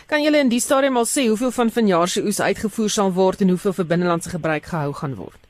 Kan 0.07 0.23
julle 0.23 0.37
in 0.37 0.49
die 0.49 0.59
stadium 0.59 0.97
al 0.97 1.05
sê 1.05 1.27
hoeveel 1.27 1.51
van 1.51 1.69
vanjaar 1.69 2.07
se 2.07 2.21
oes 2.23 2.41
uitgevoer 2.41 2.89
sal 2.89 3.11
word 3.13 3.41
en 3.41 3.49
hoeveel 3.49 3.73
vir 3.73 3.85
binnelandse 3.85 4.29
gebruik 4.29 4.65
gehou 4.65 4.93
gaan 4.93 5.15
word? 5.15 5.46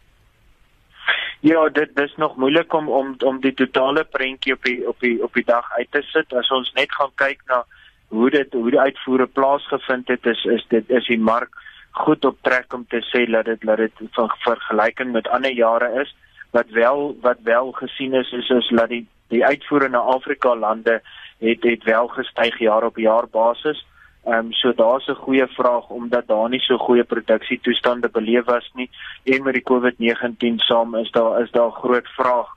Ja, 1.39 1.69
dit 1.69 1.95
dis 1.95 2.15
nog 2.15 2.35
moeilik 2.35 2.73
om 2.73 2.89
om 2.89 3.15
om 3.25 3.39
die 3.41 3.53
totale 3.53 4.03
prentjie 4.03 4.53
op 4.53 4.63
die 4.63 4.87
op 4.87 4.99
die 4.99 5.23
op 5.23 5.33
die 5.33 5.45
dag 5.45 5.71
uit 5.77 5.91
te 5.91 6.01
sit. 6.01 6.33
As 6.33 6.49
ons 6.49 6.71
net 6.73 6.91
gaan 6.91 7.11
kyk 7.15 7.41
na 7.45 7.63
hoe 8.09 8.29
dit 8.29 8.53
hoe 8.53 8.71
die 8.71 8.79
uitvoere 8.79 9.27
plaasgevind 9.27 10.07
het, 10.07 10.25
is 10.25 10.45
is 10.45 10.65
dit 10.69 10.89
is 10.89 11.07
die 11.07 11.19
mark 11.19 11.53
goed 11.91 12.25
op 12.25 12.37
trek 12.41 12.73
om 12.73 12.85
te 12.89 13.01
sê 13.11 13.25
dat 13.31 13.45
dit 13.45 13.61
dat 13.61 13.77
dit 13.77 14.01
van 14.17 14.31
vergelyking 14.45 15.11
met 15.11 15.27
ander 15.27 15.51
jare 15.51 15.91
is. 16.01 16.15
Wat 16.51 16.69
wel 16.69 17.17
wat 17.21 17.37
wel 17.43 17.71
gesien 17.71 18.13
is 18.13 18.31
is 18.31 18.49
is 18.49 18.69
dat 18.69 18.89
die 18.89 19.05
die 19.27 19.45
uitvoere 19.45 19.89
na 19.89 19.99
Afrika 19.99 20.55
lande 20.55 21.01
het 21.39 21.63
het 21.63 21.83
wel 21.83 22.07
gestyg 22.07 22.59
jaar 22.59 22.83
op 22.83 22.97
jaar 22.97 23.27
basis. 23.31 23.85
Ehm 24.27 24.45
um, 24.45 24.53
so 24.53 24.73
daar's 24.73 25.07
'n 25.07 25.23
goeie 25.23 25.47
vraag 25.47 25.89
omdat 25.89 26.27
daar 26.27 26.49
nie 26.49 26.59
so 26.59 26.77
goeie 26.77 27.03
produksietoestande 27.03 28.09
beleef 28.09 28.45
was 28.45 28.71
nie 28.73 28.89
en 29.23 29.43
met 29.43 29.53
die 29.53 29.63
COVID-19 29.71 30.57
saam 30.57 30.95
is 30.95 31.11
daar 31.11 31.41
is 31.41 31.51
daar 31.51 31.71
groot 31.71 32.07
vraag. 32.07 32.49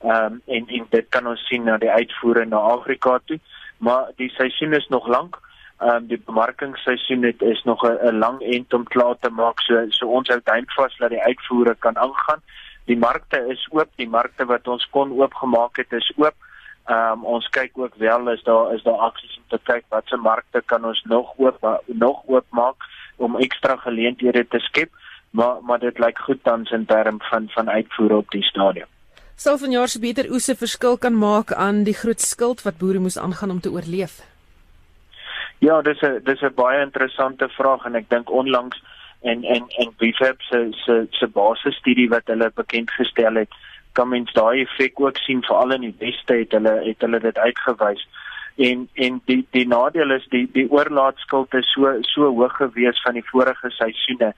Ehm 0.00 0.24
um, 0.24 0.42
en 0.46 0.68
en 0.68 0.86
dit 0.90 1.06
kan 1.08 1.26
ons 1.26 1.46
sien 1.46 1.64
na 1.64 1.76
die 1.76 1.90
uitvoere 1.90 2.44
na 2.44 2.56
Afrika 2.56 3.20
toe, 3.24 3.38
maar 3.78 4.10
die 4.16 4.30
seisoen 4.30 4.72
is 4.72 4.88
nog 4.88 5.06
lank. 5.06 5.38
Ehm 5.78 5.90
um, 5.90 6.06
die 6.06 6.22
bemarkingsseisoen 6.24 7.22
het 7.22 7.42
is 7.42 7.62
nog 7.64 7.82
'n 7.82 8.18
lang 8.18 8.40
end 8.40 8.74
om 8.74 8.84
klaar 8.84 9.16
te 9.20 9.30
maak 9.30 9.60
so 9.60 9.84
so 9.88 10.06
ons 10.06 10.28
hou 10.28 10.40
duim 10.44 10.64
vas 10.66 10.96
dat 10.96 11.10
die 11.10 11.22
uitvoere 11.22 11.74
kan 11.78 11.98
aangaan. 11.98 12.42
Die 12.84 12.98
markte 12.98 13.46
is 13.48 13.68
oop, 13.70 13.88
die 13.96 14.08
markte 14.08 14.44
wat 14.44 14.68
ons 14.68 14.88
kon 14.90 15.12
oopgemaak 15.20 15.76
het 15.76 15.92
is 15.92 16.12
oop. 16.16 16.34
Ehm 16.88 17.18
um, 17.20 17.24
ons 17.24 17.48
kyk 17.52 17.78
ook 17.78 17.94
wel 18.00 18.30
is 18.32 18.42
daar 18.42 18.74
is 18.74 18.82
daar 18.82 19.02
aksies 19.08 19.36
om 19.36 19.44
te 19.48 19.58
kyk 19.62 19.84
watse 19.88 20.16
markte 20.16 20.62
kan 20.64 20.84
ons 20.84 21.02
nog 21.04 21.34
oop 21.36 21.82
nog 21.86 22.22
oopmaak 22.26 22.86
om 23.16 23.36
ekstra 23.36 23.76
geleenthede 23.76 24.46
te 24.48 24.58
skep, 24.58 24.90
maar 25.30 25.58
maar 25.62 25.78
dit 25.78 25.98
lyk 25.98 26.18
goed 26.18 26.40
tans 26.42 26.70
in 26.70 26.86
terme 26.86 27.18
van 27.30 27.48
van 27.48 27.70
uitvoer 27.70 28.16
op 28.16 28.30
die 28.30 28.42
stadium. 28.42 28.88
Sou 29.36 29.58
van 29.58 29.70
jaar 29.70 29.88
se 29.88 30.00
beter 30.00 30.30
oese 30.30 30.56
verskil 30.56 30.96
kan 30.98 31.18
maak 31.18 31.52
aan 31.52 31.84
die 31.84 31.94
groot 31.94 32.20
skuld 32.20 32.62
wat 32.62 32.78
boere 32.78 32.98
moes 32.98 33.18
aangaan 33.18 33.50
om 33.50 33.60
te 33.60 33.70
oorleef. 33.70 34.20
Ja, 35.58 35.82
dis 35.82 36.00
'n 36.00 36.20
dis 36.24 36.40
'n 36.42 36.54
baie 36.54 36.80
interessante 36.80 37.48
vraag 37.48 37.84
en 37.84 37.94
ek 37.94 38.08
dink 38.08 38.30
onlangs 38.30 38.82
en 39.20 39.44
en 39.44 39.64
en 39.68 39.94
Wefab 39.98 40.40
se 40.40 40.68
se 40.70 41.06
se 41.10 41.26
basisstudie 41.26 42.08
wat 42.08 42.26
hulle 42.26 42.50
bekend 42.54 42.90
gestel 42.90 43.34
het 43.34 43.52
kan 43.98 44.08
mens 44.14 44.32
daai 44.32 44.62
effek 44.62 45.00
ook 45.02 45.18
sien 45.24 45.42
veral 45.46 45.74
in 45.76 45.86
die 45.88 45.96
weste 45.98 46.38
het 46.40 46.54
hulle 46.56 46.74
het 46.86 47.04
hulle 47.06 47.20
dit 47.24 47.38
uitgewys. 47.38 48.06
En 48.68 48.88
en 49.06 49.20
die 49.30 49.40
die 49.56 49.66
nadeel 49.66 50.14
is 50.16 50.26
die 50.34 50.46
die 50.54 50.66
oorlaatskuld 50.70 51.54
is 51.60 51.70
so 51.74 51.94
so 52.12 52.30
hoog 52.40 52.56
gewees 52.62 53.02
van 53.06 53.18
die 53.18 53.28
vorige 53.30 53.70
seisoene 53.76 54.32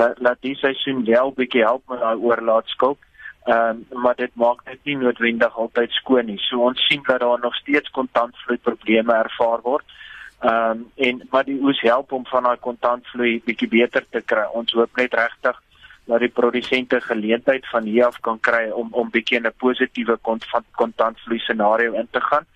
laat 0.00 0.18
laat 0.26 0.42
die 0.46 0.56
seisoen 0.62 1.04
wel 1.06 1.32
bietjie 1.38 1.64
help 1.66 1.82
met 1.88 2.02
daai 2.04 2.16
oorlaatskuld. 2.16 2.98
Ehm 3.44 3.82
um, 3.90 4.02
maar 4.02 4.16
dit 4.16 4.34
maak 4.34 4.64
dit 4.64 4.84
nie 4.84 4.96
noodwendig 4.96 5.56
altyd 5.64 5.96
skoon 5.98 6.26
nie. 6.26 6.38
So 6.46 6.66
ons 6.68 6.86
sien 6.86 7.02
dat 7.06 7.20
daar 7.20 7.40
nog 7.40 7.54
steeds 7.54 7.90
kontantvloei 7.90 8.58
probleme 8.58 9.14
ervaar 9.14 9.64
word. 9.66 9.96
Ehm 10.40 10.70
um, 10.70 10.86
en 11.08 11.26
maar 11.30 11.44
die 11.44 11.58
oes 11.62 11.80
help 11.80 12.12
om 12.12 12.26
van 12.26 12.42
daai 12.42 12.58
kontantvloei 12.68 13.40
bietjie 13.44 13.68
beter 13.68 14.06
te 14.10 14.22
kry. 14.32 14.46
Ons 14.62 14.72
hoop 14.72 14.96
net 14.96 15.14
regtig 15.14 15.62
dat 16.04 16.20
die 16.20 16.28
produsente 16.28 17.00
geleentheid 17.00 17.66
van 17.68 17.84
hier 17.84 18.06
af 18.06 18.20
kan 18.20 18.40
kry 18.40 18.68
om 18.70 18.88
om 18.92 19.10
bietjie 19.10 19.40
'n 19.40 19.52
positiewe 19.56 20.16
kont 20.16 20.44
van 20.44 20.64
kontantvloei 20.70 21.38
scenario 21.38 21.92
in 21.92 22.08
te 22.10 22.20
gaan. 22.20 22.46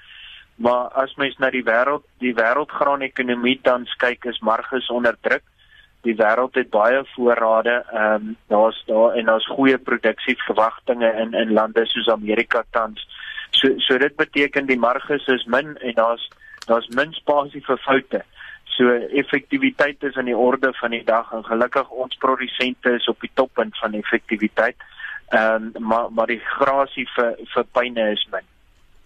Maar 0.54 0.88
as 0.88 1.14
mens 1.14 1.36
na 1.38 1.50
die 1.50 1.64
wêreld, 1.64 2.04
die 2.18 2.34
wêreldgraanekonomie 2.34 3.58
tans 3.62 3.94
kyk, 3.98 4.24
is 4.24 4.38
marges 4.38 4.88
onder 4.88 5.16
druk. 5.20 5.42
Die 6.06 6.14
wêreld 6.14 6.54
het 6.54 6.70
baie 6.70 7.04
voorrade, 7.14 7.84
ehm 7.92 8.14
um, 8.14 8.36
daar's 8.46 8.82
daar 8.86 9.14
en 9.14 9.24
daar's 9.24 9.46
goeie 9.46 9.78
produksieverwagtinge 9.78 11.12
in 11.12 11.34
in 11.34 11.52
lande 11.52 11.86
soos 11.86 12.08
Amerika 12.08 12.64
tans. 12.70 13.08
So 13.50 13.68
so 13.78 13.98
dit 13.98 14.16
beteken 14.16 14.66
die 14.66 14.78
marges 14.78 15.26
is 15.26 15.44
min 15.44 15.76
en 15.78 15.94
daar's 15.94 16.28
daar's 16.66 16.88
min 16.88 17.12
spasie 17.12 17.64
vir 17.64 17.78
foute. 17.78 18.24
So 18.64 18.90
effektiwiteit 18.90 20.02
is 20.02 20.16
aan 20.16 20.24
die 20.24 20.36
orde 20.36 20.72
van 20.80 20.90
die 20.90 21.04
dag 21.04 21.32
en 21.32 21.44
gelukkig 21.44 21.90
ons 21.90 22.16
produsente 22.16 22.96
is 22.98 23.08
op 23.08 23.20
die 23.20 23.30
toppunt 23.34 23.78
van 23.78 23.94
effektiwiteit. 23.94 24.76
Ehm 25.28 25.70
um, 25.74 25.86
maar 25.88 26.10
maar 26.10 26.26
die 26.26 26.40
grasie 26.40 27.06
vir 27.16 27.36
vir 27.54 27.64
pyne 27.72 28.10
is 28.12 28.26
min. 28.32 28.46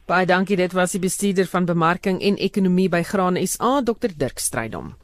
Baie 0.09 0.27
dankie 0.27 0.57
dit 0.57 0.73
was 0.73 0.93
die 0.97 1.01
bestuurder 1.01 1.47
van 1.47 1.67
bemarking 1.69 2.23
en 2.23 2.37
ekonomie 2.37 2.89
by 2.89 3.03
Graan 3.03 3.37
SA 3.47 3.83
Dr 3.85 4.15
Dirk 4.17 4.39
Strydom. 4.39 4.95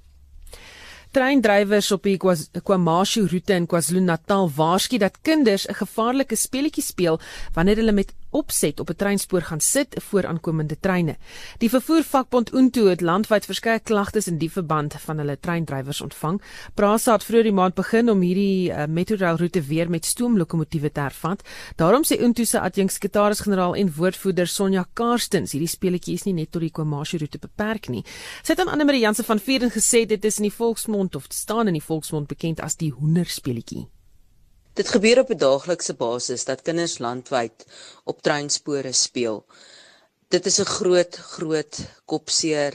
Treindrywers 1.15 1.93
op 1.95 2.03
die 2.09 2.17
KwaMashu 2.19 3.29
roete 3.31 3.55
in 3.55 3.69
KwaZulu-Natal 3.71 4.49
waarsku 4.57 4.99
dat 4.99 5.21
kinders 5.23 5.67
'n 5.69 5.77
gevaarlike 5.79 6.37
speletjie 6.37 6.83
speel 6.83 7.21
wanneer 7.55 7.77
hulle 7.77 7.93
met 7.93 8.15
opset 8.35 8.81
op 8.81 8.91
'n 8.91 8.97
treinspoor 8.97 9.43
gaan 9.43 9.61
sit 9.61 9.97
voor 10.09 10.27
aankomende 10.27 10.77
treine. 10.81 11.17
Die 11.59 11.69
vervoervakbond 11.69 12.53
Unto 12.55 12.87
het 12.87 13.01
landwyd 13.01 13.45
verskeie 13.45 13.81
klagtes 13.81 14.27
in 14.27 14.39
die 14.39 14.51
verband 14.51 14.95
van 14.99 15.19
hulle 15.19 15.39
treindrywers 15.41 16.01
ontvang. 16.01 16.43
Prasa 16.75 17.13
het 17.13 17.25
vroeër 17.25 17.43
die 17.43 17.53
maand 17.53 17.75
begin 17.75 18.11
om 18.11 18.21
hierdie 18.21 18.71
uh, 18.71 18.87
Metrorail 18.87 19.37
roete 19.37 19.63
weer 19.63 19.91
met 19.91 20.05
stoomlokomotiewe 20.05 20.93
te 20.93 21.01
hervat. 21.01 21.43
Daarom 21.77 22.03
sê 22.03 22.23
Unto 22.23 22.45
se 22.45 22.61
adjunksekretaris-generaal 22.61 23.75
en 23.75 23.95
woordvoerder 23.97 24.47
Sonja 24.47 24.87
Karstens, 24.93 25.53
hierdie 25.53 25.69
speletjie 25.69 26.15
is 26.15 26.25
nie 26.25 26.35
net 26.35 26.51
tot 26.51 26.61
die 26.61 26.71
KwaMashu 26.71 27.19
roete 27.19 27.39
beperk 27.39 27.89
nie. 27.89 28.05
Sy 28.43 28.53
het 28.53 28.61
aan 28.61 28.69
Anne 28.69 28.85
Marie 28.85 29.01
Jansen 29.01 29.25
van 29.25 29.39
Vieren 29.39 29.71
gesê 29.71 30.07
dit 30.07 30.25
is 30.25 30.39
in 30.39 30.49
die 30.49 30.57
volksmond 30.57 31.15
of 31.15 31.27
staan 31.29 31.67
in 31.67 31.79
die 31.79 31.83
volksmond 31.83 32.29
bekend 32.29 32.61
as 32.61 32.77
die 32.77 32.91
hoenderspeletjie. 32.91 33.94
Dit 34.75 34.89
gebeur 34.91 35.19
op 35.23 35.29
'n 35.31 35.39
daaglikse 35.39 35.95
basis 35.95 36.45
dat 36.45 36.63
kinders 36.67 36.99
landwyd 36.99 37.67
op 38.05 38.23
treinspore 38.23 38.93
speel. 38.93 39.45
Dit 40.29 40.47
is 40.47 40.59
'n 40.61 40.73
groot 40.79 41.17
groot 41.35 41.75
kopseer 42.05 42.75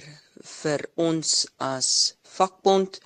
vir 0.61 0.89
ons 0.95 1.47
as 1.57 1.89
vakbond 2.37 2.99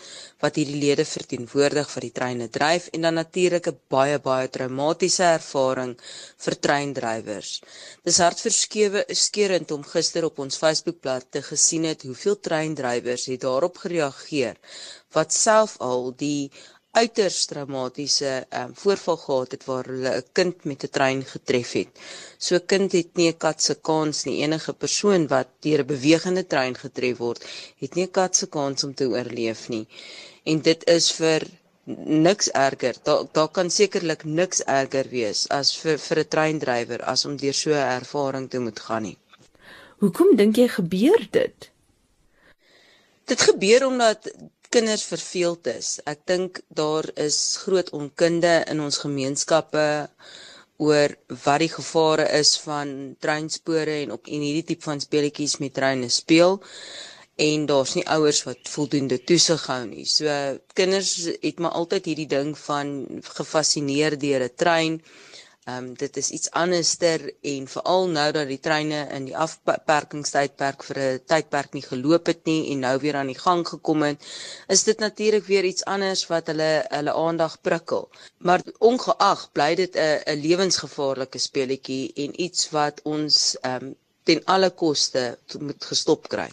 wat 0.43 0.59
hierdie 0.59 0.79
lede 0.83 1.05
verteenwoordig 1.09 1.89
vir 1.93 2.05
die 2.05 2.15
treine 2.19 2.47
dryf 2.57 2.87
en 2.97 3.07
dan 3.07 3.17
natuurlik 3.19 3.67
'n 3.71 3.79
baie 3.95 4.19
baie 4.27 4.49
traumatiese 4.57 5.23
ervaring 5.23 5.93
vir 6.45 6.55
treindrywers. 6.65 7.51
Dis 8.05 8.21
hartverskewe 8.25 9.05
skeurend 9.25 9.71
om 9.71 9.89
gister 9.93 10.25
op 10.29 10.39
ons 10.45 10.59
Facebookblad 10.63 11.25
te 11.31 11.41
gesien 11.41 11.89
het 11.91 12.05
hoeveel 12.09 12.39
treindrywers 12.49 13.25
het 13.25 13.41
daarop 13.41 13.77
gereageer 13.85 14.55
wat 15.17 15.33
self 15.33 15.77
al 15.79 16.13
die 16.17 16.51
uiters 16.93 17.45
traumatiese 17.49 18.31
um, 18.53 18.73
voorval 18.77 19.17
gehad 19.17 19.53
het 19.55 19.63
waar 19.65 19.87
hulle 19.89 20.11
'n 20.17 20.27
kind 20.37 20.63
met 20.69 20.83
'n 20.83 20.93
trein 20.97 21.21
getref 21.33 21.71
het. 21.79 21.91
So 22.37 22.55
'n 22.55 22.65
kind 22.71 22.91
het 22.91 23.11
nie 23.17 23.29
'n 23.31 23.37
kat 23.37 23.61
se 23.61 23.75
kans 23.75 24.23
nie. 24.25 24.41
Enige 24.43 24.73
persoon 24.73 25.27
wat 25.27 25.47
deur 25.59 25.79
'n 25.81 25.91
bewegende 25.95 26.45
trein 26.47 26.75
getref 26.75 27.17
word, 27.17 27.41
het 27.83 27.95
nie 27.95 28.05
'n 28.05 28.11
kat 28.11 28.35
se 28.35 28.47
kans 28.47 28.83
om 28.83 28.93
te 28.93 29.07
oorleef 29.07 29.69
nie. 29.69 29.87
En 30.43 30.61
dit 30.61 30.81
is 30.87 31.11
vir 31.11 31.41
niks 32.25 32.51
erger. 32.51 32.95
Daar 33.03 33.23
daar 33.31 33.49
kan 33.49 33.69
sekerlik 33.69 34.23
niks 34.23 34.63
erger 34.63 35.09
wees 35.09 35.49
as 35.49 35.77
vir 35.81 35.97
vir 35.97 36.17
'n 36.19 36.27
treindrywer 36.27 37.01
as 37.03 37.25
om 37.25 37.37
deur 37.37 37.53
so 37.53 37.69
'n 37.69 37.91
ervaring 38.01 38.49
te 38.49 38.59
moet 38.59 38.79
gaan 38.79 39.01
nie. 39.01 39.17
Hoekom 39.97 40.35
dink 40.35 40.55
jy 40.55 40.67
gebeur 40.67 41.27
dit? 41.31 41.71
Dit 43.25 43.41
gebeur 43.41 43.85
omdat 43.87 44.31
kinders 44.73 45.03
verveeld 45.05 45.67
is. 45.69 45.89
Ek 46.09 46.23
dink 46.29 46.61
daar 46.79 47.05
is 47.21 47.37
groot 47.63 47.89
onkunde 47.93 48.53
in 48.71 48.81
ons 48.81 48.97
gemeenskappe 49.03 49.85
oor 50.81 51.13
wat 51.45 51.61
die 51.61 51.69
gevare 51.69 52.25
is 52.39 52.55
van 52.65 52.93
treinspore 53.21 53.99
en 54.03 54.15
op 54.15 54.25
en 54.27 54.41
hierdie 54.45 54.65
tipe 54.71 54.87
van 54.89 55.01
speletjies 55.03 55.59
met 55.61 55.75
treine 55.77 56.09
speel 56.09 56.57
en 57.45 57.65
daar's 57.69 57.93
nie 57.97 58.05
ouers 58.15 58.41
wat 58.47 58.69
voldoende 58.69 59.17
toesig 59.29 59.63
hou 59.69 59.81
nie. 59.89 60.05
So 60.05 60.29
kinders 60.77 61.13
het 61.41 61.61
maar 61.61 61.77
altyd 61.79 62.09
hierdie 62.11 62.29
ding 62.33 62.51
van 62.65 63.21
gefassineer 63.37 64.17
deur 64.21 64.43
'n 64.49 64.55
trein. 64.55 65.01
Ehm 65.65 65.83
um, 65.83 65.93
dit 65.93 66.17
is 66.17 66.29
iets 66.29 66.51
anderster 66.51 67.21
en 67.41 67.67
veral 67.73 68.09
nou 68.15 68.31
dat 68.35 68.47
die 68.47 68.59
treine 68.59 68.97
in 69.17 69.29
die 69.29 69.35
afperkingstydperk 69.45 70.83
vir 70.87 70.99
'n 71.03 71.21
tydperk 71.31 71.77
nie 71.77 71.83
geloop 71.85 72.25
het 72.31 72.43
nie 72.51 72.71
en 72.73 72.83
nou 72.85 72.91
weer 72.99 73.15
aan 73.19 73.31
die 73.31 73.39
gang 73.43 73.63
gekom 73.67 74.03
het, 74.03 74.25
is 74.67 74.83
dit 74.83 74.99
natuurlik 74.99 75.45
weer 75.45 75.63
iets 75.63 75.85
anders 75.95 76.25
wat 76.27 76.51
hulle 76.51 76.69
hulle 76.89 77.13
aandag 77.13 77.61
prikkel. 77.61 78.09
Maar 78.37 78.61
ongeag 78.91 79.47
bly 79.51 79.71
dit 79.75 79.95
'n 79.95 80.19
'n 80.33 80.41
lewensgevaarlike 80.47 81.39
speletjie 81.39 82.11
en 82.13 82.41
iets 82.41 82.69
wat 82.69 83.01
ons 83.03 83.57
ehm 83.61 83.83
um, 83.83 83.95
ten 84.23 84.45
alle 84.45 84.69
koste 84.69 85.37
moet 85.59 85.85
gestop 85.85 86.27
kry. 86.27 86.49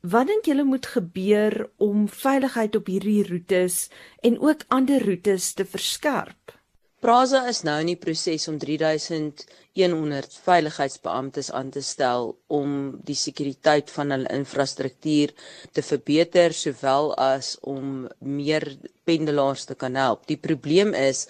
Wat 0.00 0.26
dink 0.26 0.44
julle 0.44 0.64
moet 0.64 0.86
gebeur 0.86 1.70
om 1.76 2.08
veiligheid 2.08 2.76
op 2.76 2.86
hierdie 2.86 3.28
roetes 3.28 3.88
en 4.20 4.40
ook 4.40 4.64
ander 4.68 5.04
roetes 5.04 5.52
te 5.52 5.64
verskerp? 5.64 6.60
Praza 7.02 7.40
is 7.50 7.64
nou 7.66 7.80
in 7.82 7.88
die 7.90 7.98
proses 7.98 8.44
om 8.46 8.60
3100 8.62 10.36
veiligheidsbeamptes 10.44 11.48
aan 11.58 11.72
te 11.74 11.80
stel 11.82 12.28
om 12.58 12.76
die 13.08 13.16
sekuriteit 13.18 13.90
van 13.90 14.14
hulle 14.14 14.30
infrastruktuur 14.36 15.32
te 15.74 15.82
verbeter 15.82 16.54
sowel 16.54 17.10
as 17.24 17.56
om 17.74 18.06
meer 18.38 18.68
pendelaars 19.10 19.66
te 19.66 19.74
kan 19.82 19.98
help. 19.98 20.28
Die 20.30 20.38
probleem 20.46 20.94
is 20.94 21.24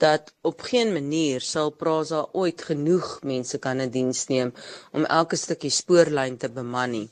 dat 0.00 0.32
op 0.48 0.64
geen 0.70 0.96
manier 0.96 1.44
sal 1.44 1.74
Praza 1.76 2.24
ooit 2.32 2.64
genoeg 2.70 3.18
mense 3.34 3.60
kan 3.60 3.84
in 3.84 3.92
diens 3.98 4.24
neem 4.32 4.56
om 4.96 5.04
elke 5.04 5.36
stukkie 5.36 5.74
spoorlyn 5.82 6.40
te 6.40 6.48
beman 6.48 6.96
nie 6.96 7.08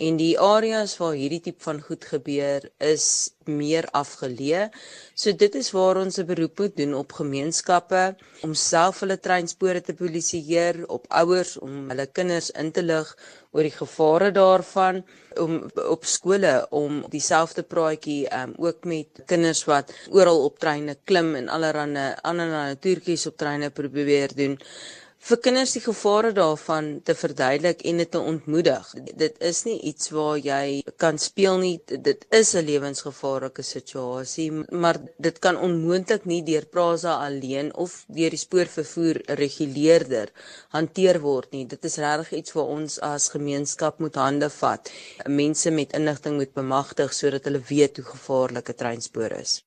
en 0.00 0.16
die 0.16 0.34
areas 0.40 0.94
waar 1.00 1.16
hierdie 1.18 1.42
tipe 1.44 1.62
van 1.66 1.80
goed 1.84 2.06
gebeur 2.08 2.64
is 2.80 3.06
meer 3.50 3.88
afgeleë. 3.96 4.68
So 5.14 5.32
dit 5.36 5.54
is 5.60 5.70
waar 5.76 6.00
ons 6.00 6.18
'n 6.18 6.26
beroep 6.26 6.58
moet 6.58 6.76
doen 6.76 6.94
op 6.94 7.12
gemeenskappe 7.12 8.16
om 8.42 8.54
self 8.54 9.00
hulle 9.00 9.18
treinspore 9.18 9.80
te 9.80 9.94
polisieer, 9.94 10.88
op 10.88 11.04
ouers 11.08 11.58
om 11.58 11.88
hulle 11.90 12.06
kinders 12.06 12.50
in 12.50 12.72
te 12.72 12.82
lig 12.82 13.16
oor 13.52 13.62
die 13.62 13.76
gevare 13.76 14.30
daarvan 14.30 15.04
om 15.36 15.70
op 15.74 16.04
skole 16.04 16.66
om 16.70 17.04
dieselfde 17.10 17.62
praatjie 17.62 18.28
um, 18.34 18.54
ook 18.58 18.84
met 18.84 19.22
kinders 19.26 19.64
wat 19.64 19.92
oral 20.10 20.44
op 20.44 20.58
treine 20.58 20.96
klim 21.04 21.34
en 21.34 21.48
allerlei 21.48 22.14
ander 22.22 22.48
natuurtjies 22.48 23.26
op 23.26 23.36
treine 23.36 23.70
probeer 23.70 24.34
doen 24.34 24.58
vir 25.28 25.38
kinders 25.44 25.74
die 25.76 25.82
gevare 25.84 26.30
daarvan 26.36 26.86
te 27.04 27.14
verduidelik 27.14 27.82
en 27.90 27.98
dit 28.00 28.10
te 28.14 28.20
ontmoedig. 28.32 28.86
Dit 29.22 29.36
is 29.50 29.60
nie 29.66 29.76
iets 29.90 30.08
waar 30.16 30.38
jy 30.40 30.80
kan 31.02 31.20
speel 31.20 31.58
nie. 31.60 31.74
Dit 32.08 32.24
is 32.40 32.54
'n 32.54 32.64
lewensgevaarlike 32.64 33.62
situasie, 33.62 34.50
maar 34.70 35.00
dit 35.18 35.38
kan 35.38 35.56
onmoontlik 35.56 36.24
nie 36.24 36.42
deur 36.42 36.66
Prasa 36.66 37.18
alleen 37.26 37.74
of 37.74 38.04
deur 38.08 38.30
die 38.30 38.44
spoorvervoer 38.46 39.22
reguleerder 39.42 40.32
hanteer 40.70 41.20
word 41.20 41.52
nie. 41.52 41.66
Dit 41.66 41.84
is 41.84 41.96
regtig 41.96 42.32
iets 42.32 42.52
wat 42.52 42.66
ons 42.66 42.98
as 43.00 43.28
gemeenskap 43.28 43.98
moet 43.98 44.14
hande 44.14 44.50
vat. 44.50 44.90
Mense 45.26 45.70
met 45.70 45.92
inligting 45.92 46.36
moet 46.36 46.54
bemagtig 46.54 47.12
sodat 47.12 47.44
hulle 47.44 47.62
weet 47.68 47.96
hoe 47.96 48.06
gevaarlik 48.06 48.68
'n 48.70 48.74
treinspore 48.74 49.40
is. 49.40 49.62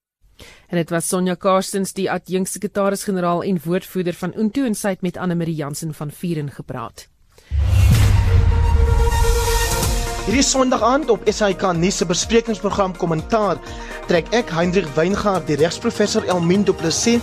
En 0.67 0.77
dit 0.77 0.89
was 0.89 1.07
Sonja 1.07 1.35
Karstens, 1.35 1.93
die 1.93 2.09
adjunksekretaris-generaal 2.11 3.43
en 3.43 3.61
woordvoerder 3.63 4.13
van 4.13 4.33
Unto 4.37 4.63
en 4.65 4.75
sy 4.75 4.95
het 4.95 5.01
met 5.01 5.17
Anne 5.17 5.35
Marie 5.35 5.55
Jansen 5.55 5.93
van 5.93 6.11
Vieren 6.11 6.51
gepraat. 6.51 7.07
Hierdie 10.23 10.43
Sondag 10.43 10.81
aand 10.87 11.09
op 11.11 11.25
SAK 11.27 11.65
nuus 11.75 11.97
se 11.99 12.05
besprekingsprogram 12.07 12.93
Kommentaar 12.95 13.59
trek 14.07 14.29
ek 14.35 14.53
Hendrik 14.55 14.87
Weingart, 14.95 15.49
die 15.49 15.57
regsprofessor 15.59 16.23
Elmin 16.31 16.63
Du 16.63 16.71
Plessis, 16.73 17.19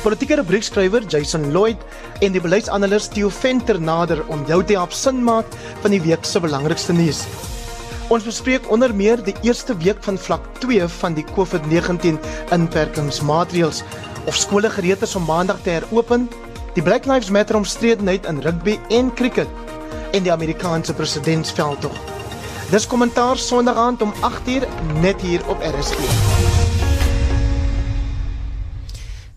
politieke 0.00 0.38
rubriekskrywer 0.40 1.04
Jason 1.12 1.50
Lloyd 1.52 1.84
en 2.24 2.32
die 2.32 2.40
beleidsanalis 2.40 3.10
Theo 3.12 3.28
Venter 3.28 3.80
nader 3.80 4.24
om 4.32 4.46
jou 4.48 4.62
te 4.64 4.78
help 4.80 4.96
sin 4.96 5.20
maak 5.24 5.52
van 5.84 5.92
die 5.92 6.02
week 6.08 6.24
se 6.24 6.40
belangrikste 6.40 6.96
nuus. 6.96 7.26
Ons 8.08 8.24
bespreek 8.24 8.64
onder 8.72 8.94
meer 8.96 9.20
die 9.20 9.34
eerste 9.44 9.74
week 9.76 9.98
van 10.00 10.16
vlak 10.18 10.44
2 10.62 10.86
van 10.88 11.16
die 11.16 11.24
COVID-19 11.36 12.16
inperkingsmaatreëls 12.56 13.82
of 14.24 14.36
skole 14.36 14.70
gereed 14.72 15.04
is 15.04 15.16
om 15.18 15.26
maandag 15.28 15.60
te 15.64 15.74
heropen, 15.76 16.24
die 16.72 16.84
Black 16.84 17.04
Lives 17.04 17.28
Matter 17.30 17.56
omstredenheid 17.60 18.24
in 18.30 18.40
rugby 18.40 18.78
en 18.88 19.12
cricket 19.14 19.48
en 20.16 20.24
die 20.24 20.32
Amerikaanse 20.32 20.96
presidentsveldtog. 20.96 22.00
Dis 22.72 22.88
kommentaar 22.88 23.36
Sondag 23.36 23.76
aand 23.76 24.02
om 24.02 24.16
8uur 24.24 24.64
net 25.04 25.20
hier 25.20 25.44
op 25.48 25.60
RSG. 25.60 26.67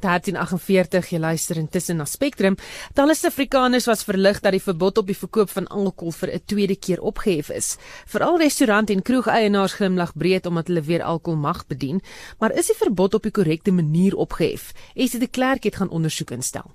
1348 0.02 1.12
jy 1.14 1.20
luister 1.22 1.58
intussen 1.62 1.98
na 2.02 2.06
Spectrum. 2.06 2.58
Talle 2.94 3.16
Suid-Afrikaners 3.16 3.88
was 3.88 4.04
verlig 4.04 4.42
dat 4.42 4.52
die 4.52 4.64
verbod 4.64 4.98
op 4.98 5.08
die 5.08 5.18
verkoop 5.18 5.50
van 5.54 5.68
alkohol 5.68 6.12
vir 6.12 6.34
'n 6.34 6.42
tweede 6.46 6.76
keer 6.76 7.02
opgehef 7.02 7.50
is. 7.50 7.78
Veral 8.08 8.38
restaurant 8.38 8.90
en 8.90 9.02
kroegeienaars 9.02 9.74
glimlag 9.74 10.14
breed 10.16 10.46
omdat 10.46 10.68
hulle 10.68 10.82
weer 10.82 11.04
alkohol 11.04 11.40
mag 11.40 11.68
bedien, 11.68 12.02
maar 12.40 12.52
is 12.52 12.68
die 12.68 12.78
verbod 12.78 13.14
op 13.14 13.24
die 13.24 13.32
korrekte 13.32 13.72
manier 13.72 14.16
opgehef? 14.16 14.74
Esie 14.96 15.20
de 15.20 15.28
Klerk 15.28 15.64
het 15.64 15.76
gaan 15.76 15.90
ondersoek 15.90 16.32
instel. 16.32 16.72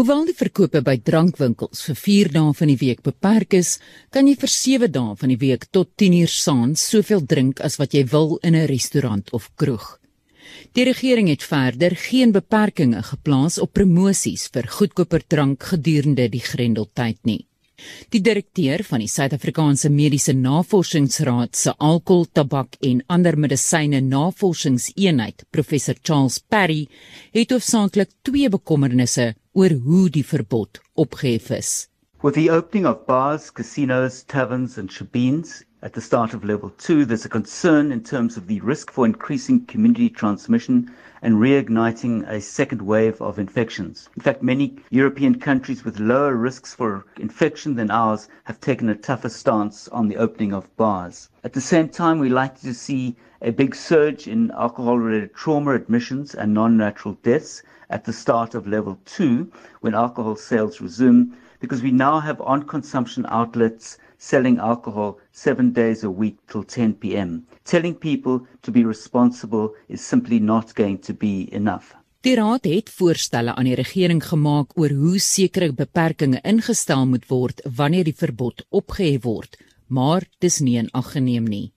Hoewel 0.00 0.22
die 0.24 0.32
verkope 0.32 0.80
by 0.80 0.94
drankwinkels 1.04 1.82
vir 1.84 1.96
4 2.00 2.30
dae 2.32 2.52
van 2.56 2.70
die 2.72 2.78
week 2.80 3.02
beperk 3.04 3.52
is, 3.58 3.74
kan 4.10 4.26
jy 4.26 4.38
vir 4.40 4.52
7 4.54 4.88
dae 4.94 5.16
van 5.20 5.34
die 5.34 5.36
week 5.36 5.66
tot 5.68 5.92
10uur 6.00 6.32
saans 6.32 6.86
soveel 6.94 7.26
drink 7.28 7.60
as 7.60 7.76
wat 7.76 7.92
jy 7.92 8.06
wil 8.14 8.38
in 8.42 8.56
'n 8.56 8.66
restaurant 8.72 9.28
of 9.36 9.50
kroeg. 9.54 10.01
Die 10.72 10.84
regering 10.88 11.28
het 11.28 11.42
verder 11.44 11.92
geen 12.00 12.30
beperkings 12.32 13.10
geplaas 13.10 13.58
op 13.60 13.74
promosies 13.76 14.46
vir 14.54 14.68
goedkoper 14.72 15.20
drank 15.28 15.66
gedurende 15.68 16.30
die 16.32 16.40
Grendeltyd 16.40 17.18
nie. 17.28 17.42
Die 18.14 18.22
direkteur 18.24 18.80
van 18.88 19.02
die 19.04 19.10
Suid-Afrikaanse 19.10 19.90
Mediese 19.92 20.32
Navorsingsraad 20.32 21.58
se 21.60 21.74
alkohol, 21.76 22.24
tabak 22.32 22.78
en 22.80 23.02
ander 23.12 23.36
medisyne 23.36 24.00
navorsingseenheid, 24.00 25.44
professor 25.50 25.98
Charles 26.00 26.38
Perry, 26.40 26.86
het 27.36 27.52
hoofsaaklik 27.52 28.14
twee 28.22 28.48
bekommernisse 28.48 29.34
oor 29.52 29.76
hoe 29.84 30.06
die 30.08 30.24
verbod 30.24 30.80
opgehef 30.94 31.50
is. 31.58 31.72
With 32.22 32.38
the 32.38 32.48
opening 32.50 32.86
of 32.86 33.04
bars, 33.04 33.50
casinos, 33.52 34.22
taverns, 34.24 34.78
and 34.78 34.88
shebeens 34.92 35.66
at 35.84 35.94
the 35.94 36.00
start 36.00 36.32
of 36.32 36.44
level 36.44 36.70
two, 36.78 37.04
there's 37.04 37.24
a 37.24 37.28
concern 37.28 37.90
in 37.90 38.04
terms 38.04 38.36
of 38.36 38.46
the 38.46 38.60
risk 38.60 38.92
for 38.92 39.04
increasing 39.04 39.66
community 39.66 40.08
transmission 40.08 40.88
and 41.22 41.34
reigniting 41.34 42.24
a 42.28 42.40
second 42.40 42.80
wave 42.80 43.20
of 43.20 43.36
infections. 43.36 44.08
In 44.16 44.22
fact, 44.22 44.44
many 44.44 44.76
European 44.90 45.40
countries 45.40 45.84
with 45.84 45.98
lower 45.98 46.36
risks 46.36 46.72
for 46.72 47.04
infection 47.18 47.74
than 47.74 47.90
ours 47.90 48.28
have 48.44 48.60
taken 48.60 48.88
a 48.88 48.94
tougher 48.94 49.28
stance 49.28 49.88
on 49.88 50.06
the 50.06 50.16
opening 50.18 50.52
of 50.52 50.74
bars. 50.76 51.30
At 51.42 51.52
the 51.52 51.60
same 51.60 51.88
time, 51.88 52.20
we 52.20 52.28
like 52.28 52.60
to 52.60 52.74
see 52.74 53.16
a 53.40 53.50
big 53.50 53.74
surge 53.74 54.28
in 54.28 54.52
alcohol 54.52 54.98
related 54.98 55.34
trauma 55.34 55.72
admissions 55.72 56.32
and 56.32 56.54
non 56.54 56.76
natural 56.76 57.14
deaths 57.24 57.60
at 57.90 58.04
the 58.04 58.12
start 58.12 58.54
of 58.54 58.68
level 58.68 59.00
two 59.04 59.50
when 59.80 59.94
alcohol 59.94 60.36
sales 60.36 60.80
resume 60.80 61.32
because 61.58 61.82
we 61.82 61.90
now 61.90 62.18
have 62.20 62.40
on 62.40 62.62
consumption 62.62 63.26
outlets 63.28 63.98
selling 64.22 64.58
alcohol 64.58 65.18
seven 65.32 65.72
days 65.72 66.04
a 66.04 66.10
week 66.10 66.36
till 66.46 66.62
10 66.62 66.94
p.m. 66.94 67.46
Telling 67.64 67.94
people 67.94 68.46
to 68.62 68.70
be 68.70 68.84
responsible 68.84 69.74
is 69.88 70.00
simply 70.00 70.38
not 70.38 70.74
going 70.74 70.98
to 70.98 71.12
be 71.12 71.48
enough. 71.52 71.94
Die 72.22 72.36
raad 72.38 72.64
het 72.70 72.90
voorstelle 72.90 73.54
aan 73.58 73.66
die 73.66 73.74
regering 73.74 74.20
gemaak 74.22 74.76
oor 74.78 74.92
hoe 74.94 75.18
sekere 75.18 75.72
beperkings 75.74 76.38
ingestel 76.46 77.02
moet 77.10 77.26
word 77.26 77.64
wanneer 77.78 78.06
die 78.06 78.14
verbod 78.14 78.62
opgehef 78.70 79.24
word, 79.26 79.58
maar 79.86 80.22
dis 80.38 80.60
nie 80.62 80.76
in 80.78 80.90
ag 80.94 81.10
geneem 81.16 81.48
nie. 81.50 81.72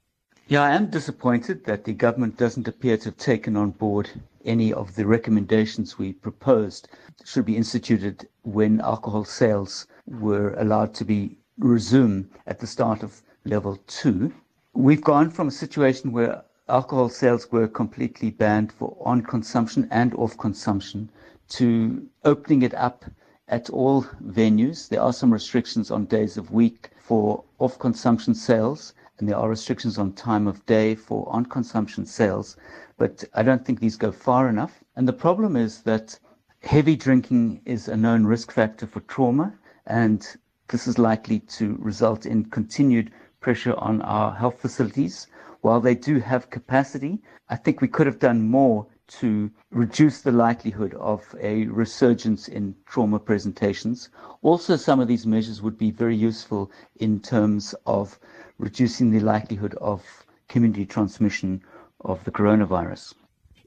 Yeah, 0.47 0.61
I 0.61 0.75
am 0.77 0.91
disappointed 0.93 1.63
that 1.65 1.83
the 1.85 1.95
government 1.97 2.37
doesn't 2.37 2.67
appear 2.67 2.97
to 2.97 3.09
have 3.09 3.17
taken 3.17 3.57
on 3.57 3.71
board 3.71 4.11
any 4.45 4.71
of 4.71 4.93
the 4.93 5.07
recommendations 5.07 5.97
we 5.97 6.13
proposed 6.13 6.87
should 7.23 7.45
be 7.45 7.57
instituted 7.57 8.27
when 8.43 8.79
alcohol 8.81 9.25
sales 9.25 9.87
were 10.05 10.53
allowed 10.61 10.93
to 10.93 11.05
be 11.05 11.39
resumed 11.57 12.29
at 12.47 12.59
the 12.59 12.67
start 12.67 13.03
of 13.03 13.21
level 13.45 13.77
two. 13.87 14.33
We've 14.73 15.01
gone 15.01 15.29
from 15.29 15.47
a 15.47 15.51
situation 15.51 16.11
where 16.11 16.43
alcohol 16.67 17.09
sales 17.09 17.51
were 17.51 17.67
completely 17.67 18.31
banned 18.31 18.71
for 18.71 18.97
on 19.05 19.21
consumption 19.21 19.87
and 19.91 20.13
off 20.15 20.37
consumption 20.37 21.09
to 21.49 22.07
opening 22.23 22.63
it 22.63 22.73
up 22.73 23.05
at 23.47 23.69
all 23.69 24.03
venues. 24.23 24.89
There 24.89 25.01
are 25.01 25.13
some 25.13 25.31
restrictions 25.31 25.91
on 25.91 26.05
days 26.05 26.37
of 26.37 26.51
week 26.51 26.89
for 26.97 27.43
off 27.59 27.77
consumption 27.79 28.33
sales, 28.33 28.93
and 29.19 29.29
there 29.29 29.37
are 29.37 29.47
restrictions 29.47 29.97
on 29.97 30.13
time 30.13 30.47
of 30.47 30.65
day 30.65 30.95
for 30.95 31.29
on 31.29 31.45
consumption 31.45 32.05
sales. 32.05 32.57
But 32.97 33.23
I 33.33 33.43
don't 33.43 33.63
think 33.63 33.79
these 33.79 33.95
go 33.95 34.11
far 34.11 34.49
enough. 34.49 34.83
And 34.95 35.07
the 35.07 35.13
problem 35.13 35.55
is 35.55 35.83
that 35.83 36.17
heavy 36.61 36.95
drinking 36.95 37.61
is 37.65 37.87
a 37.87 37.95
known 37.95 38.25
risk 38.25 38.51
factor 38.51 38.87
for 38.87 39.01
trauma, 39.01 39.53
and 39.85 40.25
this 40.69 40.87
is 40.87 40.97
likely 40.97 41.39
to 41.39 41.77
result 41.79 42.25
in 42.25 42.45
continued 42.45 43.11
pressure 43.39 43.75
on 43.77 44.01
our 44.01 44.33
health 44.33 44.59
facilities. 44.59 45.27
While 45.61 45.79
they 45.79 45.95
do 45.95 46.19
have 46.19 46.49
capacity, 46.49 47.21
I 47.49 47.55
think 47.55 47.81
we 47.81 47.87
could 47.87 48.07
have 48.07 48.19
done 48.19 48.49
more 48.49 48.87
to 49.19 49.51
reduce 49.69 50.21
the 50.21 50.31
likelihood 50.31 50.95
of 50.95 51.21
a 51.39 51.65
resurgence 51.67 52.47
in 52.47 52.75
trauma 52.87 53.19
presentations. 53.19 54.09
Also, 54.41 54.75
some 54.75 54.99
of 54.99 55.07
these 55.07 55.27
measures 55.27 55.61
would 55.61 55.77
be 55.77 55.91
very 55.91 56.15
useful 56.15 56.71
in 56.95 57.19
terms 57.19 57.75
of 57.85 58.19
reducing 58.57 59.11
the 59.11 59.19
likelihood 59.19 59.75
of 59.75 60.01
community 60.47 60.85
transmission 60.85 61.61
of 61.99 62.23
the 62.23 62.31
coronavirus. 62.31 63.13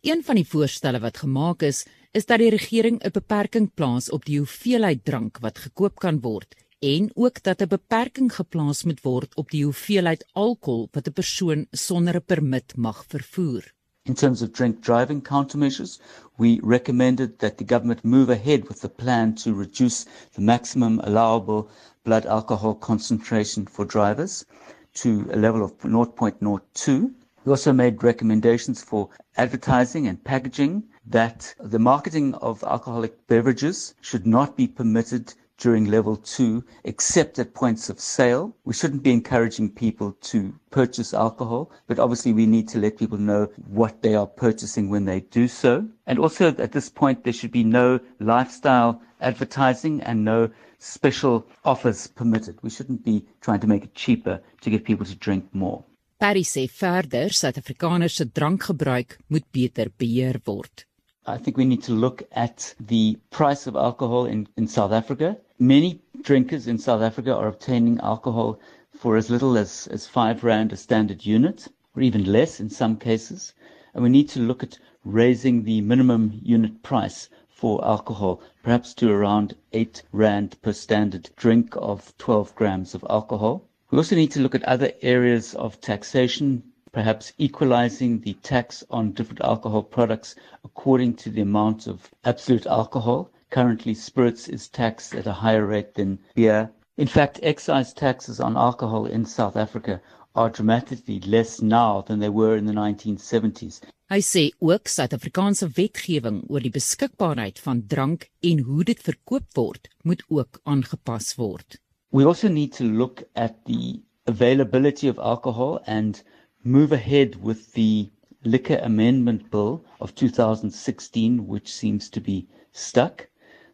Een 0.03 0.23
van 0.25 0.35
die 0.35 0.47
voorstelle 0.47 1.01
wat 1.01 1.19
gemaak 1.19 1.63
is, 1.63 1.87
is 2.11 2.27
dat 2.27 2.39
die 2.39 2.51
regering 2.51 3.03
'n 3.03 3.11
beperking 3.11 3.71
plaas 3.75 4.11
op 4.11 4.25
die 4.25 4.39
hoeveelheid 4.39 5.05
drank 5.05 5.39
wat 5.39 5.59
gekoop 5.59 5.99
kan 5.99 6.21
word 6.21 6.55
en 6.79 7.11
ook 7.15 7.43
dat 7.43 7.61
'n 7.61 7.69
beperking 7.69 8.35
geplaas 8.35 8.85
moet 8.85 9.01
word 9.03 9.35
op 9.35 9.51
die 9.51 9.65
hoeveelheid 9.65 10.27
alkohol 10.33 10.89
wat 10.93 11.07
'n 11.09 11.13
persoon 11.13 11.67
sonder 11.71 12.15
'n 12.15 12.25
permit 12.25 12.77
mag 12.77 13.05
vervoer. 13.09 13.75
In 14.03 14.15
terms 14.15 14.43
of 14.43 14.51
drink 14.51 14.83
driving 14.83 15.23
countermeasures, 15.23 16.01
we 16.37 16.61
recommended 16.63 17.39
that 17.39 17.57
the 17.57 17.65
government 17.67 18.05
move 18.05 18.33
ahead 18.33 18.69
with 18.69 18.81
the 18.81 18.89
plan 18.89 19.35
to 19.35 19.59
reduce 19.59 20.07
the 20.33 20.41
maximum 20.41 21.01
allowable 21.01 21.69
blood 22.03 22.27
alcohol 22.27 22.75
concentration 22.75 23.67
for 23.69 23.87
drivers 23.87 24.45
to 24.93 25.09
a 25.33 25.37
level 25.37 25.63
of 25.63 25.77
0.02. 25.79 27.15
We 27.45 27.51
also 27.51 27.73
made 27.73 28.03
recommendations 28.03 28.83
for 28.83 29.09
advertising 29.37 30.07
and 30.07 30.25
packaging 30.25 30.85
that 31.11 31.55
the 31.71 31.79
marketing 31.79 32.35
of 32.35 32.63
alcoholic 32.63 33.27
beverages 33.27 33.95
should 34.01 34.27
not 34.27 34.57
be 34.57 34.67
permitted 34.69 35.35
during 35.59 35.85
level 35.87 36.17
two, 36.17 36.65
except 36.85 37.39
at 37.39 37.53
points 37.55 37.91
of 37.91 38.01
sale. 38.01 38.57
We 38.65 38.75
shouldn't 38.75 39.03
be 39.03 39.13
encouraging 39.13 39.73
people 39.73 40.13
to 40.31 40.55
purchase 40.71 41.13
alcohol, 41.13 41.71
but 41.87 41.99
obviously 41.99 42.33
we 42.33 42.47
need 42.47 42.69
to 42.69 42.79
let 42.79 42.97
people 42.97 43.19
know 43.19 43.49
what 43.67 44.03
they 44.03 44.15
are 44.15 44.27
purchasing 44.27 44.89
when 44.89 45.05
they 45.05 45.21
do 45.21 45.49
so. 45.49 45.87
And 46.07 46.19
also 46.19 46.49
at 46.49 46.73
this 46.73 46.89
point, 46.89 47.25
there 47.25 47.33
should 47.33 47.53
be 47.53 47.65
no 47.65 48.01
lifestyle 48.21 49.03
advertising 49.21 50.01
and 50.03 50.25
no 50.25 50.51
special 50.79 51.47
offers 51.65 52.07
permitted. 52.07 52.59
We 52.63 52.71
shouldn't 52.71 53.05
be 53.05 53.27
trying 53.41 53.61
to 53.61 53.67
make 53.67 53.85
it 53.85 53.95
cheaper 53.95 54.41
to 54.61 54.71
get 54.71 54.85
people 54.85 55.07
to 55.07 55.17
drink 55.17 55.49
more. 55.53 55.85
Perry 56.19 56.43
sê 56.43 56.67
verder 56.67 57.31
Suid-Afrikaners 57.31 58.15
se 58.15 58.25
drankgebruik 58.35 59.19
moet 59.29 59.45
beter 59.53 59.91
beheer 59.97 60.41
word. 60.45 60.85
I 61.27 61.37
think 61.37 61.57
we 61.57 61.65
need 61.65 61.83
to 61.85 61.93
look 61.93 62.23
at 62.33 62.75
the 62.81 63.19
price 63.31 63.67
of 63.69 63.77
alcohol 63.77 64.27
in, 64.27 64.49
in 64.57 64.67
South 64.67 64.93
Africa. 64.93 65.37
Many 65.61 66.01
drinkers 66.23 66.69
in 66.69 66.79
South 66.79 67.03
Africa 67.03 67.35
are 67.35 67.49
obtaining 67.49 67.99
alcohol 67.99 68.61
for 68.93 69.17
as 69.17 69.29
little 69.29 69.59
as, 69.59 69.89
as 69.89 70.07
five 70.07 70.45
rand 70.45 70.73
a 70.73 70.77
standard 70.77 71.27
unit, 71.27 71.67
or 71.97 72.03
even 72.03 72.31
less 72.31 72.61
in 72.61 72.71
some 72.71 72.97
cases. 72.97 73.55
And 73.93 74.05
we 74.05 74.09
need 74.09 74.29
to 74.29 74.41
look 74.41 74.63
at 74.63 74.79
raising 75.05 75.65
the 75.65 75.81
minimum 75.81 76.39
unit 76.45 76.85
price 76.85 77.29
for 77.49 77.85
alcohol, 77.85 78.41
perhaps 78.63 78.95
to 78.95 79.11
around 79.11 79.57
eight 79.73 80.05
rand 80.13 80.63
per 80.63 80.73
standard 80.73 81.31
drink 81.35 81.75
of 81.77 82.17
12 82.19 82.55
grams 82.55 82.95
of 82.95 83.05
alcohol. 83.11 83.65
We 83.91 83.99
also 83.99 84.15
need 84.15 84.31
to 84.33 84.41
look 84.41 84.55
at 84.55 84.63
other 84.63 84.93
areas 85.03 85.55
of 85.55 85.81
taxation, 85.81 86.63
perhaps 86.93 87.33
equalizing 87.37 88.21
the 88.21 88.35
tax 88.45 88.85
on 88.91 89.11
different 89.11 89.41
alcohol 89.41 89.83
products 89.83 90.37
according 90.63 91.15
to 91.15 91.31
the 91.31 91.41
amount 91.41 91.89
of 91.89 92.15
absolute 92.25 92.67
alcohol. 92.67 93.33
Currently, 93.51 93.95
spirits 93.95 94.47
is 94.49 94.69
taxed 94.69 95.15
at 95.15 95.27
a 95.27 95.33
higher 95.33 95.67
rate 95.67 95.95
than 95.95 96.19
beer. 96.35 96.71
In 96.97 97.07
fact, 97.07 97.41
excise 97.43 97.93
taxes 97.95 98.41
on 98.41 98.57
alcohol 98.57 99.07
in 99.07 99.25
South 99.25 99.57
Africa 99.57 100.01
are 100.35 100.51
dramatically 100.51 101.21
less 101.21 101.63
now 101.63 102.03
than 102.03 102.19
they 102.19 102.29
were 102.29 102.57
in 102.57 102.67
the 102.67 102.73
1970s. 102.73 103.81
Hy 104.11 104.21
sê 104.21 104.43
ook 104.61 104.89
Suid-Afrikaanse 104.89 105.67
wetgewing 105.77 106.43
oor 106.49 106.63
die 106.65 106.73
beskikbaarheid 106.73 107.59
van 107.65 107.83
drank 107.87 108.29
en 108.51 108.63
hoe 108.69 108.85
dit 108.85 109.01
verkoop 109.05 109.49
word, 109.59 109.89
moet 110.03 110.23
ook 110.29 110.61
aangepas 110.65 111.35
word. 111.37 111.77
We 112.11 112.25
also 112.25 112.49
need 112.49 112.73
to 112.79 112.85
look 112.85 113.25
at 113.35 113.65
the 113.65 114.01
availability 114.25 115.09
of 115.09 115.19
alcohol 115.19 115.81
and 115.87 116.23
move 116.63 116.93
ahead 116.93 117.37
with 117.43 117.73
the 117.73 118.11
Liquor 118.45 118.79
Amendment 118.83 119.51
Bill 119.51 119.85
of 120.01 120.15
2016, 120.15 121.47
which 121.47 121.73
seems 121.73 122.09
to 122.11 122.21
be 122.21 122.47
stuck. 122.73 123.29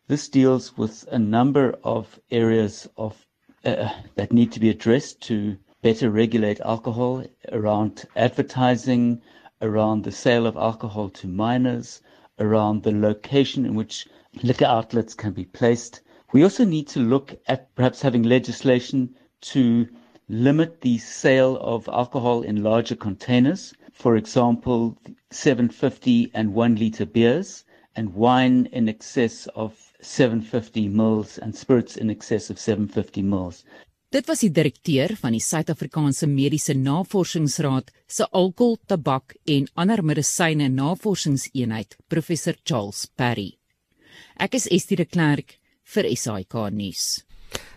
This 0.06 0.28
deals 0.28 0.76
with 0.76 1.08
a 1.10 1.18
number 1.18 1.78
of 1.82 2.20
areas 2.30 2.86
of 2.98 3.24
uh, 3.64 3.88
that 4.16 4.34
need 4.34 4.52
to 4.52 4.60
be 4.60 4.68
addressed 4.68 5.22
to 5.22 5.56
better 5.80 6.10
regulate 6.10 6.60
alcohol 6.60 7.24
around 7.50 8.04
advertising, 8.14 9.22
around 9.62 10.04
the 10.04 10.12
sale 10.12 10.46
of 10.46 10.58
alcohol 10.58 11.08
to 11.08 11.26
minors, 11.26 12.02
around 12.38 12.82
the 12.82 12.92
location 12.92 13.64
in 13.64 13.74
which 13.74 14.06
liquor 14.42 14.66
outlets 14.66 15.14
can 15.14 15.32
be 15.32 15.46
placed. 15.46 16.02
We 16.32 16.42
also 16.42 16.66
need 16.66 16.86
to 16.88 17.00
look 17.00 17.40
at 17.48 17.74
perhaps 17.74 18.02
having 18.02 18.24
legislation 18.24 19.14
to 19.52 19.88
limit 20.28 20.82
the 20.82 20.98
sale 20.98 21.56
of 21.62 21.88
alcohol 21.88 22.42
in 22.42 22.62
larger 22.62 22.94
containers, 22.94 23.72
for 23.94 24.16
example, 24.16 24.98
750 25.30 26.30
and 26.34 26.52
1 26.52 26.74
liter 26.74 27.06
beers, 27.06 27.64
and 27.96 28.12
wine 28.12 28.68
in 28.70 28.86
excess 28.86 29.46
of 29.54 29.83
750 30.04 30.88
mils 30.88 31.38
and 31.38 31.56
spirits 31.56 31.96
in 31.96 32.10
excess 32.10 32.50
of 32.50 32.58
750 32.58 33.22
mils. 33.22 33.64
Dit 34.14 34.28
was 34.30 34.44
die 34.44 34.52
direkteur 34.54 35.16
van 35.18 35.34
die 35.34 35.42
Suid-Afrikaanse 35.42 36.28
Mediese 36.30 36.76
Navorsingsraad 36.78 37.90
se 38.06 38.28
alkohol, 38.30 38.76
tabak 38.86 39.34
en 39.50 39.66
ander 39.74 40.04
medisyne 40.06 40.68
navorsingseenheid, 40.70 41.96
professor 42.06 42.54
Charles 42.62 43.08
Perry. 43.16 43.56
Ek 44.38 44.54
is 44.54 44.68
Estie 44.70 45.00
de 45.00 45.08
Klerk 45.08 45.56
vir 45.96 46.06
SAK 46.14 46.54
nuus. 46.70 47.23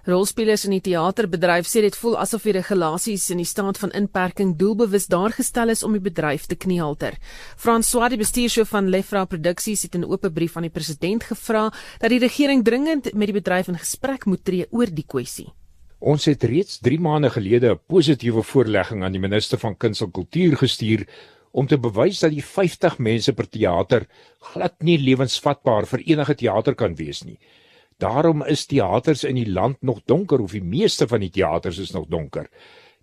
Rolspelers 0.08 0.64
in 0.64 0.72
die 0.72 0.84
teaterbedryf 0.86 1.68
sê 1.68 1.82
dit 1.84 1.96
voel 2.00 2.14
asof 2.22 2.46
die 2.48 2.54
regulasies 2.56 3.26
in 3.34 3.42
die 3.42 3.48
staat 3.48 3.78
van 3.82 3.92
inperking 3.92 4.54
doelbewus 4.56 5.10
daar 5.12 5.36
gestel 5.36 5.74
is 5.74 5.84
om 5.84 5.98
die 5.98 6.04
bedryf 6.04 6.46
te 6.48 6.56
knielter. 6.56 7.18
François 7.60 8.08
die 8.14 8.22
bestuurshoof 8.22 8.72
van 8.72 8.88
Lefra 8.88 9.26
Produksies 9.26 9.84
het 9.84 9.96
in 9.96 10.06
'n 10.06 10.12
oop 10.12 10.30
brief 10.34 10.56
aan 10.56 10.70
die 10.70 10.78
president 10.78 11.24
gevra 11.24 11.74
dat 12.00 12.10
die 12.10 12.20
regering 12.20 12.64
dringend 12.64 13.14
met 13.14 13.28
die 13.28 13.40
bedryf 13.42 13.68
in 13.68 13.78
gesprek 13.78 14.26
moet 14.26 14.46
tree 14.46 14.66
oor 14.72 14.88
die 14.88 15.06
kwessie. 15.08 15.52
Ons 16.00 16.26
het 16.26 16.44
reeds 16.44 16.78
3 16.80 17.00
maande 17.00 17.30
gelede 17.30 17.72
'n 17.74 17.80
positiewe 17.88 18.44
voorlegging 18.44 19.04
aan 19.04 19.12
die 19.12 19.22
minister 19.22 19.58
van 19.58 19.78
Kuns 19.78 20.02
en 20.02 20.12
Kultuur 20.12 20.58
gestuur 20.58 21.08
om 21.52 21.68
te 21.68 21.78
bewys 21.78 22.20
dat 22.20 22.32
die 22.32 22.44
50 22.44 22.98
mense 22.98 23.34
per 23.34 23.50
teater 23.50 24.08
glad 24.54 24.76
nie 24.84 24.98
lewensvatbaar 24.98 25.86
vir 25.86 26.00
enige 26.06 26.36
teater 26.36 26.76
kan 26.76 26.96
wees 26.96 27.24
nie. 27.24 27.40
Daarom 27.98 28.43
is 28.45 28.66
teaters 28.70 29.24
in 29.24 29.39
die 29.39 29.50
land 29.50 29.82
nog 29.82 30.04
donker 30.06 30.39
of 30.39 30.52
die 30.54 30.64
meeste 30.64 31.08
van 31.08 31.24
die 31.24 31.32
teaters 31.34 31.80
is 31.82 31.91
nog 31.91 32.06
donker. 32.08 32.50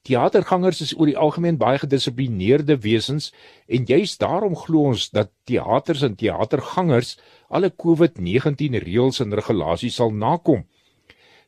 Teatergangers 0.05 0.83
is 0.85 0.93
oor 0.95 1.09
die 1.09 1.17
algemeen 1.19 1.57
baie 1.59 1.81
gedissiplineerde 1.83 2.77
wesens 2.85 3.33
en 3.67 3.89
juis 3.89 4.19
daarom 4.21 4.55
glo 4.57 4.93
ons 4.93 5.09
dat 5.11 5.33
teaters 5.49 6.05
en 6.07 6.15
teatergangers 6.15 7.17
alle 7.49 7.73
COVID-19 7.73 8.79
reëls 8.85 9.23
en 9.25 9.35
regulasies 9.35 9.97
sal 9.99 10.13
nakom. 10.15 10.63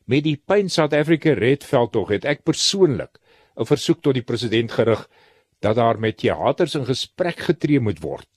Met 0.05 0.25
die 0.25 0.35
Pain 0.35 0.69
South 0.69 0.95
Africa 0.97 1.35
Red 1.37 1.63
veldtog 1.63 2.11
het 2.15 2.25
ek 2.25 2.43
persoonlik 2.43 3.19
'n 3.55 3.65
versoek 3.65 4.01
tot 4.01 4.13
die 4.13 4.27
president 4.27 4.71
gerig 4.71 5.07
dat 5.61 5.75
daar 5.75 5.99
met 5.99 6.17
teaters 6.17 6.75
in 6.75 6.85
gesprek 6.85 7.39
getree 7.39 7.79
moet 7.79 8.01
word. 8.01 8.27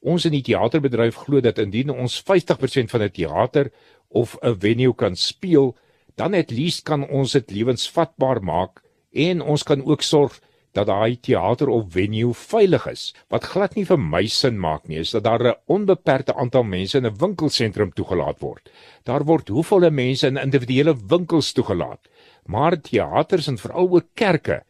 Ons 0.00 0.24
in 0.24 0.32
die 0.32 0.42
teaterbedryf 0.42 1.14
glo 1.26 1.40
dat 1.44 1.58
indien 1.58 1.90
ons 1.90 2.22
50% 2.24 2.90
van 2.90 3.02
'n 3.02 3.10
teater 3.10 3.70
of 4.10 4.36
'n 4.42 4.58
venue 4.58 4.94
kan 4.94 5.16
speel, 5.16 5.76
dan 6.14 6.32
het 6.32 6.50
least 6.50 6.82
kan 6.82 7.08
ons 7.08 7.32
dit 7.32 7.50
lewensvatbaar 7.50 8.42
maak 8.42 8.82
en 9.12 9.40
ons 9.40 9.62
kan 9.62 9.84
ook 9.84 10.02
sorg 10.02 10.40
dat 10.72 10.86
daai 10.86 11.18
teater 11.20 11.68
of 11.68 11.90
venue 11.92 12.34
veilig 12.34 12.86
is. 12.90 13.04
Wat 13.28 13.44
glad 13.52 13.74
nie 13.74 13.84
vir 13.88 13.98
my 13.98 14.22
sin 14.30 14.58
maak 14.60 14.86
nie, 14.88 15.00
is 15.02 15.10
dat 15.10 15.24
daar 15.24 15.42
'n 15.42 15.58
onbeperkte 15.66 16.34
aantal 16.34 16.62
mense 16.62 16.98
in 16.98 17.06
'n 17.06 17.18
winkelsentrum 17.18 17.92
toegelaat 17.92 18.40
word. 18.40 18.70
Daar 19.04 19.24
word 19.24 19.48
hoeveel 19.48 19.90
mense 19.90 20.26
in 20.26 20.36
individuele 20.36 20.96
winkels 21.06 21.52
toegelaat. 21.52 22.08
Maar 22.46 22.80
teaters 22.80 23.46
en 23.46 23.58
veral 23.58 23.88
ook 23.90 24.06
kerke 24.14 24.62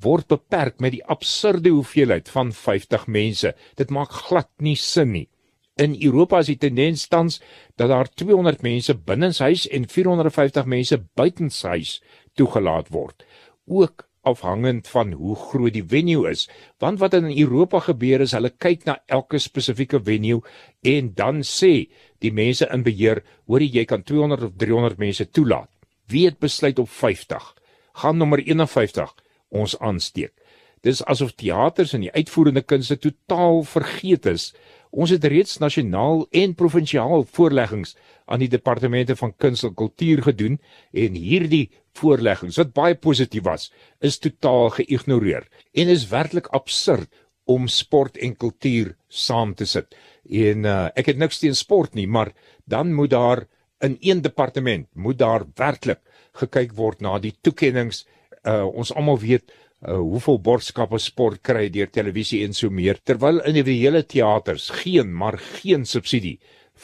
word 0.00 0.26
beperk 0.26 0.80
met 0.80 0.92
die 0.92 1.04
absurde 1.04 1.68
hoeveelheid 1.68 2.28
van 2.28 2.52
50 2.52 3.06
mense. 3.06 3.54
Dit 3.74 3.90
maak 3.90 4.10
glad 4.10 4.48
nie 4.58 4.76
sin 4.76 5.12
nie. 5.12 5.28
In 5.76 5.94
Europa 6.02 6.38
is 6.38 6.50
die 6.50 6.58
tendens 6.58 7.06
tans 7.08 7.40
dat 7.76 7.88
daar 7.88 8.08
200 8.08 8.62
mense 8.62 8.94
binnenshuis 8.94 9.68
en 9.68 9.88
450 9.88 10.64
mense 10.64 10.98
buitenshuis 11.14 12.00
toegelaat 12.34 12.88
word. 12.88 13.24
Ook 13.66 14.10
afhangend 14.22 14.88
van 14.88 15.12
hoe 15.12 15.36
groot 15.36 15.72
die 15.72 15.84
venue 15.86 16.28
is. 16.28 16.48
Want 16.78 16.98
wat 16.98 17.14
in 17.14 17.30
Europa 17.38 17.80
gebeur 17.88 18.20
is 18.20 18.34
hulle 18.36 18.52
kyk 18.52 18.84
na 18.84 18.98
elke 19.06 19.40
spesifieke 19.40 20.00
venue 20.04 20.42
en 20.84 21.12
dan 21.16 21.40
sê 21.46 21.88
die 22.20 22.32
mense 22.32 22.68
in 22.68 22.84
beheer, 22.84 23.22
hoor 23.48 23.64
jy 23.64 23.86
kan 23.88 24.04
200 24.04 24.50
of 24.50 24.56
300 24.60 25.00
mense 25.00 25.30
toelaat. 25.30 25.70
Wie 26.10 26.26
het 26.26 26.38
besluit 26.38 26.78
op 26.78 26.90
50? 26.90 27.54
Gaan 28.02 28.18
nommer 28.18 28.42
51 28.44 29.14
ons 29.48 29.78
aansteek. 29.78 30.34
Dis 30.80 31.04
asof 31.04 31.34
teaters 31.36 31.92
en 31.92 32.06
die 32.06 32.12
uitvoerende 32.12 32.62
kunste 32.62 32.96
totaal 32.98 33.62
vergeet 33.68 34.26
is 34.26 34.50
Ons 34.90 35.12
het 35.14 35.24
reeds 35.30 35.60
nasionaal 35.62 36.24
en 36.34 36.54
provinsiaal 36.58 37.22
voorleggings 37.30 37.94
aan 38.26 38.42
die 38.42 38.50
departemente 38.50 39.14
van 39.16 39.32
kuns 39.38 39.62
en 39.66 39.74
kultuur 39.78 40.22
gedoen 40.26 40.58
en 40.90 41.18
hierdie 41.18 41.70
voorleggings 41.98 42.58
wat 42.58 42.74
baie 42.74 42.96
positief 42.98 43.44
was, 43.46 43.68
is 44.02 44.18
totaal 44.18 44.70
geïgnoreer 44.80 45.46
en 45.78 45.94
is 45.94 46.08
werklik 46.10 46.50
absurd 46.56 47.06
om 47.46 47.70
sport 47.70 48.18
en 48.18 48.34
kultuur 48.34 48.96
saam 49.08 49.54
te 49.54 49.66
sit. 49.66 49.94
En 50.26 50.66
uh, 50.66 50.90
ek 50.98 51.12
het 51.12 51.18
niks 51.18 51.38
teen 51.42 51.54
sport 51.54 51.94
nie, 51.94 52.06
maar 52.06 52.34
dan 52.66 52.94
moet 52.94 53.14
daar 53.14 53.46
in 53.82 53.96
een 54.00 54.22
departement 54.22 54.86
moet 54.94 55.18
daar 55.18 55.46
werklik 55.58 56.02
gekyk 56.42 56.74
word 56.78 57.00
na 57.00 57.18
die 57.18 57.34
toekenninge. 57.42 58.02
Uh, 58.46 58.66
ons 58.66 58.92
almal 58.94 59.18
weet 59.22 59.50
uh, 59.86 59.96
hoeveel 59.96 60.40
borgskappe 60.40 60.98
sport 60.98 61.42
kry 61.42 61.68
deur 61.72 61.90
televisie 61.90 62.44
en 62.44 62.54
so 62.56 62.70
meer 62.70 63.00
terwyl 63.04 63.40
individuele 63.40 64.02
teaters 64.02 64.70
geen 64.82 65.12
maar 65.12 65.38
geen 65.38 65.86
subsidie 65.86 66.38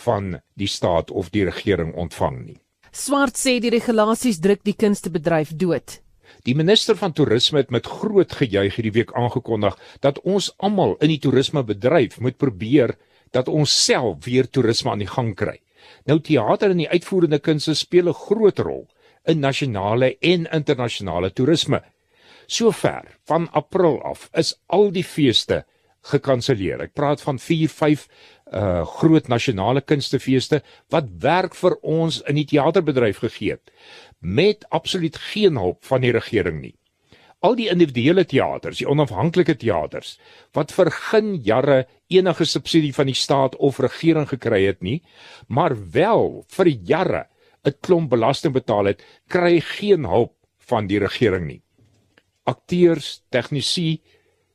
van 0.04 0.36
die 0.54 0.68
staat 0.68 1.10
of 1.10 1.30
die 1.30 1.44
regering 1.44 1.94
ontvang 1.94 2.40
nie. 2.44 2.58
Swart 2.92 3.36
sê 3.36 3.58
die 3.60 3.72
regulasies 3.72 4.40
druk 4.40 4.62
die 4.64 4.76
kunstebedryf 4.76 5.52
dood. 5.56 6.00
Die 6.46 6.54
minister 6.56 6.96
van 6.96 7.12
toerisme 7.12 7.60
het 7.62 7.70
met 7.70 7.86
groot 7.86 8.32
gejuig 8.32 8.76
hierdie 8.76 8.94
week 8.94 9.12
aangekondig 9.14 9.76
dat 10.04 10.20
ons 10.24 10.50
almal 10.56 10.96
in 11.04 11.12
die 11.12 11.20
toerismebedryf 11.22 12.20
moet 12.20 12.38
probeer 12.40 12.96
dat 13.34 13.48
ons 13.48 13.72
self 13.84 14.24
weer 14.24 14.48
toerisme 14.48 14.90
aan 14.92 15.04
die 15.04 15.10
gang 15.10 15.34
kry. 15.36 15.58
Nou 16.06 16.18
teater 16.20 16.72
en 16.72 16.82
die 16.82 16.90
uitvoerende 16.90 17.38
kunste 17.38 17.74
speel 17.74 18.08
'n 18.08 18.20
groot 18.26 18.58
rol 18.58 18.86
in 19.26 19.40
nasionale 19.40 20.16
en 20.20 20.46
internasionale 20.52 21.30
toerisme. 21.32 21.82
Sover 22.46 23.18
van 23.26 23.48
April 23.50 24.02
af 24.02 24.28
is 24.32 24.54
al 24.66 24.92
die 24.94 25.04
feeste 25.04 25.64
gekanselleer. 26.06 26.84
Ek 26.86 26.94
praat 26.94 27.22
van 27.24 27.40
4, 27.42 27.72
5 27.72 28.06
uh 28.54 28.84
groot 28.86 29.26
nasionale 29.26 29.80
kunstefeeste 29.82 30.60
wat 30.94 31.08
werk 31.18 31.56
vir 31.58 31.74
ons 31.82 32.20
in 32.30 32.38
die 32.38 32.46
teaterbedryf 32.46 33.18
gegee 33.24 33.56
het 33.56 33.72
met 34.20 34.62
absoluut 34.70 35.18
geen 35.32 35.58
hulp 35.58 35.82
van 35.84 36.04
die 36.06 36.12
regering 36.14 36.60
nie. 36.60 36.76
Al 37.42 37.58
die 37.58 37.66
individuele 37.72 38.22
teaters, 38.24 38.78
die 38.78 38.86
onafhanklike 38.86 39.58
teaters 39.58 40.14
wat 40.54 40.70
vir 40.78 40.92
geen 40.94 41.34
jare 41.42 41.82
enige 42.06 42.46
subsidie 42.46 42.94
van 42.94 43.10
die 43.10 43.18
staat 43.18 43.58
of 43.58 43.82
regering 43.82 44.30
gekry 44.30 44.62
het 44.68 44.78
nie, 44.78 45.02
maar 45.48 45.74
wel 45.74 46.44
vir 46.54 46.70
jare 46.70 47.26
'n 47.66 47.74
klomp 47.82 48.10
belasting 48.10 48.54
betaal 48.54 48.94
het, 48.94 49.02
kry 49.26 49.58
geen 49.60 50.06
hulp 50.06 50.36
van 50.70 50.86
die 50.86 51.02
regering 51.02 51.46
nie 51.46 51.65
akteurs, 52.46 53.20
tegnisi, 53.30 54.00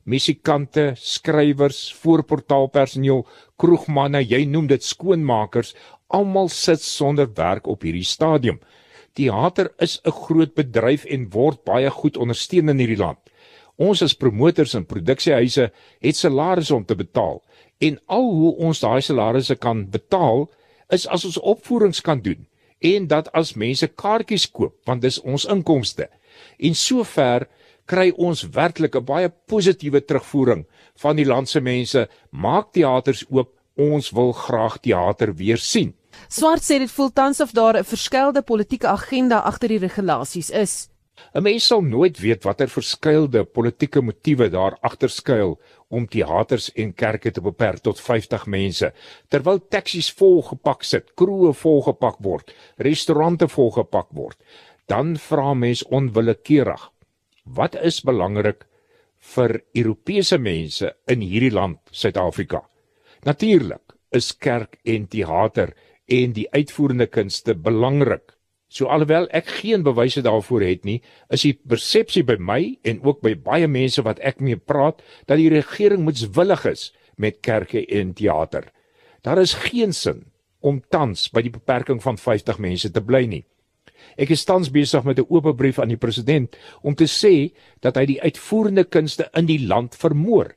musikante, 0.04 0.92
skrywers, 0.98 1.92
voorportaalpersoneel, 2.02 3.24
kroegmanne, 3.60 4.22
jy 4.26 4.44
noem 4.50 4.68
dit 4.72 4.82
skoonmakers, 4.82 5.74
almal 6.12 6.50
sit 6.52 6.82
sonder 6.82 7.30
werk 7.36 7.68
op 7.70 7.86
hierdie 7.86 8.06
stadium. 8.06 8.60
Teater 9.14 9.70
is 9.78 10.00
'n 10.04 10.10
groot 10.10 10.54
bedryf 10.54 11.04
en 11.04 11.30
word 11.30 11.64
baie 11.64 11.90
goed 11.90 12.16
ondersteun 12.16 12.68
in 12.68 12.78
hierdie 12.78 12.98
land. 12.98 13.18
Ons 13.78 14.02
as 14.02 14.14
promotors 14.14 14.74
en 14.74 14.84
produksiehuise 14.84 15.70
het 16.00 16.16
salarisse 16.16 16.74
om 16.74 16.84
te 16.84 16.94
betaal 16.94 17.42
en 17.80 17.98
al 18.06 18.28
hoe 18.30 18.56
ons 18.56 18.80
daai 18.80 19.00
salarisse 19.00 19.56
kan 19.56 19.90
betaal 19.90 20.50
is 20.90 21.06
as 21.06 21.24
ons 21.24 21.38
opvoerings 21.38 22.00
kan 22.00 22.20
doen 22.20 22.46
en 22.80 23.06
dat 23.06 23.30
as 23.32 23.54
mense 23.54 23.86
kaartjies 23.88 24.50
koop 24.50 24.74
want 24.84 25.02
dis 25.02 25.20
ons 25.20 25.44
inkomste. 25.44 26.08
En 26.58 26.74
sover 26.74 27.48
kry 27.86 28.12
ons 28.16 28.42
werklik 28.42 28.96
'n 28.96 29.04
baie 29.04 29.28
positiewe 29.28 30.00
terugvoering 30.00 30.66
van 30.94 31.16
die 31.16 31.26
land 31.26 31.48
se 31.48 31.60
mense. 31.60 32.08
Maak 32.30 32.72
teaters 32.72 33.24
oop, 33.30 33.50
ons 33.76 34.10
wil 34.10 34.32
graag 34.32 34.78
teater 34.80 35.34
weer 35.34 35.58
sien. 35.58 35.94
Swart 36.28 36.62
sê 36.62 36.78
dit 36.78 36.90
voel 36.90 37.12
tans 37.12 37.40
of 37.40 37.52
daar 37.52 37.76
'n 37.76 37.84
verskeidelde 37.84 38.42
politieke 38.42 38.88
agenda 38.88 39.38
agter 39.38 39.68
die 39.68 39.78
regulasies 39.78 40.50
is. 40.50 40.88
'n 41.34 41.42
Mens 41.42 41.66
sal 41.66 41.82
nooit 41.82 42.18
weet 42.18 42.44
watter 42.44 42.68
verskeidelde 42.68 43.44
politieke 43.44 44.00
motiewe 44.00 44.48
daar 44.48 44.76
agter 44.80 45.10
skuil 45.10 45.60
om 45.88 46.06
teaters 46.08 46.72
en 46.72 46.94
kerke 46.94 47.30
te 47.30 47.40
beperk 47.40 47.78
tot 47.78 48.00
50 48.00 48.46
mense, 48.46 48.92
terwyl 49.28 49.60
taksies 49.68 50.12
volgepak 50.12 50.82
sit, 50.84 51.12
kroë 51.14 51.52
volgepak 51.64 52.16
word, 52.18 52.54
restaurante 52.76 53.48
volgepak 53.48 54.08
word. 54.10 54.38
Dan 54.86 55.16
vra 55.16 55.54
mens 55.54 55.84
onwillekeurig, 55.84 56.90
Wat 57.42 57.74
is 57.74 58.00
belangrik 58.06 58.66
vir 59.34 59.62
Europese 59.74 60.38
mense 60.38 60.92
in 61.10 61.22
hierdie 61.26 61.50
land, 61.50 61.80
Suid-Afrika? 61.90 62.62
Natuurlik 63.26 63.96
is 64.14 64.30
kerk 64.38 64.78
en 64.84 65.08
teater 65.10 65.74
en 66.06 66.32
die 66.36 66.46
uitvoerende 66.54 67.08
kunste 67.10 67.54
belangrik. 67.54 68.36
So 68.68 68.86
alhoewel 68.86 69.26
ek 69.34 69.50
geen 69.60 69.82
bewyse 69.82 70.22
daarvoor 70.22 70.62
het 70.64 70.86
nie, 70.86 71.00
is 71.28 71.42
die 71.42 71.54
persepsie 71.54 72.22
by 72.24 72.38
my 72.38 72.60
en 72.86 73.02
ook 73.02 73.20
by 73.20 73.34
baie 73.34 73.66
mense 73.68 74.02
wat 74.06 74.22
ek 74.22 74.40
mee 74.40 74.56
praat 74.56 75.02
dat 75.26 75.36
die 75.36 75.50
regering 75.52 76.06
moetswillig 76.06 76.64
is 76.70 76.92
met 77.18 77.42
kerke 77.42 77.82
en 77.90 78.14
teater. 78.14 78.70
Daar 79.22 79.42
is 79.42 79.58
geen 79.66 79.92
sin 79.92 80.30
om 80.62 80.80
tans 80.90 81.26
by 81.34 81.42
die 81.42 81.52
beperking 81.52 82.00
van 82.02 82.16
50 82.16 82.62
mense 82.62 82.90
te 82.90 83.02
bly 83.02 83.26
nie. 83.26 83.44
Ek 84.16 84.30
is 84.30 84.44
tans 84.44 84.70
besig 84.70 85.04
met 85.04 85.18
'n 85.18 85.26
oop 85.28 85.56
brief 85.56 85.78
aan 85.78 85.88
die 85.88 85.96
president 85.96 86.56
om 86.82 86.94
te 86.94 87.06
sê 87.06 87.52
dat 87.80 87.96
hy 87.96 88.06
die 88.06 88.22
uitvoerende 88.22 88.84
kunste 88.84 89.30
in 89.34 89.46
die 89.46 89.66
land 89.66 89.94
vermoor. 89.94 90.54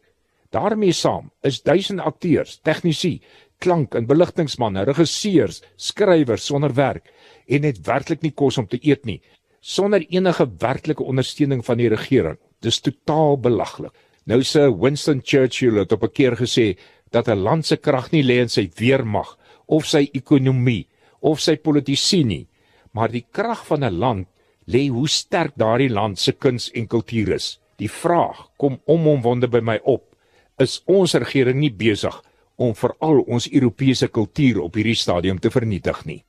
daarmee 0.51 0.91
saam 0.93 1.31
is 1.43 1.61
duisende 1.61 2.03
akteurs, 2.03 2.59
tegnisi, 2.63 3.21
klank 3.59 3.95
en 3.95 4.05
beligtingmanne, 4.05 4.85
regisseurs, 4.85 5.61
skrywers 5.75 6.45
sonder 6.45 6.73
werk 6.73 7.11
en 7.47 7.63
het 7.63 7.85
werklik 7.85 8.21
nie 8.21 8.31
kos 8.31 8.57
om 8.57 8.67
te 8.67 8.79
eet 8.81 9.05
nie 9.05 9.21
sonder 9.65 10.03
enige 10.13 10.45
werklike 10.61 11.03
ondersteuning 11.03 11.63
van 11.65 11.79
die 11.81 11.89
regering. 11.89 12.37
Dis 12.61 12.77
totaal 12.85 13.39
belaglik. 13.41 13.93
Nou 14.29 14.41
sê 14.45 14.67
Winston 14.69 15.23
Churchill 15.25 15.79
het 15.81 15.91
op 15.91 16.03
'n 16.03 16.13
keer 16.13 16.35
gesê 16.37 16.77
dat 17.11 17.27
'n 17.27 17.41
land 17.41 17.65
se 17.65 17.77
krag 17.77 18.11
nie 18.11 18.23
lê 18.23 18.41
in 18.41 18.49
sy 18.49 18.69
weermag 18.77 19.37
of 19.65 19.85
sy 19.85 20.09
ekonomie 20.13 20.87
of 21.19 21.39
sy 21.39 21.55
politici 21.55 22.23
nie, 22.23 22.47
maar 22.95 23.11
die 23.11 23.25
krag 23.31 23.65
van 23.67 23.83
'n 23.83 23.99
land 23.99 24.27
lê 24.65 24.87
hoe 24.89 25.07
sterk 25.09 25.53
daardie 25.55 25.89
land 25.89 26.19
se 26.19 26.31
kuns 26.31 26.71
en 26.71 26.87
kultuur 26.87 27.33
is. 27.33 27.59
Die 27.75 27.91
vraag 27.91 28.47
kom 28.57 28.79
om 28.85 29.07
om 29.07 29.21
wonde 29.21 29.47
by 29.47 29.59
my 29.59 29.79
op. 29.83 30.15
Is 30.57 30.81
ons 30.85 31.13
regering 31.13 31.59
nie 31.59 31.73
besig 31.73 32.23
om 32.55 32.75
veral 32.75 33.19
ons 33.27 33.49
Europese 33.51 34.07
kultuur 34.07 34.61
op 34.61 34.75
hierdie 34.75 34.95
stadium 34.95 35.39
te 35.39 35.51
vernietig 35.51 36.05
nie? 36.05 36.23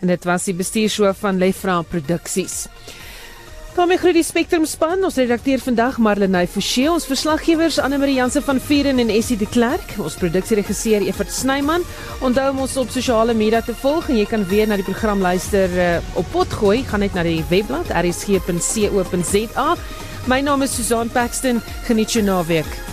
En 0.00 0.08
dit 0.08 0.24
was 0.24 0.44
die 0.44 0.54
bestuurshoof 0.54 1.18
van 1.18 1.38
Lefra 1.38 1.82
Produksies. 1.82 2.66
Daarmee 3.76 3.98
groet 3.98 4.14
die 4.14 4.24
Spectrum 4.26 4.64
span. 4.66 5.04
Ons 5.04 5.16
redakteur 5.16 5.60
vandag 5.62 5.98
Marlenae 6.02 6.48
Forsie, 6.50 6.90
ons 6.90 7.06
verslaggewers 7.08 7.78
Anne 7.80 7.98
Marie 7.98 8.18
Jansen 8.18 8.44
van 8.44 8.60
Vieren 8.60 8.98
en 8.98 9.08
Essie 9.08 9.36
de 9.40 9.48
Klerk, 9.48 9.94
ons 10.02 10.18
produksieregisseur 10.20 11.06
Evert 11.06 11.32
Snyman. 11.32 11.86
Onthou 12.20 12.50
om 12.52 12.62
ons 12.66 12.76
op 12.82 12.92
sosiale 12.92 13.34
media 13.38 13.62
te 13.64 13.74
volg 13.82 14.10
en 14.12 14.20
jy 14.20 14.28
kan 14.28 14.46
weer 14.50 14.68
na 14.68 14.76
die 14.80 14.86
program 14.86 15.24
luister 15.24 15.72
uh, 15.72 15.90
op 16.20 16.28
Potgooi. 16.34 16.82
Gaan 16.90 17.06
net 17.06 17.16
na 17.16 17.24
die 17.26 17.40
webblad 17.50 17.92
rsg.co.za. 18.02 19.68
My 20.28 20.40
naam 20.44 20.62
is 20.68 20.74
Susan 20.76 21.10
Paxton. 21.10 21.62
Geniet 21.88 22.18
jou 22.18 22.26
naweek. 22.28 22.91